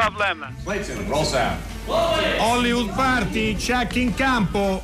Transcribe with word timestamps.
Problem. 0.00 0.44
Clayton, 0.62 1.08
roll 1.08 1.24
sound. 1.24 1.56
Hollywood 2.38 2.92
Party, 2.94 3.56
check 3.56 3.96
in 3.96 4.12
campo. 4.14 4.82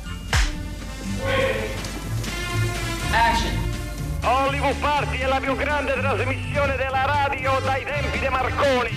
Action. 3.11 3.51
Hollywood 4.23 4.75
Party 4.77 5.19
è 5.19 5.27
la 5.27 5.39
più 5.39 5.55
grande 5.55 5.93
trasmissione 5.93 6.75
della 6.77 7.05
radio 7.05 7.59
dai 7.63 7.83
tempi 7.83 8.17
di 8.17 8.27
Marconi. 8.27 8.89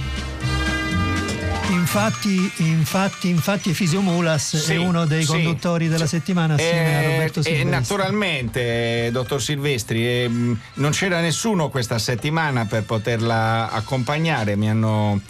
Infatti, 1.68 2.50
infatti, 2.58 3.28
infatti 3.28 3.74
Fisio 3.74 4.00
Mulas 4.00 4.56
Sì, 4.56 4.74
è 4.74 4.76
uno 4.76 5.04
dei 5.04 5.22
sì. 5.24 5.32
conduttori 5.32 5.88
della 5.88 6.06
settimana 6.06 6.54
assieme 6.54 6.96
a 6.96 7.00
Eh, 7.00 7.10
Roberto 7.10 7.40
eh, 7.40 7.42
Silvestri. 7.42 7.70
naturalmente, 7.70 9.06
eh, 9.06 9.10
dottor 9.10 9.42
Silvestri, 9.42 10.06
eh, 10.06 10.30
non 10.74 10.90
c'era 10.92 11.20
nessuno 11.20 11.68
questa 11.68 11.98
settimana 11.98 12.64
per 12.64 12.84
poterla 12.84 13.70
accompagnare. 13.70 14.56
Mi 14.56 14.70
hanno, 14.70 15.20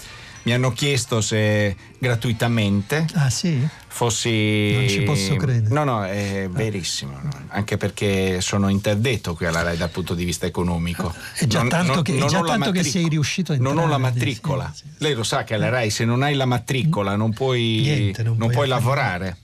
mi 0.47 0.53
hanno 0.53 0.71
chiesto 0.71 1.21
se 1.21 1.75
gratuitamente 1.99 3.05
Ah 3.15 3.29
sì? 3.31 3.67
fossi. 3.89 4.73
Non 4.75 4.89
ci 4.89 5.01
posso 5.03 5.35
credere. 5.35 5.75
No, 5.75 5.83
no, 5.83 6.05
è 6.05 6.49
verissimo. 6.51 7.19
no? 7.21 7.31
Anche 7.49 7.77
perché 7.77 8.41
sono 8.41 8.69
interdetto 8.69 9.35
qui 9.35 9.47
alla 9.47 9.63
RAI 9.63 9.77
dal 9.77 9.91
punto 9.91 10.15
di 10.15 10.25
vista 10.25 10.47
economico. 10.47 11.13
È 11.35 11.47
già 11.47 11.67
tanto 11.67 12.03
che- 12.03 12.17
è 12.17 12.25
già 12.27 12.43
tanto 12.43 12.71
che 12.71 12.85
sei 12.85 13.09
riuscito 13.09 13.53
a 13.53 13.57
Non 13.57 13.73
ho 13.79 13.87
la 13.89 13.97
entrare, 13.97 14.03
matricola. 14.03 14.73
sì, 14.73 14.83
sì, 14.85 14.95
Lei 14.99 15.15
lo 15.15 15.25
sa 15.25 15.43
che 15.43 15.55
alla 15.55 15.69
RAI 15.69 15.91
se 15.91 16.05
non 16.05 16.23
hai 16.23 16.35
la 16.35 16.47
matricola 16.47 17.17
non 17.17 17.33
puoi, 17.33 17.81
Niente, 17.83 18.23
non 18.23 18.37
non 18.37 18.51
puoi 18.51 18.69
lavorare. 18.69 19.39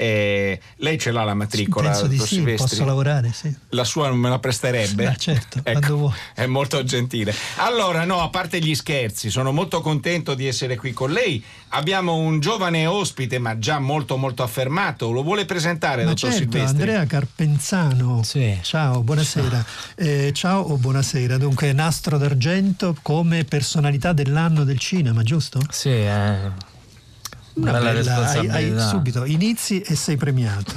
Eh, 0.00 0.58
lei 0.76 0.98
ce 0.98 1.10
l'ha 1.10 1.24
la 1.24 1.34
matricola, 1.34 1.90
Penso 1.90 2.06
di 2.06 2.18
sì, 2.18 2.36
Silvestri? 2.36 2.68
posso 2.78 2.84
lavorare, 2.86 3.32
sì. 3.34 3.54
La 3.70 3.84
sua 3.84 4.08
non 4.08 4.16
me 4.18 4.30
la 4.30 4.38
presterebbe? 4.38 5.04
Ah, 5.06 5.14
certo, 5.14 5.58
Ecco, 5.62 5.70
quando 5.78 5.96
vuoi. 5.96 6.12
È 6.34 6.46
molto 6.46 6.82
gentile. 6.84 7.34
Allora, 7.56 8.06
no, 8.06 8.22
a 8.22 8.30
parte 8.30 8.60
gli 8.60 8.74
scherzi, 8.74 9.28
sono 9.28 9.52
molto 9.52 9.82
contento 9.82 10.32
di 10.32 10.46
essere 10.46 10.76
qui 10.76 10.92
con 10.94 11.10
lei. 11.10 11.44
Abbiamo 11.72 12.14
un 12.14 12.40
giovane 12.40 12.86
ospite, 12.86 13.38
ma 13.38 13.58
già 13.58 13.78
molto 13.78 14.16
molto 14.16 14.42
affermato. 14.42 15.10
Lo 15.10 15.22
vuole 15.22 15.44
presentare, 15.44 16.04
Ma 16.04 16.12
dottor 16.14 16.30
certo, 16.30 16.36
Silvestri? 16.50 16.80
Andrea 16.80 17.04
Carpenzano. 17.04 18.22
Sì. 18.22 18.58
Ciao, 18.62 19.02
buonasera. 19.02 19.64
Eh, 19.96 20.30
ciao 20.32 20.62
o 20.62 20.76
buonasera. 20.78 21.36
Dunque, 21.36 21.74
Nastro 21.74 22.16
d'Argento 22.16 22.96
come 23.02 23.44
personalità 23.44 24.14
dell'anno 24.14 24.64
del 24.64 24.78
cinema, 24.78 25.22
giusto? 25.22 25.60
Sì, 25.68 25.90
è 25.90 26.38
una 27.54 27.72
bella, 27.72 27.92
bella- 27.92 28.16
hai, 28.28 28.46
responsabilità. 28.46 28.54
hai 28.84 28.88
subito 28.88 29.24
inizi 29.24 29.80
e 29.80 29.94
sei 29.96 30.16
premiato. 30.16 30.72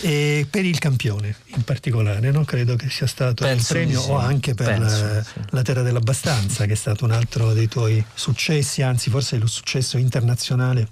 E 0.00 0.46
per 0.48 0.64
il 0.64 0.78
campione 0.78 1.34
in 1.56 1.62
particolare, 1.64 2.30
no? 2.30 2.44
credo 2.44 2.76
che 2.76 2.88
sia 2.90 3.06
stato 3.06 3.44
Penso 3.44 3.72
il 3.72 3.78
premio 3.78 4.00
sì. 4.00 4.10
o 4.10 4.18
anche 4.18 4.54
per 4.54 4.66
Penso, 4.66 5.04
la, 5.04 5.22
sì. 5.22 5.30
la 5.50 5.62
Terra 5.62 5.82
dell'Abbastanza, 5.82 6.66
che 6.66 6.72
è 6.72 6.76
stato 6.76 7.04
un 7.04 7.12
altro 7.12 7.52
dei 7.52 7.68
tuoi 7.68 8.04
successi, 8.14 8.82
anzi 8.82 9.10
forse 9.10 9.36
il 9.36 9.48
successo 9.48 9.96
internazionale 9.98 10.88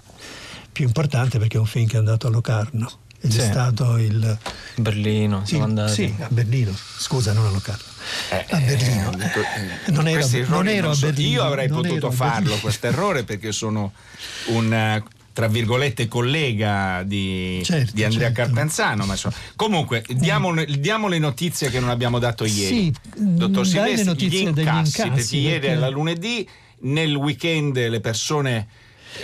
più 0.71 0.85
importante 0.85 1.39
perché 1.39 1.57
è 1.57 1.59
un 1.59 1.65
film 1.65 1.87
che 1.87 1.95
è 1.95 1.99
andato 1.99 2.27
a 2.27 2.29
Locarno. 2.29 2.91
Ed 3.21 3.31
Sì. 3.31 3.39
è 3.39 3.43
stato 3.43 3.97
il, 3.97 4.37
Berlino, 4.75 5.43
siamo 5.45 5.65
il- 5.65 5.69
andati. 5.71 5.93
Sì, 5.93 6.15
a 6.19 6.27
Berlino. 6.29 6.73
Scusa, 6.97 7.33
non 7.33 7.47
a 7.47 7.49
Locarno. 7.49 7.83
Eh, 8.29 8.45
a 8.49 8.59
Berlino. 8.59 9.11
eh, 9.19 9.25
eh, 9.87 9.91
non 9.91 10.07
ero, 10.07 10.25
non 10.47 10.67
ero 10.69 10.81
non 10.83 10.91
a 10.91 10.93
so- 10.95 11.05
Berlino. 11.07 11.29
Io 11.29 11.43
avrei 11.43 11.67
potuto 11.67 12.07
a 12.07 12.11
farlo 12.11 12.55
questo 12.59 12.87
errore 12.87 13.25
perché 13.25 13.51
sono 13.51 13.91
un 14.47 14.73
eh, 14.73 15.03
tra 15.39 15.47
virgolette 15.47 16.09
collega 16.09 17.01
di, 17.05 17.61
Certo, 17.63 17.91
di 17.93 18.03
Andrea 18.03 18.27
certo. 18.33 18.41
Carpenzano 18.43 19.05
ma 19.05 19.13
insomma. 19.13 19.35
comunque 19.55 20.03
diamo, 20.09 20.53
diamo 20.65 21.07
le 21.07 21.17
notizie 21.17 21.69
che 21.69 21.79
non 21.79 21.87
abbiamo 21.89 22.19
dato 22.19 22.43
ieri 22.43 22.75
Sì, 22.75 22.93
dottor 23.15 23.65
dai 23.65 23.91
le 23.91 23.97
Silvestri 24.03 24.27
gli 24.27 24.35
incassi, 24.35 25.01
incassi, 25.01 25.09
perché 25.09 25.35
ieri 25.37 25.67
era 25.67 25.87
lunedì 25.87 26.45
nel 26.81 27.15
weekend 27.15 27.77
le 27.87 28.01
persone 28.01 28.67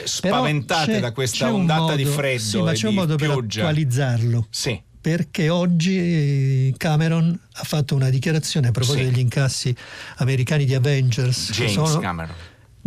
spaventate 0.06 1.02
da 1.02 1.12
questa 1.12 1.54
ondata 1.54 1.82
modo- 1.82 1.96
di 1.96 2.06
freddo 2.06 2.40
Sì, 2.40 2.62
ma 2.62 2.72
c'è 2.72 2.88
un 2.88 2.94
modo 2.94 3.16
per 3.18 3.28
pioggia 3.28 3.60
attualizzarlo. 3.62 4.48
sì 4.50 4.82
Perché 5.02 5.50
oggi 5.50 5.98
eh, 5.98 6.74
Cameron 6.78 7.38
ha 7.56 7.64
fatto 7.64 7.94
una 7.94 8.10
dichiarazione 8.10 8.70
a 8.70 8.72
proposito 8.72 9.04
Sì. 9.04 9.10
degli 9.12 9.20
incassi 9.20 9.76
americani 10.18 10.64
di 10.64 10.74
Avengers. 10.74 11.52
James 11.52 11.74
sono- 11.74 12.00
Cameron 12.00 12.34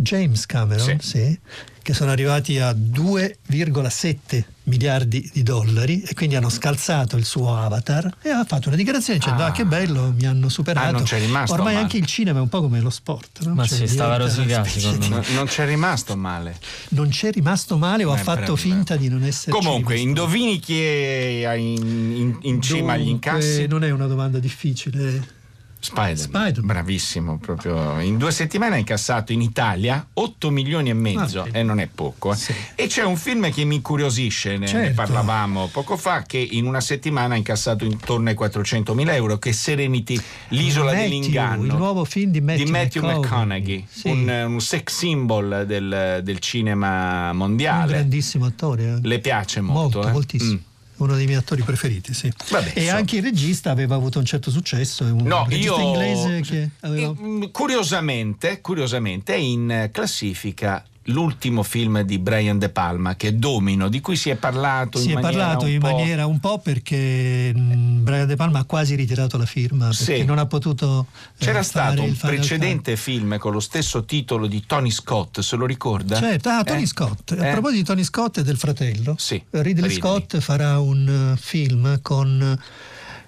James 0.01 0.45
Cameron, 0.45 0.97
Sì. 1.01 1.07
sì, 1.25 1.39
che 1.81 1.93
sono 1.93 2.09
arrivati 2.11 2.57
a 2.57 2.71
2,7 2.73 4.45
miliardi 4.63 5.29
di 5.33 5.43
dollari 5.43 6.01
e 6.03 6.13
quindi 6.13 6.35
hanno 6.37 6.47
scalzato 6.49 7.17
il 7.17 7.25
suo 7.25 7.53
avatar 7.57 8.09
e 8.21 8.29
ha 8.29 8.45
fatto 8.45 8.69
una 8.69 8.77
dichiarazione 8.77 9.19
dicendo 9.19 9.43
Ah. 9.43 9.47
ah, 9.47 9.51
che 9.51 9.65
bello, 9.65 10.13
mi 10.15 10.25
hanno 10.25 10.47
superato. 10.47 10.87
Ah, 10.87 10.91
non 10.91 11.03
c'è 11.03 11.19
rimasto 11.19 11.53
Ormai 11.53 11.73
male. 11.73 11.83
anche 11.85 11.97
il 11.97 12.05
cinema 12.05 12.39
è 12.39 12.41
un 12.41 12.47
po' 12.47 12.61
come 12.61 12.79
lo 12.79 12.89
sport. 12.89 13.43
no? 13.43 13.55
Ma 13.55 13.65
Cioè, 13.65 13.77
sì, 13.79 13.87
stava 13.87 14.17
di- 14.17 15.07
No- 15.09 15.23
non 15.33 15.45
c'è 15.47 15.65
rimasto 15.65 16.15
male 16.15 16.57
Non 16.89 17.09
c'è 17.09 17.31
rimasto 17.31 17.77
male 17.77 18.03
o 18.05 18.13
ha 18.13 18.19
Eh, 18.19 18.23
fatto 18.23 18.55
finta 18.55 18.95
di 18.95 19.09
non 19.09 19.23
essere 19.23 19.51
Comunque, 19.51 19.97
indovini 19.97 20.59
chi 20.59 20.79
è 20.81 21.51
in, 21.55 21.83
in- 22.15 22.37
in 22.43 22.61
cima 22.61 22.93
agli 22.93 23.07
incassi? 23.09 23.67
Non 23.67 23.83
è 23.83 23.89
una 23.89 24.07
domanda 24.07 24.39
difficile. 24.39 25.37
Spider-Man. 25.81 26.17
Spider-Man. 26.17 26.65
Bravissimo, 26.65 27.37
proprio. 27.37 27.99
In 28.01 28.17
due 28.17 28.31
settimane 28.31 28.75
ha 28.75 28.77
incassato 28.77 29.31
in 29.31 29.41
Italia 29.41 30.05
8 30.13 30.49
milioni 30.49 30.89
e 30.89 30.93
mezzo 30.93 31.41
Ah, 31.43 31.47
e 31.57 31.63
non 31.63 31.79
è 31.79 31.87
poco. 31.87 32.33
eh. 32.33 32.35
Sì. 32.35 32.53
E 32.75 32.87
c'è 32.87 33.03
un 33.03 33.15
film 33.15 33.49
che 33.51 33.63
mi 33.63 33.75
incuriosisce, 33.75 34.51
ne, 34.51 34.57
ne 34.59 34.67
Certo. 34.67 34.93
parlavamo 34.95 35.67
poco 35.71 35.95
fa, 35.97 36.23
che 36.23 36.37
in 36.37 36.65
una 36.65 36.81
settimana 36.81 37.33
ha 37.33 37.37
incassato 37.37 37.85
intorno 37.85 38.29
ai 38.29 38.35
400 38.35 38.93
mila 38.93 39.15
euro, 39.15 39.37
che 39.39 39.49
è 39.49 39.53
Serenity, 39.53 40.19
l'isola 40.49 40.91
Matthew, 40.91 41.01
dell'inganno. 41.09 41.63
il 41.63 41.73
nuovo 41.75 42.03
film 42.05 42.31
di 42.31 42.41
Matthew 42.41 42.67
McConaughey. 42.69 43.19
McConaughey, 43.19 43.85
Sì. 43.89 44.09
un, 44.09 44.27
un 44.47 44.59
sex 44.61 44.93
symbol 44.93 45.63
del, 45.65 46.21
del 46.23 46.39
cinema 46.39 47.29
Un 47.31 47.37
mondiale. 47.37 47.93
grandissimo 47.93 48.45
attore. 48.45 48.95
eh. 48.95 49.07
Le 49.07 49.19
piace 49.19 49.61
molto, 49.61 49.99
Molto, 49.99 50.07
eh? 50.07 50.11
moltissimo. 50.11 50.53
Mm. 50.53 50.67
Uno 50.99 51.15
dei 51.15 51.25
miei 51.25 51.37
attori 51.37 51.63
preferiti, 51.63 52.13
sì. 52.13 52.31
Vabbè, 52.49 52.71
e 52.75 52.81
insomma. 52.81 52.97
anche 52.97 53.17
il 53.17 53.23
regista 53.23 53.71
aveva 53.71 53.95
avuto 53.95 54.19
un 54.19 54.25
certo 54.25 54.51
successo. 54.51 55.03
Un 55.03 55.23
No, 55.25 55.45
regista 55.47 55.75
io 55.75 55.79
inglese 55.79 56.41
che 56.41 56.69
aveva. 56.81 57.07
Eh, 57.09 57.21
mm, 57.21 57.43
curiosamente, 57.51 58.61
curiosamente 58.61 59.33
è 59.33 59.37
in 59.37 59.89
classifica 59.91 60.83
l'ultimo 61.11 61.63
film 61.63 62.01
di 62.01 62.17
Brian 62.19 62.57
De 62.57 62.69
Palma 62.69 63.15
che 63.15 63.29
è 63.29 63.33
Domino, 63.33 63.89
di 63.89 63.99
cui 64.01 64.15
si 64.15 64.29
è 64.29 64.35
parlato 64.35 64.97
Si 64.99 65.05
in 65.11 65.17
è 65.17 65.21
maniera 65.21 65.43
parlato 65.45 65.65
un 65.65 65.71
in 65.71 65.79
po'- 65.79 65.89
maniera 65.91 66.25
un 66.25 66.39
po' 66.39 66.59
perché 66.59 67.51
mh, 67.53 68.03
Brian 68.03 68.27
De 68.27 68.35
Palma 68.35 68.59
ha 68.59 68.63
quasi 68.65 68.95
ritirato 68.95 69.37
la 69.37 69.45
firma 69.45 69.91
Sì. 69.93 70.23
non 70.23 70.37
ha 70.39 70.45
potuto. 70.45 71.07
eh, 71.37 71.43
C'era 71.45 71.63
stato 71.63 72.01
un 72.03 72.15
precedente 72.15 72.95
film 72.95 73.37
con 73.37 73.51
lo 73.51 73.59
stesso 73.59 74.05
titolo 74.05 74.47
di 74.47 74.63
Tony 74.65 74.91
Scott, 74.91 75.39
se 75.41 75.55
lo 75.55 75.65
ricorda? 75.65 76.17
Certo, 76.17 76.49
ah, 76.49 76.63
Tony 76.63 76.83
Eh? 76.83 76.87
Scott. 76.87 77.31
Eh? 77.31 77.47
A 77.47 77.51
proposito 77.51 77.81
di 77.81 77.83
Tony 77.87 78.03
Scott 78.03 78.37
e 78.37 78.43
del 78.43 78.57
fratello, 78.57 79.15
Sì, 79.17 79.41
Ridley, 79.51 79.73
Ridley. 79.73 79.95
Scott 79.95 80.37
farà 80.39 80.79
un 80.79 81.33
eh, 81.33 81.37
film 81.39 81.99
con 82.01 82.59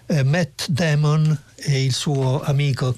eh, 0.08 0.24
Matt 0.24 0.68
Damon 0.68 1.38
e 1.56 1.84
il 1.84 1.94
suo 1.94 2.41
amico 2.44 2.96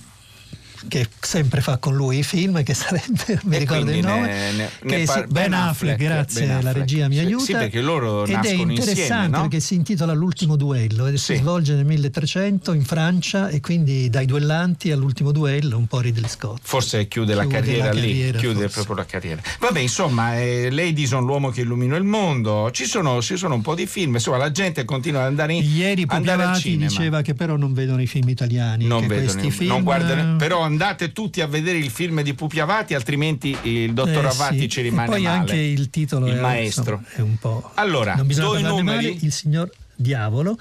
che 0.88 1.08
sempre 1.20 1.62
fa 1.62 1.78
con 1.78 1.96
lui 1.96 2.20
i 2.20 2.24
film 2.24 2.62
che 2.64 2.74
sarebbe 2.74 3.40
mi 3.44 3.56
E 3.56 3.60
ricordo 3.60 3.92
il 3.92 4.00
nome 4.06 4.28
ne- 4.28 4.52
ne- 4.52 4.98
ne 4.98 5.04
par- 5.06 5.28
Ben 5.28 5.54
Affleck, 5.54 5.98
grazie 5.98 6.42
Ben 6.42 6.50
la 6.50 6.56
Affleck. 6.58 6.76
regia 6.78 7.08
mi 7.08 7.16
Sì, 7.16 7.20
aiuta 7.22 7.44
Sì, 7.46 7.52
perché 7.54 7.82
loro 7.82 8.24
ed 8.26 8.30
è 8.44 8.50
interessante 8.52 8.90
insieme, 9.02 9.28
no? 9.28 9.42
perché 9.42 9.60
si 9.60 9.76
intitola 9.76 10.14
L'ultimo 10.14 10.56
duello 10.56 11.08
e 11.08 11.18
Sì. 11.18 11.34
si 11.36 11.36
svolge 11.42 11.74
nel 11.76 11.86
1300 11.86 12.74
in 12.74 12.84
Francia 12.86 13.50
e 13.50 13.60
quindi 13.62 14.10
dai 14.10 14.26
duellanti 14.26 14.92
all'ultimo 14.92 15.32
duello 15.32 15.78
un 15.78 15.88
po' 15.88 16.00
Ridley 16.00 16.30
Scott 16.30 16.60
Forse 16.64 17.08
chiude 17.08 17.34
la 17.34 17.42
Chiude 17.42 17.56
carriera 17.58 17.86
la 17.86 17.92
lì, 17.94 18.00
carriera, 18.02 18.38
chiude 18.40 18.60
forse. 18.62 18.74
proprio 18.76 18.96
la 18.98 19.06
carriera. 19.06 19.42
Vabbè, 19.60 19.80
insomma, 19.80 20.40
eh, 20.40 20.70
Ladies 20.72 21.12
l'uomo 21.14 21.50
che 21.50 21.62
illuminò 21.62 21.96
il 21.96 22.04
mondo. 22.04 22.70
Ci 22.72 22.86
sono, 22.86 23.22
ci 23.22 23.38
sono 23.38 23.56
un 23.56 23.62
po' 23.62 23.76
di 23.76 23.86
film, 23.86 24.14
insomma, 24.16 24.38
la 24.38 24.52
gente 24.52 24.84
continua 24.86 25.22
ad 25.22 25.28
andare 25.28 25.54
in 25.54 25.64
Ieri 25.64 26.04
andare 26.08 26.32
al 26.32 26.38
Pugliavati 26.38 26.62
cinema. 26.62 26.88
diceva 26.88 27.22
che 27.22 27.34
però 27.34 27.56
non 27.58 27.74
vedono 27.74 28.02
i 28.02 28.08
film 28.08 28.30
italiani 28.30 28.86
non 28.86 29.02
che 29.02 29.08
vedono, 29.08 29.32
questi 29.32 29.52
film 29.52 29.70
non 29.72 29.84
guardano, 29.84 30.36
però 30.38 30.62
andate 30.74 31.12
tutti 31.12 31.42
a 31.42 31.48
vedere 31.48 31.78
il 31.78 31.90
film 31.90 32.22
di 32.22 32.34
Pupi 32.34 32.60
Avati, 32.60 32.94
altrimenti 32.94 33.56
il 33.64 33.94
dottor 33.94 34.26
Eh, 34.26 34.28
Avati 34.28 34.60
sì. 34.62 34.70
ci 34.70 34.80
E 34.80 34.84
rimane 34.84 35.08
poi 35.08 35.22
male. 35.24 35.38
anche 35.38 35.56
il 35.56 35.90
titolo 35.90 36.28
Il 36.28 36.36
è, 36.38 36.40
maestro. 36.40 36.96
insomma, 36.98 37.16
è 37.16 37.22
un 37.22 37.38
po'. 37.38 37.72
Allora, 37.76 38.16
non 38.16 38.28
bisogna 38.28 38.52
parlarne 38.62 38.78
numeri. 38.82 39.06
male, 39.06 39.18
il 39.22 39.32
signor 39.32 39.72
Diavolo. 39.96 40.58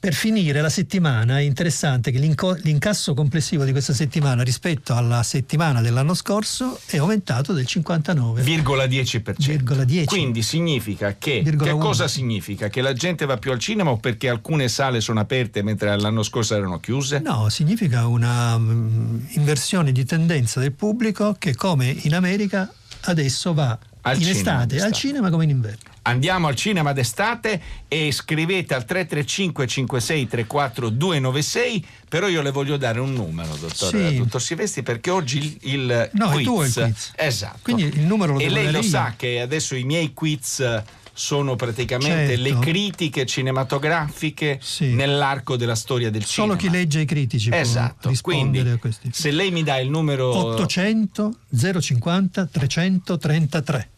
Per 0.00 0.14
finire 0.14 0.62
la 0.62 0.70
settimana 0.70 1.40
è 1.40 1.42
interessante 1.42 2.10
che 2.10 2.18
l'incasso 2.18 3.12
complessivo 3.12 3.64
di 3.64 3.70
questa 3.70 3.92
settimana 3.92 4.42
rispetto 4.42 4.94
alla 4.94 5.22
settimana 5.22 5.82
dell'anno 5.82 6.14
scorso 6.14 6.80
è 6.86 6.96
aumentato 6.96 7.52
del 7.52 7.66
59. 7.66 8.40
Virgola 8.40 8.86
10%. 8.86 9.34
Virgola 9.44 9.84
10. 9.84 10.06
Quindi 10.06 10.40
significa 10.40 11.16
che 11.18 11.42
che 11.42 11.70
cosa 11.72 12.08
significa? 12.08 12.68
Che 12.68 12.80
la 12.80 12.94
gente 12.94 13.26
va 13.26 13.36
più 13.36 13.50
al 13.50 13.58
cinema 13.58 13.90
o 13.90 13.98
perché 13.98 14.30
alcune 14.30 14.68
sale 14.68 15.02
sono 15.02 15.20
aperte 15.20 15.62
mentre 15.62 15.94
l'anno 16.00 16.22
scorso 16.22 16.54
erano 16.54 16.80
chiuse? 16.80 17.18
No, 17.18 17.50
significa 17.50 18.06
una 18.06 18.56
mm, 18.56 19.24
inversione 19.32 19.92
di 19.92 20.06
tendenza 20.06 20.60
del 20.60 20.72
pubblico 20.72 21.36
che 21.38 21.54
come 21.54 21.94
in 22.04 22.14
America 22.14 22.72
adesso 23.02 23.52
va 23.52 23.78
Al 24.00 24.16
in 24.16 24.22
cinema 24.22 24.38
estate 24.38 24.80
al 24.80 24.92
cinema 24.92 25.28
come 25.28 25.44
in 25.44 25.50
inverno. 25.50 25.90
Andiamo 26.10 26.48
al 26.48 26.54
cinema 26.56 26.92
d'estate 26.92 27.60
e 27.88 28.10
scrivete 28.12 28.74
al 28.74 28.84
335 28.84 29.66
5634 29.66 30.88
296 30.88 31.86
però 32.08 32.26
io 32.28 32.42
le 32.42 32.50
voglio 32.50 32.76
dare 32.76 32.98
un 32.98 33.12
numero, 33.12 33.54
dottor, 33.56 33.88
Sì. 33.94 34.16
dottor 34.16 34.42
Silvestri, 34.42 34.82
perché 34.82 35.10
oggi 35.10 35.38
il, 35.38 35.58
il 35.74 36.10
No, 36.14 36.30
è 36.30 36.32
quiz, 36.32 36.44
tuo 36.44 36.64
il 36.64 36.72
quiz. 36.72 37.12
Esatto. 37.16 37.58
Quindi 37.62 37.84
il 37.84 38.00
numero 38.00 38.32
lo 38.34 38.40
E 38.40 38.48
lei 38.48 38.70
lo 38.72 38.78
io. 38.78 38.82
sa 38.82 39.14
che 39.16 39.40
adesso 39.40 39.76
i 39.76 39.84
miei 39.84 40.12
quiz 40.12 40.82
sono 41.12 41.54
praticamente 41.54 42.36
Certo. 42.36 42.42
le 42.42 42.58
critiche 42.58 43.26
cinematografiche 43.26 44.58
Sì. 44.60 44.92
nell'arco 44.94 45.56
della 45.56 45.74
storia 45.76 46.10
del 46.10 46.24
Solo 46.24 46.56
cinema. 46.56 46.58
chi 46.58 46.70
legge 46.70 47.00
i 47.00 47.04
critici 47.04 47.50
Esatto, 47.52 47.94
può 48.00 48.10
rispondere 48.10 48.48
quindi 48.48 48.70
a 48.70 48.76
questi. 48.78 49.10
se 49.12 49.30
lei 49.30 49.50
mi 49.52 49.62
dà 49.62 49.78
il 49.78 49.90
numero 49.90 50.34
800 50.34 51.34
050 51.80 52.46
333. 52.46 53.88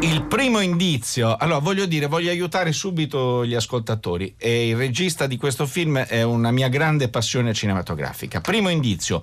Il 0.00 0.26
primo 0.26 0.60
indizio, 0.60 1.36
allora 1.36 1.58
voglio 1.58 1.86
dire, 1.86 2.06
voglio 2.06 2.30
aiutare 2.30 2.72
subito 2.72 3.46
gli 3.46 3.54
ascoltatori 3.54 4.34
e 4.36 4.68
il 4.68 4.76
regista 4.76 5.26
di 5.26 5.38
questo 5.38 5.66
film 5.66 5.98
è 5.98 6.22
una 6.22 6.50
mia 6.50 6.68
grande 6.68 7.08
passione 7.08 7.54
cinematografica. 7.54 8.42
Primo 8.42 8.68
indizio, 8.68 9.22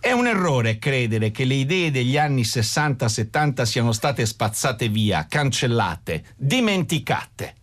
è 0.00 0.12
un 0.12 0.26
errore 0.26 0.78
credere 0.78 1.30
che 1.30 1.44
le 1.44 1.54
idee 1.54 1.90
degli 1.90 2.16
anni 2.16 2.42
60-70 2.42 3.62
siano 3.62 3.92
state 3.92 4.24
spazzate 4.24 4.88
via, 4.88 5.26
cancellate, 5.28 6.24
dimenticate. 6.36 7.54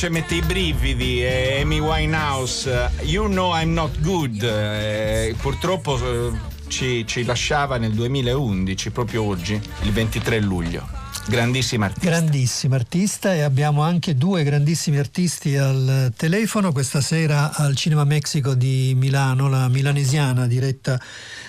Voce 0.00 0.08
mette 0.08 0.34
i 0.36 0.40
brividi, 0.40 1.20
è 1.20 1.60
Amy 1.60 1.78
Winehouse, 1.78 2.90
eh, 3.00 3.04
You 3.04 3.26
Know 3.26 3.54
I'm 3.54 3.74
Not 3.74 4.00
Good, 4.00 4.42
eh, 4.42 5.34
purtroppo 5.38 5.98
eh, 5.98 6.30
ci, 6.68 7.06
ci 7.06 7.22
lasciava 7.24 7.76
nel 7.76 7.92
2011, 7.92 8.90
proprio 8.92 9.24
oggi, 9.24 9.60
il 9.82 9.92
23 9.92 10.40
luglio. 10.40 10.99
Grandissima 11.30 11.84
artista. 11.84 12.08
Grandissimo 12.08 12.74
artista 12.74 13.34
e 13.34 13.42
abbiamo 13.42 13.82
anche 13.82 14.16
due 14.16 14.42
grandissimi 14.42 14.98
artisti 14.98 15.56
al 15.56 16.12
telefono 16.16 16.72
questa 16.72 17.00
sera 17.00 17.54
al 17.54 17.76
Cinema 17.76 18.02
Mexico 18.02 18.54
di 18.54 18.94
Milano, 18.96 19.48
la 19.48 19.68
milanesiana 19.68 20.48
diretta 20.48 21.00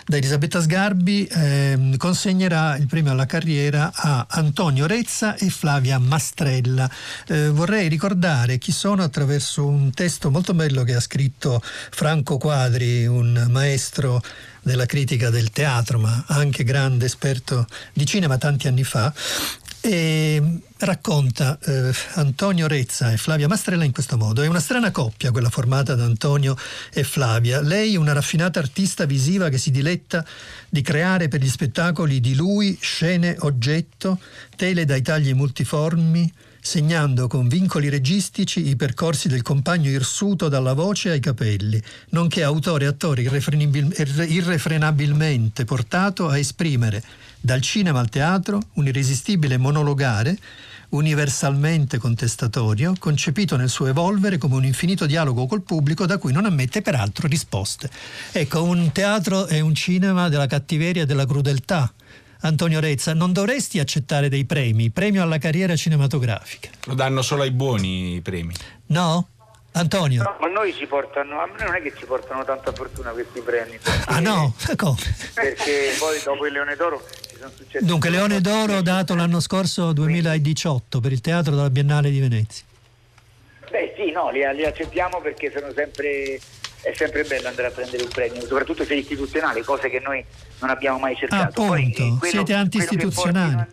da 0.06 0.18
Elisabetta 0.18 0.62
Sgarbi, 0.62 1.26
ehm, 1.26 1.98
consegnerà 1.98 2.78
il 2.78 2.86
premio 2.86 3.12
alla 3.12 3.26
carriera 3.26 3.92
a 3.92 4.28
Antonio 4.30 4.86
Rezza 4.86 5.36
e 5.36 5.50
Flavia 5.50 5.98
Mastrella. 5.98 6.88
Eh, 7.26 7.50
vorrei 7.50 7.90
ricordare 7.90 8.60
chi 8.60 8.72
sono 8.72 9.02
attraverso 9.02 9.66
un 9.66 9.90
testo 9.90 10.30
molto 10.30 10.54
bello 10.54 10.84
che 10.84 10.94
ha 10.94 11.00
scritto 11.00 11.60
Franco 11.64 12.38
Quadri, 12.38 13.08
un 13.08 13.48
maestro 13.50 14.22
della 14.62 14.86
critica 14.86 15.32
del 15.32 15.50
teatro, 15.50 15.98
ma 15.98 16.24
anche 16.28 16.64
grande 16.64 17.06
esperto 17.06 17.66
di 17.94 18.06
cinema 18.06 18.38
tanti 18.38 18.68
anni 18.68 18.84
fa, 18.84 19.12
e 19.82 20.60
racconta 20.78 21.58
eh, 21.60 21.92
Antonio 22.14 22.68
Rezza 22.68 23.12
e 23.12 23.18
Flavia 23.18 23.48
Mastrella 23.48 23.84
in 23.84 23.92
questo 23.92 24.16
modo. 24.16 24.44
È 24.44 24.48
una 24.48 24.60
strana 24.60 24.92
coppia 24.92 25.32
quella 25.32 25.50
formata 25.50 25.96
da 25.96 26.06
Antonio 26.06 26.56
e 26.94 27.04
Flavia. 27.04 27.62
Lei 27.62 27.96
una 27.96 28.14
raffinata 28.14 28.60
artista 28.60 29.06
visiva 29.06 29.50
che 29.50 29.58
si 29.58 29.72
diletta 29.72 30.24
di 30.70 30.82
creare 30.82 31.28
per 31.28 31.42
gli 31.42 31.50
spettacoli 31.50 32.20
di 32.20 32.36
lui 32.36 32.78
scene 32.80 33.36
oggetto, 33.40 34.20
tele 34.56 34.86
dai 34.86 35.02
tagli 35.02 35.34
multiformi, 35.34 36.32
segnando 36.62 37.28
con 37.28 37.48
vincoli 37.48 37.90
registici 37.90 38.70
i 38.70 38.76
percorsi 38.76 39.28
del 39.28 39.42
compagno 39.42 39.90
irsuto 39.90 40.48
dalla 40.48 40.74
voce 40.74 41.10
ai 41.10 41.20
capelli, 41.20 41.82
nonché 42.10 42.44
autore 42.44 42.86
e 42.86 42.88
attore 42.88 43.24
irrefrenabil- 43.24 44.28
irrefrenabilmente 44.30 45.66
portato 45.66 46.30
a 46.30 46.38
esprimere 46.38 47.04
dal 47.42 47.62
cinema 47.62 48.00
al 48.00 48.10
teatro 48.10 48.62
un 48.76 48.88
irresistibile 48.88 49.58
monologare 49.58 50.38
universalmente 50.90 51.98
contestatorio, 51.98 52.94
concepito 53.00 53.56
nel 53.56 53.70
suo 53.70 53.88
evolvere 53.88 54.38
come 54.38 54.56
un 54.56 54.66
infinito 54.66 55.06
dialogo 55.06 55.48
col 55.48 55.62
pubblico 55.62 56.06
da 56.06 56.18
cui 56.18 56.34
non 56.34 56.46
ammette 56.46 56.82
peraltro 56.82 57.28
risposte. 57.28 57.90
Ecco, 58.34 58.64
un 58.64 58.92
teatro 58.92 59.46
è 59.46 59.62
un 59.62 59.74
cinema 59.74 60.28
della 60.30 60.48
cattiveria 60.48 61.04
e 61.04 61.06
della 61.06 61.26
crudeltà. 61.26 61.92
Antonio 62.42 62.80
Rezza, 62.80 63.14
non 63.14 63.32
dovresti 63.32 63.80
accettare 63.80 64.28
dei 64.28 64.46
premi, 64.46 64.90
premio 64.90 65.22
alla 65.24 65.38
carriera 65.38 65.76
cinematografica. 65.76 66.70
Lo 66.86 66.94
danno 66.96 67.22
solo 67.22 67.44
ai 67.44 67.52
buoni 67.52 68.16
i 68.16 68.22
premi. 68.22 68.54
No? 68.88 69.28
Antonio? 69.74 70.24
No, 70.24 70.36
ma 70.42 70.48
noi 70.48 70.74
ci 70.74 70.86
portano, 70.86 71.40
a 71.40 71.46
me 71.48 71.64
non 71.64 71.76
è 71.76 71.82
che 71.82 71.94
ci 71.98 72.06
portano 72.06 72.44
tanta 72.44 72.74
fortuna 72.74 73.12
questi 73.12 73.40
premi. 73.40 73.78
perché- 73.82 74.04
Ah 74.08 74.20
no? 74.20 74.54
Come? 74.76 74.98
Perché 75.34 75.96
poi 75.98 76.20
dopo 76.22 76.46
il 76.46 76.52
Leone 76.52 76.76
d'Oro 76.76 77.02
sono 77.42 77.52
successe. 77.56 77.86
Dunque, 77.86 78.10
Leone 78.10 78.40
d'Oro 78.40 78.82
dato 78.82 79.16
l'anno 79.16 79.40
scorso 79.40 79.92
2018 79.94 81.00
per 81.00 81.12
il 81.12 81.22
teatro 81.22 81.56
della 81.56 81.70
Biennale 81.70 82.10
di 82.12 82.20
Venezia. 82.20 82.66
Beh 83.70 83.94
sì, 83.96 84.12
no, 84.12 84.30
li, 84.30 84.42
li 84.56 84.66
accettiamo 84.66 85.20
perché 85.22 85.52
sono 85.52 85.72
sempre, 85.74 86.40
è 86.82 86.94
sempre 86.94 87.24
bello 87.24 87.48
andare 87.48 87.70
a 87.70 87.72
prendere 87.72 88.04
un 88.04 88.10
premio, 88.10 88.42
soprattutto 88.42 88.84
se 88.84 88.94
è 88.94 88.98
istituzionale, 88.98 89.64
cose 89.64 89.90
che 89.90 90.00
noi 90.00 90.24
non 90.60 90.70
abbiamo 90.70 91.00
mai 91.00 91.16
cercato. 91.16 91.62
Appunto, 91.62 92.04
eh, 92.04 92.16
quello- 92.20 92.34
siete 92.36 92.54
anti-istituzionali. 92.54 93.66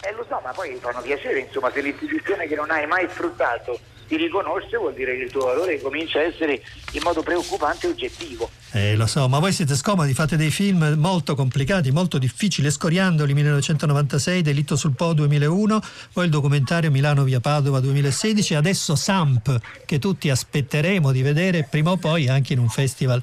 Eh 0.00 0.12
lo 0.12 0.24
so, 0.28 0.40
ma 0.42 0.52
poi 0.52 0.76
fanno 0.80 1.00
piacere, 1.00 1.40
insomma, 1.40 1.70
se 1.72 1.82
l'istituzione 1.82 2.46
che 2.46 2.54
non 2.54 2.70
hai 2.70 2.86
mai 2.86 3.06
sfruttato 3.10 3.78
ti 4.06 4.16
riconosce 4.16 4.76
vuol 4.78 4.94
dire 4.94 5.16
che 5.16 5.24
il 5.24 5.30
tuo 5.30 5.44
valore 5.44 5.80
comincia 5.80 6.18
a 6.20 6.22
essere 6.22 6.62
in 6.92 7.00
modo 7.02 7.22
preoccupante 7.22 7.88
oggettivo. 7.88 8.48
Eh, 8.72 8.96
lo 8.96 9.06
so, 9.06 9.28
ma 9.28 9.38
voi 9.38 9.52
siete 9.52 9.74
scomodi, 9.74 10.12
fate 10.12 10.36
dei 10.36 10.50
film 10.50 10.94
molto 10.98 11.34
complicati, 11.34 11.90
molto 11.90 12.18
difficili. 12.18 12.70
Scoriandoli 12.70 13.32
1996, 13.32 14.42
Delitto 14.42 14.76
sul 14.76 14.94
Po 14.94 15.14
2001, 15.14 15.80
poi 16.12 16.26
il 16.26 16.30
documentario 16.30 16.90
Milano 16.90 17.24
via 17.24 17.40
Padova 17.40 17.80
2016, 17.80 18.54
adesso 18.54 18.94
Samp, 18.94 19.58
che 19.86 19.98
tutti 19.98 20.28
aspetteremo 20.28 21.12
di 21.12 21.22
vedere 21.22 21.66
prima 21.68 21.92
o 21.92 21.96
poi 21.96 22.28
anche 22.28 22.52
in 22.52 22.58
un 22.58 22.68
festival 22.68 23.22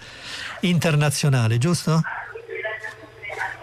internazionale, 0.61 1.59
giusto? 1.59 2.01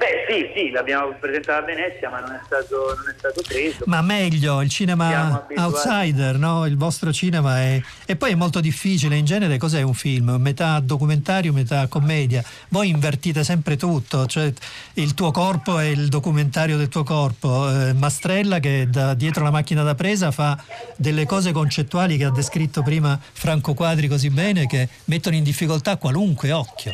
Beh 0.03 0.27
sì, 0.27 0.51
sì, 0.53 0.71
l'abbiamo 0.71 1.15
presentato 1.21 1.63
a 1.63 1.65
Venezia 1.65 2.11
ma 2.11 2.19
non 2.19 2.33
è 2.33 2.41
stato, 2.45 2.93
non 2.97 3.09
è 3.09 3.15
stato 3.17 3.41
preso. 3.47 3.85
Ma 3.85 4.03
meglio, 4.03 4.61
il 4.61 4.69
cinema 4.69 5.47
outsider, 5.55 6.39
no? 6.39 6.67
Il 6.67 6.77
vostro 6.77 7.13
cinema 7.13 7.61
è... 7.61 7.81
E 8.05 8.17
poi 8.17 8.33
è 8.33 8.35
molto 8.35 8.59
difficile, 8.59 9.15
in 9.15 9.25
genere 9.25 9.59
cos'è 9.59 9.81
un 9.83 9.95
film? 9.95 10.35
Metà 10.41 10.81
documentario, 10.81 11.53
metà 11.53 11.87
commedia. 11.87 12.43
Voi 12.71 12.89
invertite 12.89 13.45
sempre 13.45 13.77
tutto, 13.77 14.27
cioè 14.27 14.53
il 14.95 15.15
tuo 15.15 15.31
corpo 15.31 15.79
è 15.79 15.85
il 15.85 16.09
documentario 16.09 16.77
del 16.77 16.89
tuo 16.89 17.05
corpo. 17.05 17.71
Eh, 17.71 17.93
Mastrella 17.93 18.59
che 18.59 18.89
da 18.91 19.15
dietro 19.15 19.45
la 19.45 19.53
macchina 19.53 19.85
da 19.85 19.95
presa 19.95 20.33
fa 20.33 20.61
delle 20.97 21.27
cose 21.27 21.53
concettuali 21.53 22.17
che 22.17 22.25
ha 22.25 22.33
descritto 22.33 22.83
prima 22.83 23.17
Franco 23.21 23.73
Quadri 23.73 24.09
così 24.09 24.31
bene 24.31 24.67
che 24.67 24.89
mettono 25.05 25.37
in 25.37 25.45
difficoltà 25.45 25.97
qualunque 25.97 26.51
occhio. 26.51 26.93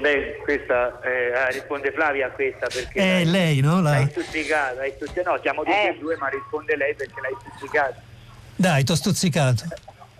Beh, 0.00 0.36
questa 0.44 1.00
eh, 1.02 1.32
ah, 1.34 1.46
risponde 1.48 1.90
Flavia 1.92 2.26
a 2.26 2.30
questa 2.30 2.66
perché 2.68 3.00
È 3.00 3.24
l'hai- 3.24 3.30
lei, 3.30 3.60
no? 3.60 3.80
La- 3.82 3.90
l'hai 3.90 4.08
stuzzicata, 4.10 4.80
hai 4.80 4.92
stuzzicato. 4.96 5.30
No, 5.30 5.38
siamo 5.42 5.62
tutti 5.62 5.76
Eh. 5.76 5.88
e 5.88 5.98
due, 5.98 6.16
ma 6.16 6.28
risponde 6.28 6.76
lei 6.76 6.94
perché 6.94 7.20
l'hai 7.20 7.36
stuzzicata. 7.40 8.00
Dai, 8.56 8.84
t'ho 8.84 8.94
stuzzicato. 8.94 9.64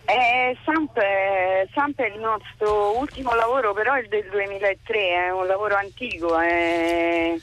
Eh, 0.06 0.56
Samp, 0.64 0.98
è- 0.98 1.68
Samp 1.72 2.00
è 2.00 2.06
il 2.06 2.18
nostro 2.18 2.98
ultimo 2.98 3.34
lavoro, 3.34 3.72
però 3.72 3.94
è 3.94 4.02
del 4.08 4.28
2003, 4.30 4.98
è 5.26 5.30
un 5.30 5.46
lavoro 5.46 5.76
antico, 5.76 6.36
è, 6.38 7.34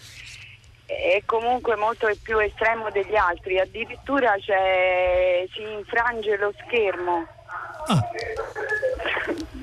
è 0.86 1.22
comunque 1.25 1.75
molto 1.77 2.10
più 2.22 2.38
estremo 2.39 2.89
degli 2.91 3.15
altri, 3.15 3.60
addirittura 3.60 4.36
c'è- 4.39 5.46
si 5.53 5.62
infrange 5.62 6.36
lo 6.38 6.53
schermo. 6.65 7.25
Ah. 7.89 8.03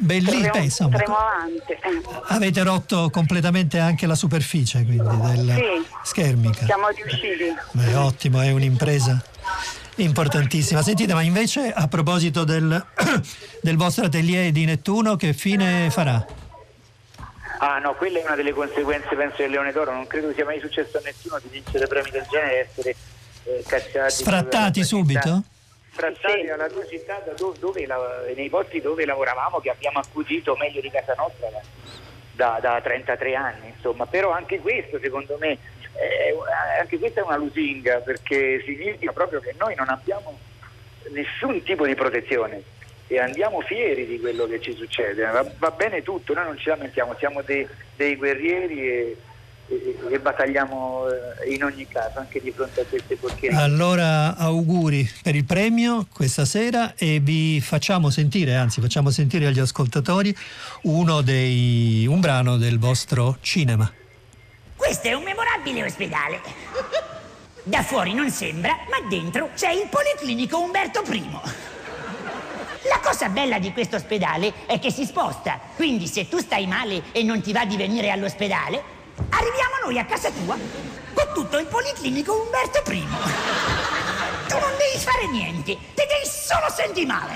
Bellissimo, 0.04 0.38
Tremo- 0.40 0.52
beh, 0.52 0.62
insomma. 0.64 0.96
tremolante. 0.98 1.72
eh. 1.72 2.02
Avete 2.28 2.62
rotto 2.62 3.08
completamente 3.10 3.78
anche 3.78 4.06
la 4.06 4.14
superficie 4.14 4.84
quindi 4.84 5.02
della 5.02 5.54
Sì. 5.54 5.62
schermica. 6.02 6.64
Siamo 6.66 6.88
riusciti. 6.88 7.54
Beh, 7.72 7.94
ottimo, 7.94 8.40
è 8.42 8.50
un'impresa 8.52 9.22
importantissima. 9.96 10.82
Sentite, 10.82 11.14
ma 11.14 11.22
invece 11.22 11.72
a 11.72 11.88
proposito 11.88 12.44
del, 12.44 12.84
del 13.62 13.76
vostro 13.76 14.04
atelier 14.04 14.50
di 14.52 14.64
Nettuno, 14.66 15.16
che 15.16 15.32
fine 15.32 15.88
farà? 15.90 16.24
Ah 17.60 17.78
no, 17.78 17.94
quella 17.94 18.18
è 18.20 18.24
una 18.26 18.34
delle 18.34 18.52
conseguenze, 18.52 19.14
penso, 19.14 19.36
del 19.38 19.50
Leone 19.52 19.72
d'Oro. 19.72 19.92
Non 19.92 20.06
credo 20.06 20.32
sia 20.34 20.44
mai 20.44 20.60
successo 20.60 20.98
a 20.98 21.00
nessuno 21.02 21.38
di 21.40 21.48
vincere 21.50 21.86
premi 21.86 22.10
del 22.10 22.26
genere 22.30 22.52
e 22.56 22.68
essere 22.68 22.96
eh, 23.44 23.64
cacciati. 23.66 24.12
Sfrattati 24.12 24.80
dalla 24.86 25.42
Sfrattati 25.94 26.40
Sì. 26.40 26.46
dalla 26.46 26.68
tua 26.68 26.86
città, 26.86 27.22
da 27.24 27.32
dove, 27.32 27.58
dove 27.60 28.32
nei 28.34 28.48
posti 28.48 28.80
dove 28.80 29.04
lavoravamo, 29.06 29.60
che 29.60 29.70
abbiamo 29.70 30.00
acquisito 30.00 30.56
meglio 30.56 30.80
di 30.80 30.90
casa 30.90 31.14
nostra 31.16 31.48
da, 31.50 31.60
da- 32.32 32.58
da 32.60 32.80
33 32.80 33.34
anni, 33.34 33.68
insomma. 33.68 34.06
Però 34.06 34.30
anche 34.30 34.58
questo, 34.58 34.98
secondo 35.00 35.36
me, 35.38 35.56
è- 35.92 36.34
anche 36.80 36.98
questa 36.98 37.20
è 37.20 37.24
una 37.24 37.36
lusinga, 37.36 37.98
perché 38.00 38.60
significa 38.64 39.12
proprio 39.12 39.38
che 39.40 39.54
noi 39.56 39.74
non 39.76 39.88
abbiamo 39.88 40.36
nessun 41.10 41.62
tipo 41.62 41.86
di 41.86 41.94
protezione 41.94 42.62
e 43.06 43.20
andiamo 43.20 43.60
fieri 43.60 44.06
di 44.06 44.18
quello 44.18 44.46
che 44.46 44.60
ci 44.60 44.74
succede. 44.74 45.24
Va, 45.26 45.46
va 45.58 45.70
bene 45.70 46.02
tutto, 46.02 46.34
noi 46.34 46.44
non 46.44 46.58
ci 46.58 46.68
lamentiamo, 46.70 47.14
siamo 47.18 47.42
dei, 47.42 47.68
dei 47.94 48.16
guerrieri 48.16 48.88
e, 48.88 49.16
e- 49.68 50.18
battagliamo 50.18 51.06
eh, 51.08 51.52
in 51.54 51.64
ogni 51.64 51.86
caso, 51.86 52.18
anche 52.18 52.40
di 52.40 52.50
fronte 52.50 52.80
a 52.80 52.84
queste 52.84 53.16
porcherie. 53.16 53.56
Allora 53.56 54.36
auguri 54.36 55.08
per 55.22 55.34
il 55.34 55.44
premio 55.44 56.06
questa 56.12 56.44
sera 56.44 56.94
e 56.96 57.20
vi 57.20 57.60
facciamo 57.60 58.10
sentire, 58.10 58.54
anzi 58.54 58.80
facciamo 58.80 59.10
sentire 59.10 59.46
agli 59.46 59.58
ascoltatori 59.58 60.34
uno 60.82 61.20
dei, 61.20 62.06
un 62.06 62.20
brano 62.20 62.56
del 62.56 62.78
vostro 62.78 63.38
cinema. 63.40 63.90
Questo 64.76 65.08
è 65.08 65.12
un 65.12 65.22
memorabile 65.22 65.84
ospedale. 65.84 66.40
Da 67.62 67.82
fuori 67.82 68.12
non 68.12 68.30
sembra, 68.30 68.76
ma 68.90 69.08
dentro 69.08 69.50
c'è 69.54 69.70
il 69.70 69.88
Policlinico 69.88 70.60
Umberto 70.60 71.02
I. 71.10 71.22
La 72.86 73.00
cosa 73.02 73.30
bella 73.30 73.58
di 73.58 73.72
questo 73.72 73.96
ospedale 73.96 74.66
è 74.66 74.78
che 74.78 74.90
si 74.90 75.06
sposta, 75.06 75.58
quindi 75.74 76.06
se 76.06 76.28
tu 76.28 76.38
stai 76.38 76.66
male 76.66 77.04
e 77.12 77.22
non 77.22 77.40
ti 77.40 77.52
va 77.52 77.64
di 77.64 77.78
venire 77.78 78.10
all'ospedale, 78.10 78.82
arriviamo 79.30 79.74
noi 79.84 79.98
a 79.98 80.04
casa 80.04 80.30
tua 80.30 80.56
con 81.14 81.32
tutto 81.34 81.58
il 81.58 81.66
Policlinico 81.66 82.42
Umberto 82.42 82.90
I. 82.90 83.06
Tu 84.48 84.58
non 84.58 84.70
devi 84.78 84.98
fare 84.98 85.26
niente, 85.28 85.72
ti 85.72 86.02
devi 86.06 86.26
solo 86.26 86.70
sentire 86.70 87.06
male. 87.06 87.32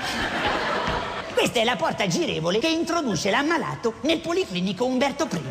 Questa 1.33 1.59
è 1.59 1.63
la 1.63 1.75
porta 1.75 2.05
girevole 2.07 2.59
che 2.59 2.67
introduce 2.67 3.29
l'ammalato 3.29 3.93
nel 4.01 4.19
Policlinico 4.19 4.85
Umberto 4.85 5.27
I. 5.31 5.41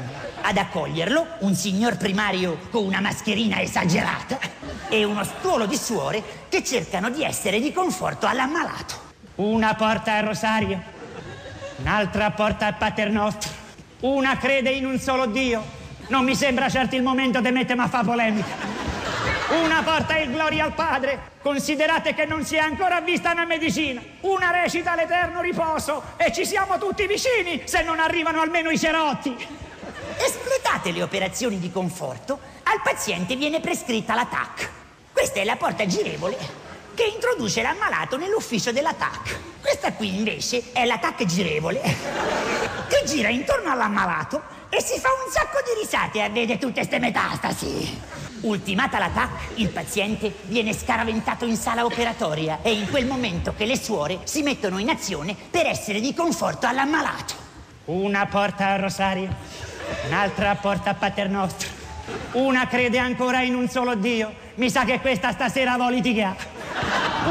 Ad 0.43 0.57
accoglierlo 0.57 1.27
un 1.41 1.55
signor 1.55 1.97
primario 1.97 2.59
con 2.71 2.85
una 2.85 3.01
mascherina 3.01 3.61
esagerata 3.61 4.39
e 4.89 5.05
uno 5.05 5.25
stuolo 5.25 5.67
di 5.67 5.77
suore 5.77 6.23
che 6.49 6.63
cercano 6.63 7.11
di 7.11 7.23
essere 7.23 7.61
di 7.61 7.73
conforto 7.73 8.27
all'ammalato. 8.27 9.07
Una 9.37 9.75
porta 9.75 10.15
al 10.15 10.25
rosario, 10.25 10.83
un'altra 11.77 12.31
porta 12.33 12.67
al 12.67 12.77
paternostro, 12.77 13.51
una 14.01 14.37
crede 14.37 14.71
in 14.71 14.85
un 14.85 14.99
solo 14.99 15.27
Dio. 15.27 15.78
Non 16.09 16.25
mi 16.25 16.35
sembra 16.35 16.71
certo 16.71 16.97
il 16.97 17.03
momento 17.03 17.41
di 17.41 17.51
mettermi 17.51 17.83
a 17.83 17.89
fa 17.89 18.03
polemica. 18.03 18.47
Una 19.63 19.83
porta 19.83 20.17
il 20.17 20.31
gloria 20.31 20.65
al 20.65 20.73
Padre. 20.73 21.37
Considerate 21.43 22.15
che 22.15 22.25
non 22.25 22.47
si 22.47 22.57
è 22.57 22.61
ancora 22.61 23.01
vista 23.03 23.33
una 23.33 23.45
medicina. 23.45 24.01
Una 24.21 24.51
recita 24.51 24.95
l'eterno 24.95 25.43
riposo 25.43 26.03
e 26.17 26.33
ci 26.33 26.47
siamo 26.47 26.79
tutti 26.79 27.07
vicini 27.07 27.63
se 27.65 27.83
non 27.83 27.99
arrivano 27.99 28.41
almeno 28.41 28.71
i 28.71 28.79
cerotti. 28.79 29.37
Espletate 30.17 30.93
le 30.93 31.03
operazioni 31.03 31.59
di 31.59 31.71
conforto, 31.71 32.41
al 32.65 32.81
paziente 32.83 33.37
viene 33.37 33.61
prescritta 33.61 34.15
la 34.15 34.25
TAC. 34.25 34.71
Questa 35.13 35.41
è 35.41 35.45
la 35.45 35.57
porta 35.57 35.85
girevole 35.87 36.37
che 36.95 37.05
introduce 37.05 37.61
l'ammalato 37.61 38.17
nell'ufficio 38.17 38.73
della 38.73 38.95
TAC. 38.95 39.39
Questa 39.61 39.93
qui 39.93 40.17
invece 40.17 40.73
è 40.73 40.87
la 40.87 40.97
TAC 40.97 41.27
girevole 41.27 41.81
che 42.89 43.03
gira 43.05 43.29
intorno 43.29 43.71
all'ammalato 43.71 44.57
e 44.71 44.83
si 44.83 44.99
fa 44.99 45.09
un 45.09 45.31
sacco 45.33 45.59
di 45.65 45.81
risate 45.81 46.23
a 46.23 46.29
vedere 46.29 46.59
tutte 46.59 46.85
ste 46.85 46.99
metastasi. 46.99 48.01
Ultimata 48.43 48.99
la 48.99 49.09
TAC, 49.09 49.31
il 49.55 49.69
paziente 49.69 50.33
viene 50.45 50.73
scaraventato 50.73 51.45
in 51.45 51.57
sala 51.57 51.85
operatoria 51.85 52.61
e 52.63 52.73
in 52.73 52.89
quel 52.89 53.07
momento 53.07 53.55
che 53.57 53.67
le 53.67 53.77
suore 53.77 54.21
si 54.25 54.43
mettono 54.43 54.79
in 54.79 54.91
azione 54.91 55.35
per 55.51 55.67
essere 55.67 56.01
di 56.01 56.15
conforto 56.15 56.67
all'ammalato. 56.67 57.35
Una 57.87 58.27
porta 58.27 58.69
al 58.69 58.81
rosario, 58.81 59.35
un'altra 60.07 60.55
porta 60.55 60.91
a 60.91 60.95
paternostro, 60.95 61.69
una 62.33 62.67
crede 62.69 62.99
ancora 62.99 63.41
in 63.41 63.55
un 63.55 63.69
solo 63.69 63.95
Dio. 63.95 64.47
Mi 64.57 64.71
sa 64.71 64.85
che 64.85 65.01
questa 65.01 65.33
stasera 65.33 65.77
vuole 65.77 65.97
litigare. 65.97 66.57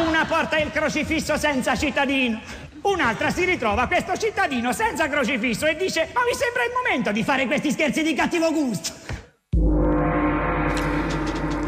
Una 0.07 0.25
porta 0.25 0.57
il 0.57 0.71
crocifisso 0.71 1.37
senza 1.37 1.75
cittadino. 1.75 2.66
Un'altra 2.87 3.31
si 3.31 3.43
ritrova 3.43 3.85
questo 3.85 4.15
cittadino 4.15 4.71
senza 4.71 5.09
crocifisso 5.09 5.65
e 5.65 5.75
dice: 5.75 6.09
Ma 6.13 6.21
mi 6.21 6.33
sembra 6.33 6.63
il 6.63 6.71
momento 6.71 7.11
di 7.11 7.21
fare 7.21 7.45
questi 7.45 7.71
scherzi 7.71 8.01
di 8.01 8.13
cattivo 8.13 8.51
gusto. 8.51 8.93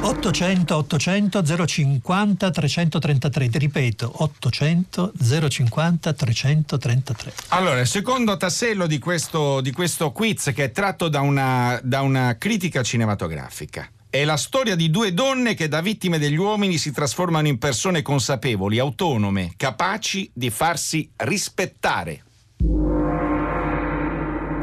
800 0.02 0.78
800 0.78 1.44
050 1.68 2.52
333, 2.52 3.50
ti 3.50 3.58
ripeto, 3.58 4.24
800 4.24 5.12
050 5.50 6.14
333. 6.14 7.34
Allora, 7.50 7.82
il 7.82 7.88
secondo 7.88 8.38
tassello 8.38 8.88
di 8.88 8.98
questo, 8.98 9.60
di 9.60 9.74
questo 9.74 10.14
quiz 10.14 10.52
che 10.56 10.64
è 10.66 10.72
tratto 10.72 11.10
da 11.10 11.20
una, 11.20 11.80
da 11.84 12.02
una 12.02 12.38
critica 12.38 12.82
cinematografica. 12.82 13.90
È 14.12 14.25
la 14.25 14.38
storia 14.38 14.75
di 14.75 14.89
due 14.89 15.13
donne 15.13 15.54
che 15.54 15.68
da 15.68 15.82
vittime 15.82 16.18
degli 16.18 16.36
uomini 16.36 16.80
si 16.80 16.92
trasformano 16.92 17.48
in 17.48 17.60
persone 17.60 18.01
consapevoli, 18.01 18.80
autonome, 18.80 19.54
capaci 19.56 20.32
di 20.34 20.50
farsi 20.50 21.08
rispettare. 21.16 22.24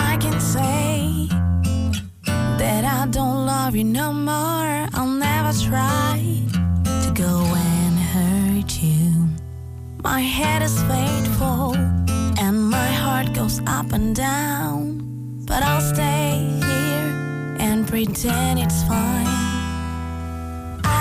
I 0.01 0.17
can 0.19 0.41
say 0.41 1.29
that 2.57 2.83
I 2.83 3.09
don't 3.09 3.45
love 3.45 3.77
you 3.77 3.85
no 3.85 4.11
more. 4.13 4.89
I'll 4.95 5.07
never 5.07 5.53
try 5.53 6.45
to 7.05 7.13
go 7.13 7.45
and 7.55 7.97
hurt 8.13 8.83
you. 8.83 9.29
My 10.03 10.21
head 10.21 10.63
is 10.63 10.77
fateful 10.89 11.77
and 12.41 12.69
my 12.69 12.93
heart 12.93 13.33
goes 13.33 13.61
up 13.61 13.93
and 13.93 14.13
down. 14.13 15.05
But 15.47 15.63
I'll 15.63 15.81
stay 15.81 16.51
here 16.67 17.57
and 17.61 17.87
pretend 17.87 18.59
it's 18.59 18.83
fine. 18.89 19.36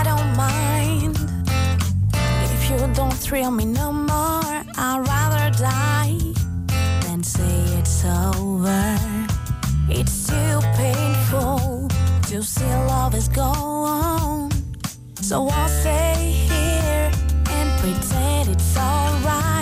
Don't 0.06 0.38
mind 0.38 1.18
if 2.44 2.70
you 2.70 2.78
don't 2.94 3.12
thrill 3.12 3.50
me 3.50 3.66
no 3.66 3.92
more. 3.92 4.64
I'd 4.78 5.04
rather 5.08 5.50
die 5.58 6.20
than 7.02 7.24
say 7.24 7.58
it's 7.80 8.06
over. 8.06 8.98
It's 9.90 10.28
too 10.28 10.60
painful 10.78 11.88
to 12.30 12.44
see 12.44 12.76
love 12.88 13.16
is 13.16 13.28
gone. 13.28 14.52
So 15.22 15.48
I'll 15.50 15.70
stay 15.70 16.36
here 16.50 17.12
and 17.50 17.80
pretend 17.82 18.50
it's 18.50 18.78
alright. 18.78 19.55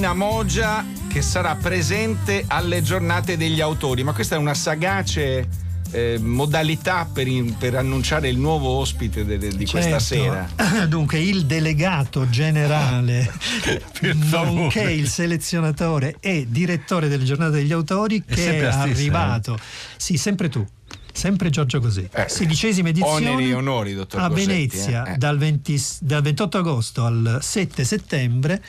Alright 0.00 0.04
in 0.04 0.06
Amogia 0.06 0.84
che 1.08 1.20
sarà 1.20 1.56
presente 1.56 2.44
alle 2.46 2.82
giornate 2.82 3.36
degli 3.36 3.60
autori, 3.60 4.02
ma 4.02 4.12
questa 4.12 4.36
è 4.36 4.38
una 4.38 4.54
sagace 4.54 5.46
eh, 5.92 6.18
modalità 6.20 7.06
per, 7.12 7.26
in- 7.26 7.56
per 7.58 7.74
annunciare 7.74 8.28
il 8.28 8.38
nuovo 8.38 8.68
ospite 8.68 9.24
de- 9.24 9.36
de- 9.38 9.54
di 9.54 9.66
questa 9.66 9.98
Certo. 9.98 10.48
sera. 10.56 10.86
Dunque, 10.86 11.18
il 11.18 11.44
delegato 11.44 12.28
generale, 12.30 13.30
nonché 14.30 14.90
il 14.90 15.08
selezionatore 15.08 16.16
e 16.20 16.46
direttore 16.48 17.08
delle 17.08 17.24
giornate 17.24 17.52
degli 17.56 17.72
autori, 17.72 18.22
È 18.24 18.34
che 18.34 18.34
è, 18.34 18.70
stessa, 18.70 18.86
eh? 18.86 18.90
arrivato. 18.90 19.58
Sì, 19.96 20.16
sempre 20.16 20.48
tu. 20.48 20.66
Sempre 21.12 21.50
Giorgio 21.50 21.80
Così. 21.80 22.08
Eh, 22.12 22.28
Sedicesima 22.28 22.88
edizione 22.88 23.28
oneri 23.28 23.52
onori, 23.52 23.94
dottor 23.94 24.20
a 24.20 24.28
Gossetti, 24.28 24.46
Venezia 24.46 25.04
eh. 25.06 25.12
Eh. 25.12 25.16
dal, 25.16 25.36
20 25.36 25.82
dal 26.00 26.22
28 26.22 26.58
agosto 26.58 27.04
al 27.04 27.38
7 27.42 27.84
settembre. 27.84 28.62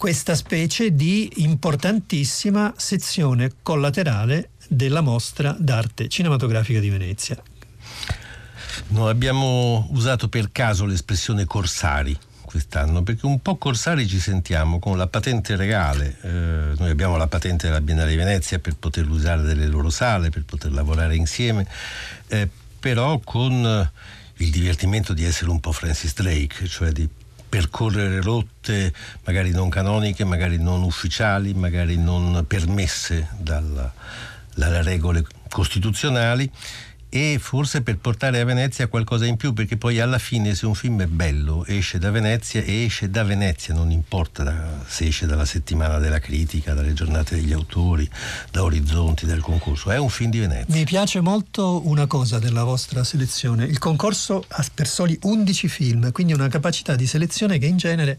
Questa 0.00 0.34
specie 0.34 0.94
di 0.94 1.30
importantissima 1.42 2.72
sezione 2.74 3.52
collaterale 3.60 4.52
della 4.66 5.02
mostra 5.02 5.54
d'arte 5.58 6.08
cinematografica 6.08 6.80
di 6.80 6.88
Venezia. 6.88 7.36
Non 8.88 9.08
abbiamo 9.08 9.86
usato 9.90 10.30
per 10.30 10.52
caso 10.52 10.86
l'espressione 10.86 11.44
corsari 11.44 12.18
quest'anno 12.42 13.02
perché 13.02 13.26
un 13.26 13.42
po' 13.42 13.56
corsari 13.56 14.08
ci 14.08 14.18
sentiamo 14.20 14.78
con 14.78 14.96
la 14.96 15.06
patente 15.06 15.54
regale. 15.54 16.16
Eh, 16.22 16.28
noi 16.78 16.88
abbiamo 16.88 17.18
la 17.18 17.26
patente 17.26 17.66
della 17.66 17.82
Biennale 17.82 18.08
di 18.08 18.16
Venezia 18.16 18.58
per 18.58 18.76
poter 18.76 19.06
usare 19.06 19.42
delle 19.42 19.66
loro 19.66 19.90
sale, 19.90 20.30
per 20.30 20.44
poter 20.46 20.72
lavorare 20.72 21.14
insieme, 21.14 21.66
eh, 22.28 22.48
però 22.80 23.20
con 23.22 23.52
eh, 23.52 23.90
il 24.42 24.50
divertimento 24.50 25.12
di 25.12 25.24
essere 25.24 25.50
un 25.50 25.60
po' 25.60 25.72
Francis 25.72 26.14
Drake, 26.14 26.66
cioè 26.66 26.90
di 26.90 27.06
percorrere 27.50 28.22
rotte 28.22 28.94
magari 29.24 29.50
non 29.50 29.68
canoniche, 29.68 30.24
magari 30.24 30.56
non 30.56 30.82
ufficiali, 30.82 31.52
magari 31.52 31.98
non 31.98 32.44
permesse 32.46 33.28
dalle 33.36 34.82
regole 34.82 35.26
costituzionali 35.50 36.50
e 37.10 37.38
forse 37.40 37.82
per 37.82 37.98
portare 37.98 38.40
a 38.40 38.44
Venezia 38.44 38.86
qualcosa 38.86 39.26
in 39.26 39.36
più 39.36 39.52
perché 39.52 39.76
poi 39.76 39.98
alla 40.00 40.18
fine 40.18 40.54
se 40.54 40.64
un 40.66 40.74
film 40.74 41.02
è 41.02 41.06
bello 41.06 41.64
esce 41.66 41.98
da 41.98 42.10
Venezia 42.10 42.62
e 42.62 42.84
esce 42.84 43.10
da 43.10 43.24
Venezia 43.24 43.74
non 43.74 43.90
importa 43.90 44.44
da- 44.44 44.82
se 44.86 45.06
esce 45.06 45.26
dalla 45.26 45.44
settimana 45.44 45.98
della 45.98 46.20
critica 46.20 46.72
dalle 46.72 46.92
giornate 46.92 47.34
degli 47.34 47.52
autori 47.52 48.08
da 48.52 48.62
Orizzonti 48.62 49.26
dal 49.26 49.40
concorso 49.40 49.90
è 49.90 49.98
un 49.98 50.08
film 50.08 50.30
di 50.30 50.38
Venezia 50.38 50.72
Mi 50.74 50.84
piace 50.84 51.20
molto 51.20 51.86
una 51.86 52.06
cosa 52.06 52.38
della 52.38 52.62
vostra 52.64 53.02
selezione. 53.04 53.64
Il 53.64 53.78
concorso 53.78 54.44
ha 54.46 54.64
per 54.72 54.86
soli 54.86 55.18
11 55.20 55.68
film, 55.68 56.12
quindi 56.12 56.32
una 56.32 56.48
capacità 56.48 56.94
di 56.94 57.06
selezione 57.06 57.58
che 57.58 57.66
in 57.66 57.76
genere 57.76 58.18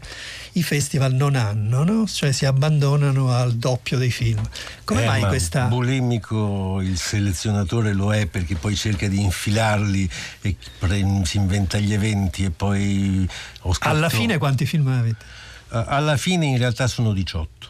i 0.52 0.62
festival 0.62 1.14
non 1.14 1.34
hanno, 1.34 1.82
no? 1.82 2.06
cioè 2.06 2.32
si 2.32 2.44
abbandonano 2.44 3.30
al 3.32 3.54
doppio 3.54 3.96
dei 3.96 4.10
film. 4.10 4.42
Come 4.84 5.02
Eh, 5.02 5.06
mai 5.06 5.20
ma 5.22 5.28
questa... 5.28 5.64
bulimico 5.66 6.80
il 6.82 6.98
selezionatore 6.98 7.92
lo 7.94 8.12
è 8.12 8.26
perché 8.26 8.54
poi 8.56 8.76
cerca 8.82 9.06
di 9.06 9.22
infilarli 9.22 10.08
e 10.40 10.56
pre- 10.78 11.22
si 11.24 11.36
inventa 11.36 11.78
gli 11.78 11.92
eventi 11.92 12.44
e 12.44 12.50
poi 12.50 13.28
Alla 13.80 14.08
fine 14.08 14.38
quanti 14.38 14.66
film 14.66 14.88
avete? 14.88 15.24
Alla 15.68 16.16
fine 16.16 16.46
in 16.46 16.58
realtà 16.58 16.86
sono 16.88 17.12
18 17.12 17.68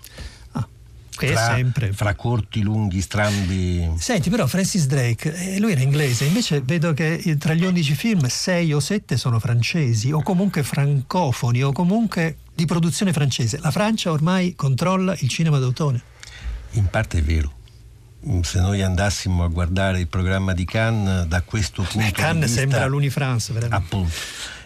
Che 1.11 1.27
è 1.27 1.33
fra, 1.33 1.55
sempre. 1.55 1.93
fra 1.93 2.15
corti, 2.15 2.63
lunghi, 2.63 3.03
strambi 3.03 3.93
Senti, 3.99 4.31
però 4.31 4.47
Francis 4.47 4.87
Drake, 4.87 5.33
eh, 5.35 5.59
lui 5.61 5.73
era 5.73 5.83
inglese, 5.83 6.25
invece 6.25 6.63
vedo 6.63 6.95
che 6.95 7.37
tra 7.39 7.53
gli 7.53 7.65
11 7.65 7.95
film 7.95 8.27
6 8.27 8.73
o 8.73 8.81
7 8.81 9.17
sono 9.19 9.39
francesi 9.39 10.11
o 10.11 10.23
comunque 10.23 10.63
francofoni 10.63 11.63
o 11.63 11.73
comunque 11.73 12.39
di 12.55 12.65
produzione 12.65 13.13
francese. 13.13 13.59
La 13.61 13.71
Francia 13.71 14.11
ormai 14.11 14.55
controlla 14.55 15.15
il 15.21 15.29
cinema 15.29 15.59
d'autore. 15.59 16.03
In 16.73 16.87
parte 16.89 17.19
è 17.19 17.23
vero. 17.23 17.61
Mm, 18.29 18.41
Se 18.41 18.61
noi 18.61 18.83
andassimo 18.83 19.45
a 19.45 19.49
guardare 19.49 19.99
il 20.01 20.07
programma 20.07 20.53
di 20.53 20.65
Cannes 20.65 21.27
da 21.27 21.43
questo 21.43 21.83
punto 21.83 22.07
di 22.07 22.13
Cannes 22.13 22.45
vista, 22.45 22.61
sembra 22.61 22.87
l'Unifrance, 22.87 23.53
veramente. 23.53 23.85
appunto. 23.85 24.13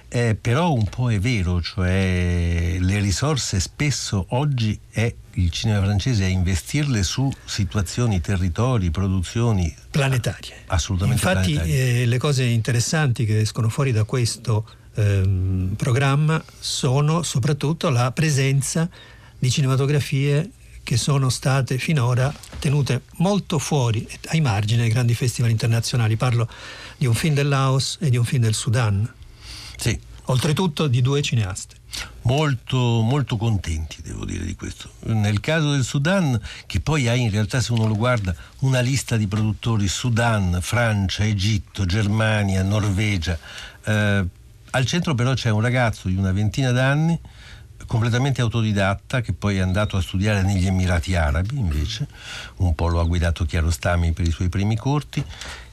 Eh, 0.09 0.37
però 0.41 0.73
un 0.73 0.85
po' 0.85 1.11
è 1.11 1.19
vero, 1.19 1.61
cioè 1.61 2.77
le 2.79 3.01
risorse 3.01 3.59
spesso 3.59 4.27
oggi 4.31 4.79
è 4.91 5.13
il 5.33 5.51
cinema 5.51 5.83
francese 5.83 6.25
a 6.25 6.29
investirle 6.29 7.03
su 7.03 7.31
situazioni, 7.45 8.21
territori, 8.21 8.91
produzioni 8.91 9.75
planetarie. 9.91 10.55
assolutamente 10.67 11.27
Infatti 11.27 11.53
planetarie. 11.55 12.03
eh, 12.03 12.07
le 12.07 12.19
cose 12.19 12.45
interessanti 12.45 13.25
che 13.27 13.41
escono 13.41 13.69
fuori 13.69 13.91
da 13.91 14.05
questo 14.05 14.65
ehm, 14.95 15.75
programma 15.77 16.43
sono 16.59 17.23
soprattutto 17.23 17.91
la 17.91 18.13
presenza 18.13 18.89
di 19.39 19.51
cinematografie 19.51 20.51
che 20.87 20.97
sono 20.97 21.31
state 21.31 21.79
finora 21.79 22.33
tenute 22.61 23.03
molto 23.17 23.59
fuori, 23.59 24.07
ai 24.27 24.41
margini 24.41 24.83
dei 24.83 24.91
grandi 24.91 25.15
festival 25.15 25.51
internazionali. 25.51 26.15
Parlo 26.17 26.49
di 26.97 27.07
un 27.07 27.15
film 27.15 27.35
del 27.35 27.49
Laos 27.49 27.99
e 28.01 28.09
di 28.09 28.17
un 28.17 28.25
film 28.25 28.43
del 28.43 28.55
Sudan. 28.55 29.13
Sì. 29.77 29.99
Oltretutto 30.27 30.87
di 30.87 31.03
due 31.03 31.23
cineaste. 31.23 31.75
Molto, 32.23 32.79
molto 33.01 33.37
contenti, 33.37 34.01
devo 34.01 34.25
dire, 34.25 34.45
di 34.45 34.55
questo. 34.55 34.91
Nel 35.07 35.41
caso 35.41 35.73
del 35.73 35.83
Sudan, 35.83 36.41
che 36.67 36.79
poi 36.79 37.09
ha 37.09 37.15
in 37.15 37.33
realtà, 37.33 37.61
se 37.61 37.73
uno 37.73 37.89
lo 37.89 37.97
guarda, 37.97 38.33
una 38.61 38.79
lista 38.79 39.17
di 39.17 39.27
produttori 39.27 39.89
Sudan, 39.89 40.61
Francia, 40.63 41.25
Egitto, 41.25 41.85
Germania, 41.85 42.63
Norvegia. 42.63 43.37
eh, 43.87 44.25
al 44.71 44.85
centro 44.85 45.15
però 45.15 45.35
c'è 45.35 45.51
un 45.51 45.63
ragazzo 45.63 46.07
di 46.07 46.17
una 46.17 46.33
ventina 46.33 46.71
d'anni, 46.71 47.19
completamente 47.87 48.41
autodidatta, 48.41 49.21
che 49.21 49.33
poi 49.33 49.57
è 49.57 49.61
andato 49.61 49.97
a 49.97 50.03
studiare 50.03 50.43
negli 50.43 50.67
Emirati 50.67 51.15
Arabi, 51.15 51.59
invece, 51.59 52.07
un 52.57 52.75
po' 52.75 52.89
lo 52.89 53.01
ha 53.01 53.05
guidato 53.05 53.45
Chiarostami 53.45 54.13
per 54.13 54.27
i 54.27 54.31
suoi 54.31 54.49
primi 54.49 54.77
corti, 54.77 55.25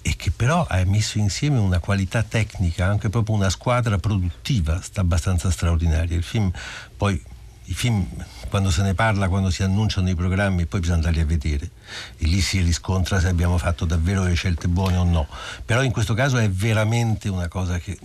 e 0.02 0.16
che 0.16 0.32
però 0.32 0.66
ha 0.68 0.84
messo 0.86 1.18
insieme 1.18 1.60
una 1.60 1.80
qualità 1.80 2.24
tecnica, 2.24 2.86
anche 2.86 3.10
proprio 3.10 3.36
una 3.36 3.50
squadra 3.50 3.98
produttiva 3.98 4.82
sta 4.82 5.02
abbastanza 5.02 5.50
straordinaria. 5.50 6.16
Il 6.16 6.24
film 6.24 6.52
poi 6.96 7.22
i 7.68 7.74
film 7.74 8.06
quando 8.50 8.70
se 8.70 8.82
ne 8.82 8.94
parla, 8.94 9.30
quando 9.30 9.50
si 9.50 9.64
annunciano 9.64 10.10
i 10.10 10.16
programmi, 10.16 10.66
poi 10.66 10.82
bisogna 10.82 10.98
andarli 10.98 11.22
a 11.22 11.26
vedere 11.26 11.72
e 12.18 12.28
lì 12.28 12.42
si 12.42 12.62
riscontra 12.62 13.20
se 13.20 13.28
abbiamo 13.28 13.58
fatto 13.58 13.86
davvero 13.86 14.24
le 14.24 14.34
scelte 14.34 14.68
buone 14.68 14.98
o 14.98 15.04
no. 15.04 15.28
Però 15.66 15.82
in 15.82 15.92
questo 15.92 16.14
caso 16.14 16.38
è 16.38 16.50
veramente 16.50 17.30
una 17.30 17.48
cosa 17.48 17.80
che 17.80 17.98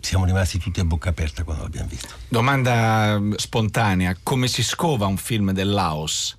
siamo 0.00 0.24
rimasti 0.24 0.58
tutti 0.58 0.80
a 0.80 0.84
bocca 0.84 1.10
aperta 1.10 1.44
quando 1.44 1.62
l'abbiamo 1.62 1.88
visto. 1.88 2.14
Domanda 2.28 3.18
mm, 3.18 3.34
spontanea, 3.36 4.16
come 4.22 4.48
si 4.48 4.62
scova 4.62 5.06
un 5.06 5.16
film 5.16 5.52
del 5.52 5.68
Laos? 5.68 6.36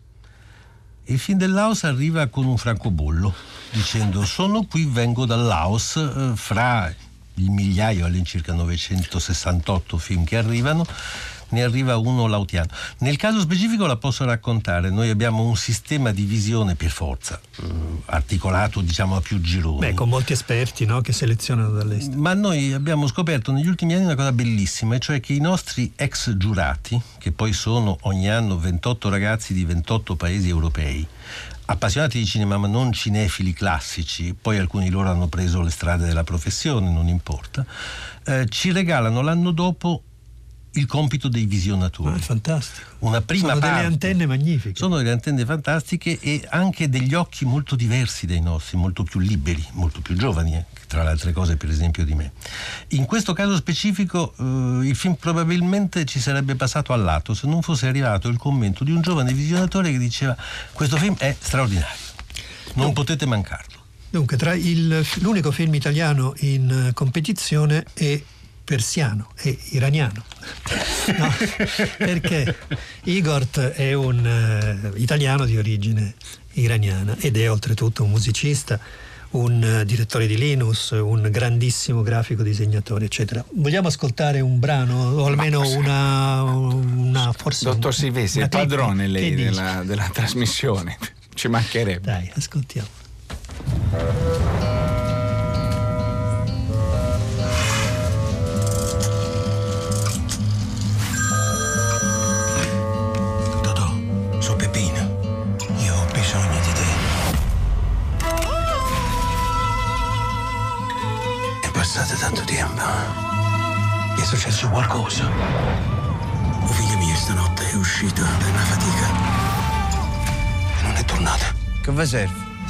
Il 1.06 1.20
film 1.20 1.38
del 1.38 1.52
Laos 1.52 1.84
arriva 1.84 2.28
con 2.28 2.46
un 2.46 2.58
francobollo 2.58 3.34
dicendo 3.72 4.24
sono 4.26 4.66
qui, 4.66 4.86
vengo 4.86 5.26
dal 5.26 5.44
Laos, 5.44 5.96
eh, 5.96 6.32
fra 6.36 6.94
il 7.36 7.50
migliaio 7.50 8.06
all'incirca 8.06 8.54
968 8.54 9.98
film 9.98 10.24
che 10.24 10.38
arrivano 10.38 10.86
ne 11.52 11.64
arriva 11.64 11.98
uno 11.98 12.28
lautiano. 12.28 12.70
Nel 13.00 13.18
caso 13.18 13.40
specifico 13.40 13.86
la 13.86 13.98
posso 13.98 14.26
raccontare, 14.26 14.90
noi 14.90 15.10
abbiamo 15.10 15.44
un 15.44 15.56
sistema 15.56 16.12
di 16.12 16.24
visione 16.24 16.76
per 16.76 16.90
forza, 16.90 17.40
eh, 17.60 17.64
articolato 18.06 18.82
diciamo 18.82 19.16
a 19.16 19.22
più 19.22 19.40
gironi. 19.40 19.80
Beh, 19.80 19.94
con 19.94 20.10
molti 20.10 20.34
esperti 20.34 20.86
no, 20.86 21.02
che 21.02 21.14
selezionano 21.14 21.70
dall'estero. 21.72 22.20
Ma 22.20 22.34
noi 22.34 22.74
abbiamo 22.74 23.08
scoperto 23.08 23.52
negli 23.52 23.68
ultimi 23.68 23.94
anni 23.94 24.06
una 24.06 24.16
cosa 24.16 24.32
bellissima, 24.32 24.96
e 24.96 25.00
cioè 25.00 25.20
che 25.20 25.34
i 25.34 25.40
nostri 25.40 25.92
ex 25.96 26.36
giurati, 26.36 27.00
che 27.18 27.32
poi 27.32 27.54
sono 27.54 27.98
ogni 28.02 28.30
anno 28.30 28.58
28 28.58 29.10
ragazzi 29.10 29.54
di 29.54 29.66
28 29.66 30.16
paesi 30.16 30.50
europei, 30.50 31.08
appassionati 31.72 32.20
di 32.20 32.26
cinema 32.26 32.58
ma 32.58 32.68
non 32.68 32.92
cinefili 32.92 33.54
classici, 33.54 34.36
poi 34.40 34.58
alcuni 34.58 34.86
di 34.86 34.90
loro 34.92 35.10
hanno 35.10 35.28
preso 35.28 35.62
le 35.62 35.70
strade 35.70 36.06
della 36.06 36.24
professione, 36.24 36.92
non 36.92 37.08
importa, 37.08 37.66
eh, 38.26 38.46
ci 38.50 38.72
regalano 38.72 39.22
l'anno 39.22 39.52
dopo 39.52 40.04
il 40.74 40.86
compito 40.86 41.28
dei 41.28 41.46
visionatori. 41.46 42.14
Ah, 42.14 42.18
è 42.18 42.20
fantastico. 42.20 42.88
Una 43.00 43.22
prima 43.22 43.50
Sono 43.50 43.60
delle 43.60 43.72
parte- 43.72 43.86
antenne 43.88 44.26
magnifiche. 44.26 44.76
Sono 44.78 44.98
delle 44.98 45.12
antenne 45.12 45.46
fantastiche 45.46 46.18
e 46.22 46.46
anche 46.50 46.88
degli 46.90 47.14
occhi 47.14 47.44
molto 47.46 47.76
diversi 47.76 48.26
dai 48.26 48.40
nostri, 48.42 48.78
molto 48.78 49.04
più 49.04 49.20
liberi, 49.20 49.66
molto 49.74 50.00
più 50.02 50.16
giovani, 50.16 50.56
eh, 50.56 50.66
tra 50.88 51.04
le 51.04 51.10
altre 51.10 51.34
cose 51.34 51.58
per 51.58 51.70
esempio 51.70 52.06
di 52.06 52.14
me. 52.14 52.32
In 52.90 53.06
questo 53.06 53.34
caso 53.34 53.56
specifico 53.56 54.34
eh, 54.40 54.44
il 54.88 54.96
film 54.96 55.16
probabilmente 55.16 56.06
ci 56.06 56.20
sarebbe 56.20 56.56
passato 56.56 56.94
al 56.94 57.02
lato 57.02 57.34
se 57.34 57.48
non 57.48 57.62
fosse 57.62 57.88
arrivato 57.88 58.30
il 58.30 58.38
commento 58.38 58.84
di 58.84 58.92
un 58.92 59.02
giovane 59.02 59.34
visionatore 59.34 59.92
che 59.92 59.98
diceva 59.98 60.36
questo 60.72 60.96
film 60.98 61.16
è 61.18 61.36
straordinario, 61.38 61.98
non 62.76 62.94
potete 62.94 63.26
mancarlo. 63.26 63.80
Dunque, 64.10 64.36
tra 64.38 64.54
il- 64.54 65.06
l'unico 65.20 65.52
film 65.52 65.74
italiano 65.74 66.34
in 66.40 66.88
eh, 66.90 66.94
competizione 66.94 67.86
è 67.94 68.22
persiano, 68.72 69.28
è 69.36 69.54
iraniano. 69.72 70.24
No, 71.18 71.30
perché 71.98 72.56
Igor 73.04 73.46
è 73.50 73.92
un 73.92 74.26
eh, 74.26 74.98
italiano 74.98 75.44
di 75.44 75.58
origine 75.58 76.14
iraniana 76.54 77.18
ed 77.20 77.36
è 77.36 77.52
oltretutto 77.52 78.06
un 78.06 78.12
musicista, 78.12 78.80
un 79.32 79.62
eh, 79.62 79.84
direttore 79.84 80.26
di 80.26 80.38
Linus, 80.38 80.92
un 80.92 81.28
grandissimo 81.30 82.02
grafico 82.02 82.44
disegnatore, 82.44 83.04
eccetera. 83.04 83.44
Vogliamo 83.56 83.90
ascoltare 83.90 84.40
un 84.40 84.58
brano 84.58 85.16
o 85.18 85.26
almeno 85.26 85.68
una, 85.68 86.42
una 86.44 87.34
forse 87.36 87.66
Dottor 87.66 87.94
Silvestri, 87.94 88.44
il 88.44 88.48
padrone 88.48 89.06
lei 89.08 89.36
della, 89.36 89.84
della 89.84 90.10
trasmissione. 90.14 90.98
Ci 91.34 91.50
mancherebbe. 91.50 92.06
Dai, 92.06 92.32
ascoltiamo. 92.34 93.01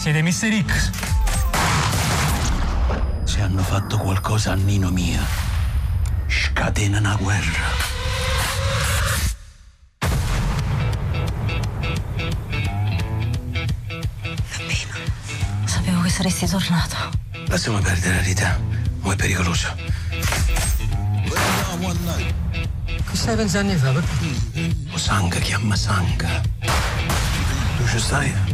Siete 0.02 0.24
Mr. 0.24 0.66
X? 0.66 0.90
Se 3.24 3.40
hanno 3.40 3.62
fatto 3.62 4.00
qualcosa 4.00 4.54
a 4.54 4.56
Nino 4.56 4.90
mio, 4.90 5.22
scatena 6.26 6.98
una 6.98 7.16
guerra. 7.18 7.68
Sapevo 15.66 16.02
che 16.02 16.10
saresti 16.10 16.48
tornato. 16.48 16.96
Lasciamo 17.46 17.78
perdere 17.78 18.16
la 18.16 18.22
vita. 18.22 18.60
Mo' 19.02 19.12
è 19.12 19.16
pericoloso. 19.16 19.68
Che 23.08 23.16
stai 23.16 23.36
pensando 23.36 23.72
di 23.72 23.78
fare? 23.78 24.02
O 24.94 24.98
sanga 24.98 25.38
chiama 25.38 25.76
sanga. 25.76 26.42
Tu 27.78 27.88
ci 27.88 28.00
stai? 28.00 28.51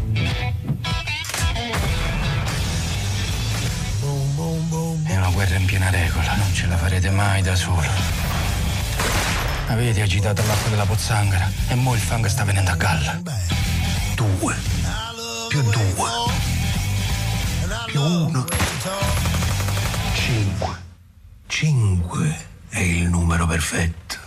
Ce 6.67 6.73
la 6.73 6.77
farete 6.77 7.09
mai 7.09 7.41
da 7.41 7.55
solo. 7.55 7.87
Avete 9.67 10.01
agitato 10.01 10.45
l'acqua 10.45 10.69
della 10.69 10.85
pozzanghera 10.85 11.49
e 11.69 11.75
mo 11.75 11.93
il 11.93 11.99
fango 11.99 12.27
sta 12.27 12.43
venendo 12.43 12.71
a 12.71 12.75
galla. 12.75 13.21
Due. 14.15 14.55
Più 15.47 15.61
due. 15.61 16.09
Più 17.85 18.01
uno. 18.01 18.45
Cinque. 20.13 20.75
Cinque 21.47 22.45
è 22.69 22.79
il 22.79 23.07
numero 23.07 23.45
perfetto. 23.45 24.17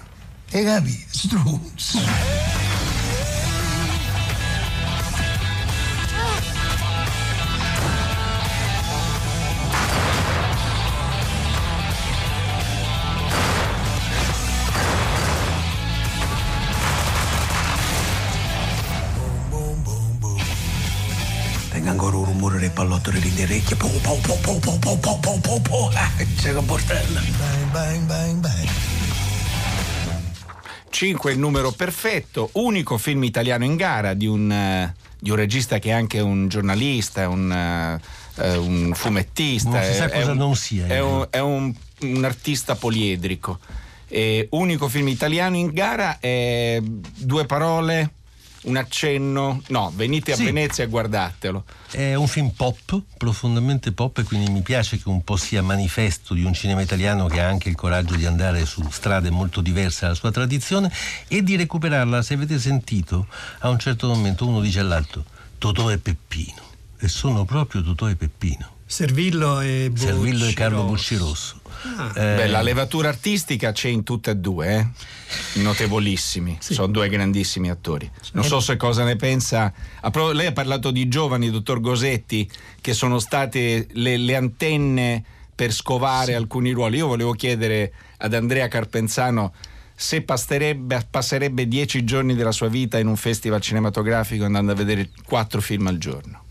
E 0.50 0.64
capi? 0.64 1.06
Struzzo. 1.10 2.39
Orecchie. 23.70 23.76
Po, 23.76 23.88
po, 23.88 24.14
po, 24.20 24.34
po, 24.40 24.58
po, 24.58 24.78
po, 24.78 24.96
po, 24.98 25.18
po, 25.18 25.38
po, 25.40 25.60
po. 25.60 25.90
Ah, 25.94 26.10
C'è 26.40 26.52
che 26.54 26.62
portella. 26.62 27.20
Bang, 27.20 27.70
bang, 27.72 28.00
bang, 28.06 28.34
bang. 28.40 28.68
5 30.90 31.30
è 31.30 31.34
il 31.34 31.38
numero 31.40 31.70
perfetto, 31.70 32.50
unico 32.54 32.98
film 32.98 33.22
italiano 33.24 33.64
in 33.64 33.76
gara 33.76 34.12
di 34.14 34.26
un, 34.26 34.50
eh, 34.50 34.94
di 35.18 35.30
un 35.30 35.36
regista 35.36 35.78
che 35.78 35.90
è 35.90 35.92
anche 35.92 36.20
un 36.20 36.48
giornalista, 36.48 37.28
un, 37.28 37.50
eh, 37.50 38.00
eh, 38.42 38.56
un 38.56 38.92
fumettista. 38.94 39.70
Non 39.70 39.82
si 39.84 39.94
sa 39.94 40.04
è- 40.06 40.08
è 40.10 40.18
cosa 40.20 40.32
un- 40.32 40.36
non 40.36 40.56
sia, 40.56 40.86
È, 40.86 40.92
eh. 40.94 41.00
un, 41.00 41.26
è 41.30 41.38
un- 41.38 41.72
un 42.00 42.24
artista 42.24 42.74
poliedrico. 42.74 43.58
E 44.08 44.48
unico 44.50 44.88
film 44.88 45.06
italiano 45.08 45.56
in 45.56 45.68
gara 45.72 46.18
è 46.18 46.80
due 46.82 47.46
parole, 47.46 48.10
un 48.62 48.76
accenno. 48.76 49.62
No, 49.68 49.92
venite 49.94 50.32
a 50.32 50.36
Sì. 50.36 50.44
Venezia 50.44 50.84
e 50.84 50.86
guardatelo. 50.86 51.64
È 51.90 52.14
un 52.14 52.26
film 52.26 52.50
pop, 52.50 53.00
profondamente 53.16 53.92
pop, 53.92 54.18
e 54.18 54.22
quindi 54.22 54.50
mi 54.50 54.62
piace 54.62 54.96
che 54.98 55.08
un 55.08 55.22
po' 55.24 55.36
sia 55.36 55.62
manifesto 55.62 56.34
di 56.34 56.44
un 56.44 56.52
cinema 56.52 56.80
italiano 56.82 57.26
che 57.26 57.40
ha 57.40 57.48
anche 57.48 57.68
il 57.68 57.74
coraggio 57.74 58.14
di 58.14 58.26
andare 58.26 58.66
su 58.66 58.82
strade 58.90 59.30
molto 59.30 59.60
diverse 59.60 60.02
dalla 60.02 60.14
sua 60.14 60.30
tradizione 60.30 60.92
e 61.28 61.42
di 61.42 61.56
recuperarla. 61.56 62.22
Se 62.22 62.34
avete 62.34 62.58
sentito, 62.58 63.26
a 63.60 63.68
un 63.68 63.78
certo 63.78 64.08
momento 64.08 64.46
uno 64.46 64.60
dice 64.60 64.80
all'altro 64.80 65.24
Totò 65.58 65.90
e 65.90 65.98
Peppino. 65.98 66.68
E 66.98 67.08
sono 67.08 67.44
proprio 67.44 67.82
Totò 67.82 68.08
e 68.08 68.16
Peppino. 68.16 68.78
Servillo 68.84 69.60
e 69.60 69.90
Servillo 69.94 70.46
e 70.46 70.52
Carlo 70.52 70.82
Buccirosso. 70.84 71.54
Buccirosso. 71.54 71.59
Ah. 71.82 72.12
Eh, 72.14 72.36
Beh, 72.36 72.46
la 72.48 72.60
levatura 72.62 73.08
artistica 73.08 73.72
c'è 73.72 73.88
in 73.88 74.02
tutte 74.02 74.32
e 74.32 74.36
due, 74.36 74.76
eh? 74.76 75.60
notevolissimi, 75.60 76.58
sono 76.60 76.88
due 76.88 77.08
grandissimi 77.08 77.70
attori. 77.70 78.10
Non 78.32 78.44
so 78.44 78.60
se 78.60 78.76
cosa 78.76 79.04
ne 79.04 79.16
pensa. 79.16 79.72
Pro- 80.10 80.32
lei 80.32 80.46
ha 80.46 80.52
parlato 80.52 80.90
di 80.90 81.08
giovani, 81.08 81.50
dottor 81.50 81.80
Gosetti, 81.80 82.50
che 82.80 82.92
sono 82.92 83.18
state 83.18 83.86
le, 83.92 84.16
le 84.16 84.36
antenne 84.36 85.24
per 85.54 85.72
scovare 85.72 86.34
alcuni 86.34 86.72
ruoli. 86.72 86.98
Io 86.98 87.06
volevo 87.06 87.32
chiedere 87.32 87.92
ad 88.18 88.34
Andrea 88.34 88.68
Carpenzano 88.68 89.52
se 89.94 90.22
passerebbe, 90.22 91.68
dieci 91.68 92.04
giorni 92.04 92.34
della 92.34 92.52
sua 92.52 92.68
vita 92.68 92.98
in 92.98 93.06
un 93.06 93.16
festival 93.16 93.60
cinematografico 93.60 94.44
andando 94.44 94.72
a 94.72 94.74
vedere 94.74 95.10
quattro 95.24 95.60
film 95.60 95.86
al 95.88 95.98
giorno. 95.98 96.42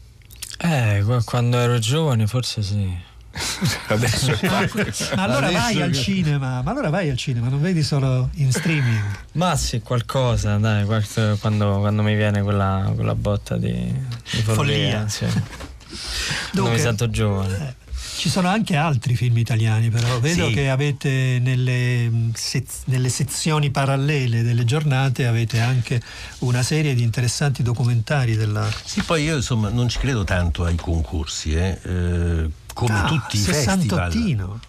Eh, 0.59 1.01
qu- 1.03 1.23
quando 1.23 1.57
ero 1.57 1.79
giovane 1.79 2.27
forse 2.27 2.61
sì. 2.61 3.07
Adesso 3.87 4.37
Ma 4.41 5.23
allora 5.23 5.47
Adesso 5.47 5.61
vai 5.61 5.81
al 5.81 5.91
che- 5.91 5.97
cinema, 5.97 6.61
ma 6.61 6.71
allora 6.71 6.89
vai 6.89 7.09
al 7.09 7.17
cinema, 7.17 7.47
non 7.49 7.61
vedi 7.61 7.83
solo 7.83 8.29
in 8.35 8.51
streaming. 8.51 9.01
Ma 9.33 9.55
sì, 9.55 9.79
qualcosa, 9.81 10.57
dai, 10.57 10.85
qualche- 10.85 11.37
quando, 11.39 11.79
quando 11.79 12.01
mi 12.01 12.15
viene 12.15 12.41
quella, 12.41 12.91
quella 12.95 13.15
botta 13.15 13.57
di, 13.57 13.71
di 13.71 14.41
follia. 14.41 14.53
Follia. 14.53 15.07
sì. 15.09 15.25
Quando 15.89 16.51
Dunque- 16.51 16.73
mi 16.73 16.79
sento 16.79 17.09
giovane. 17.09 17.75
Ci 18.19 18.27
sono 18.29 18.49
anche 18.49 18.75
altri 18.75 19.15
film 19.15 19.37
italiani, 19.37 19.89
però 19.89 20.19
vedo 20.19 20.47
Sì. 20.47 20.53
che 20.53 20.69
avete 20.69 21.39
nelle, 21.41 22.09
mh, 22.09 22.31
sez- 22.35 22.81
nelle 22.85 23.07
sezioni 23.07 23.69
parallele 23.71 24.43
delle 24.43 24.65
giornate 24.65 25.25
avete 25.25 25.61
anche 25.61 26.01
una 26.39 26.61
serie 26.61 26.93
di 26.95 27.01
interessanti 27.01 27.63
documentari 27.63 28.35
della 28.35 28.69
Sì, 28.83 29.01
poi 29.03 29.23
io 29.23 29.37
insomma 29.37 29.69
non 29.69 29.87
ci 29.87 29.99
credo 29.99 30.25
tanto 30.25 30.65
ai 30.65 30.75
concorsi, 30.75 31.53
eh. 31.53 31.79
Eh, 31.81 32.49
come 32.73 32.93
Ah, 32.93 33.07
tutti 33.07 33.37
i 33.37 33.39
festival. 33.39 34.11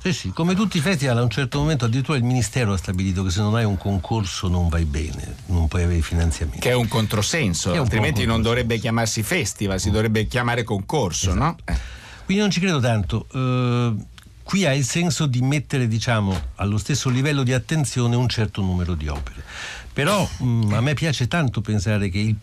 Sì, 0.02 0.12
sì, 0.12 0.30
come 0.30 0.54
tutti 0.54 0.78
i 0.78 0.80
festival 0.80 1.18
a 1.18 1.22
un 1.22 1.30
certo 1.30 1.58
momento 1.58 1.84
addirittura 1.84 2.18
il 2.18 2.24
Ministero 2.24 2.72
ha 2.72 2.76
stabilito 2.76 3.22
che 3.22 3.30
se 3.30 3.40
non 3.40 3.54
hai 3.54 3.64
un 3.64 3.76
concorso 3.76 4.48
non 4.48 4.68
vai 4.68 4.84
bene, 4.84 5.36
non 5.46 5.68
puoi 5.68 5.84
avere 5.84 5.98
i 5.98 6.02
finanziamenti. 6.02 6.60
Che 6.60 6.70
è 6.70 6.74
un 6.74 6.88
controsenso, 6.88 7.70
è 7.72 7.74
un 7.74 7.84
altrimenti 7.84 8.22
un 8.22 8.28
non 8.28 8.42
dovrebbe 8.42 8.78
chiamarsi 8.78 9.22
festival, 9.22 9.78
si 9.80 9.90
dovrebbe 9.90 10.26
chiamare 10.26 10.64
concorso, 10.64 11.34
no? 11.34 11.56
Eh. 11.64 11.76
Quindi 12.24 12.42
non 12.42 12.52
ci 12.52 12.60
credo 12.60 12.80
tanto. 12.80 13.26
Eh, 13.32 13.94
qui 14.42 14.66
ha 14.66 14.74
il 14.74 14.84
senso 14.84 15.26
di 15.26 15.40
mettere, 15.42 15.86
diciamo, 15.86 16.36
allo 16.56 16.78
stesso 16.78 17.08
livello 17.08 17.42
di 17.42 17.52
attenzione 17.52 18.16
un 18.16 18.28
certo 18.28 18.62
numero 18.62 18.94
di 18.94 19.06
opere. 19.08 19.44
Però 19.92 20.28
mh, 20.38 20.72
a 20.72 20.80
me 20.80 20.94
piace 20.94 21.28
tanto 21.28 21.60
pensare 21.60 22.08
che 22.08 22.18
il 22.18 22.36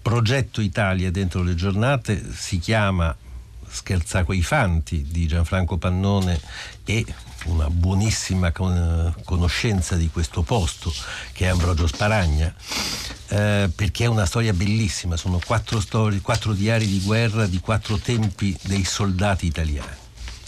progetto 0.00 0.60
Italia 0.60 1.10
dentro 1.12 1.42
le 1.42 1.54
giornate 1.54 2.20
si 2.34 2.58
chiama 2.58 3.14
Scherza 3.72 4.24
coi 4.24 4.42
fanti 4.42 5.06
di 5.10 5.26
Gianfranco 5.26 5.78
Pannone 5.78 6.38
e 6.84 7.04
una 7.46 7.70
buonissima 7.70 8.52
con- 8.52 9.14
conoscenza 9.24 9.96
di 9.96 10.10
questo 10.10 10.42
posto 10.42 10.92
che 11.32 11.46
è 11.46 11.48
Ambrogio 11.48 11.86
Sparagna 11.86 12.54
eh, 13.28 13.70
perché 13.74 14.04
è 14.04 14.08
una 14.08 14.26
storia 14.26 14.52
bellissima 14.52 15.16
sono 15.16 15.40
quattro, 15.44 15.80
storie, 15.80 16.20
quattro 16.20 16.52
diari 16.52 16.86
di 16.86 17.00
guerra 17.00 17.46
di 17.46 17.60
quattro 17.60 17.96
tempi 17.96 18.56
dei 18.62 18.84
soldati 18.84 19.46
italiani 19.46 20.00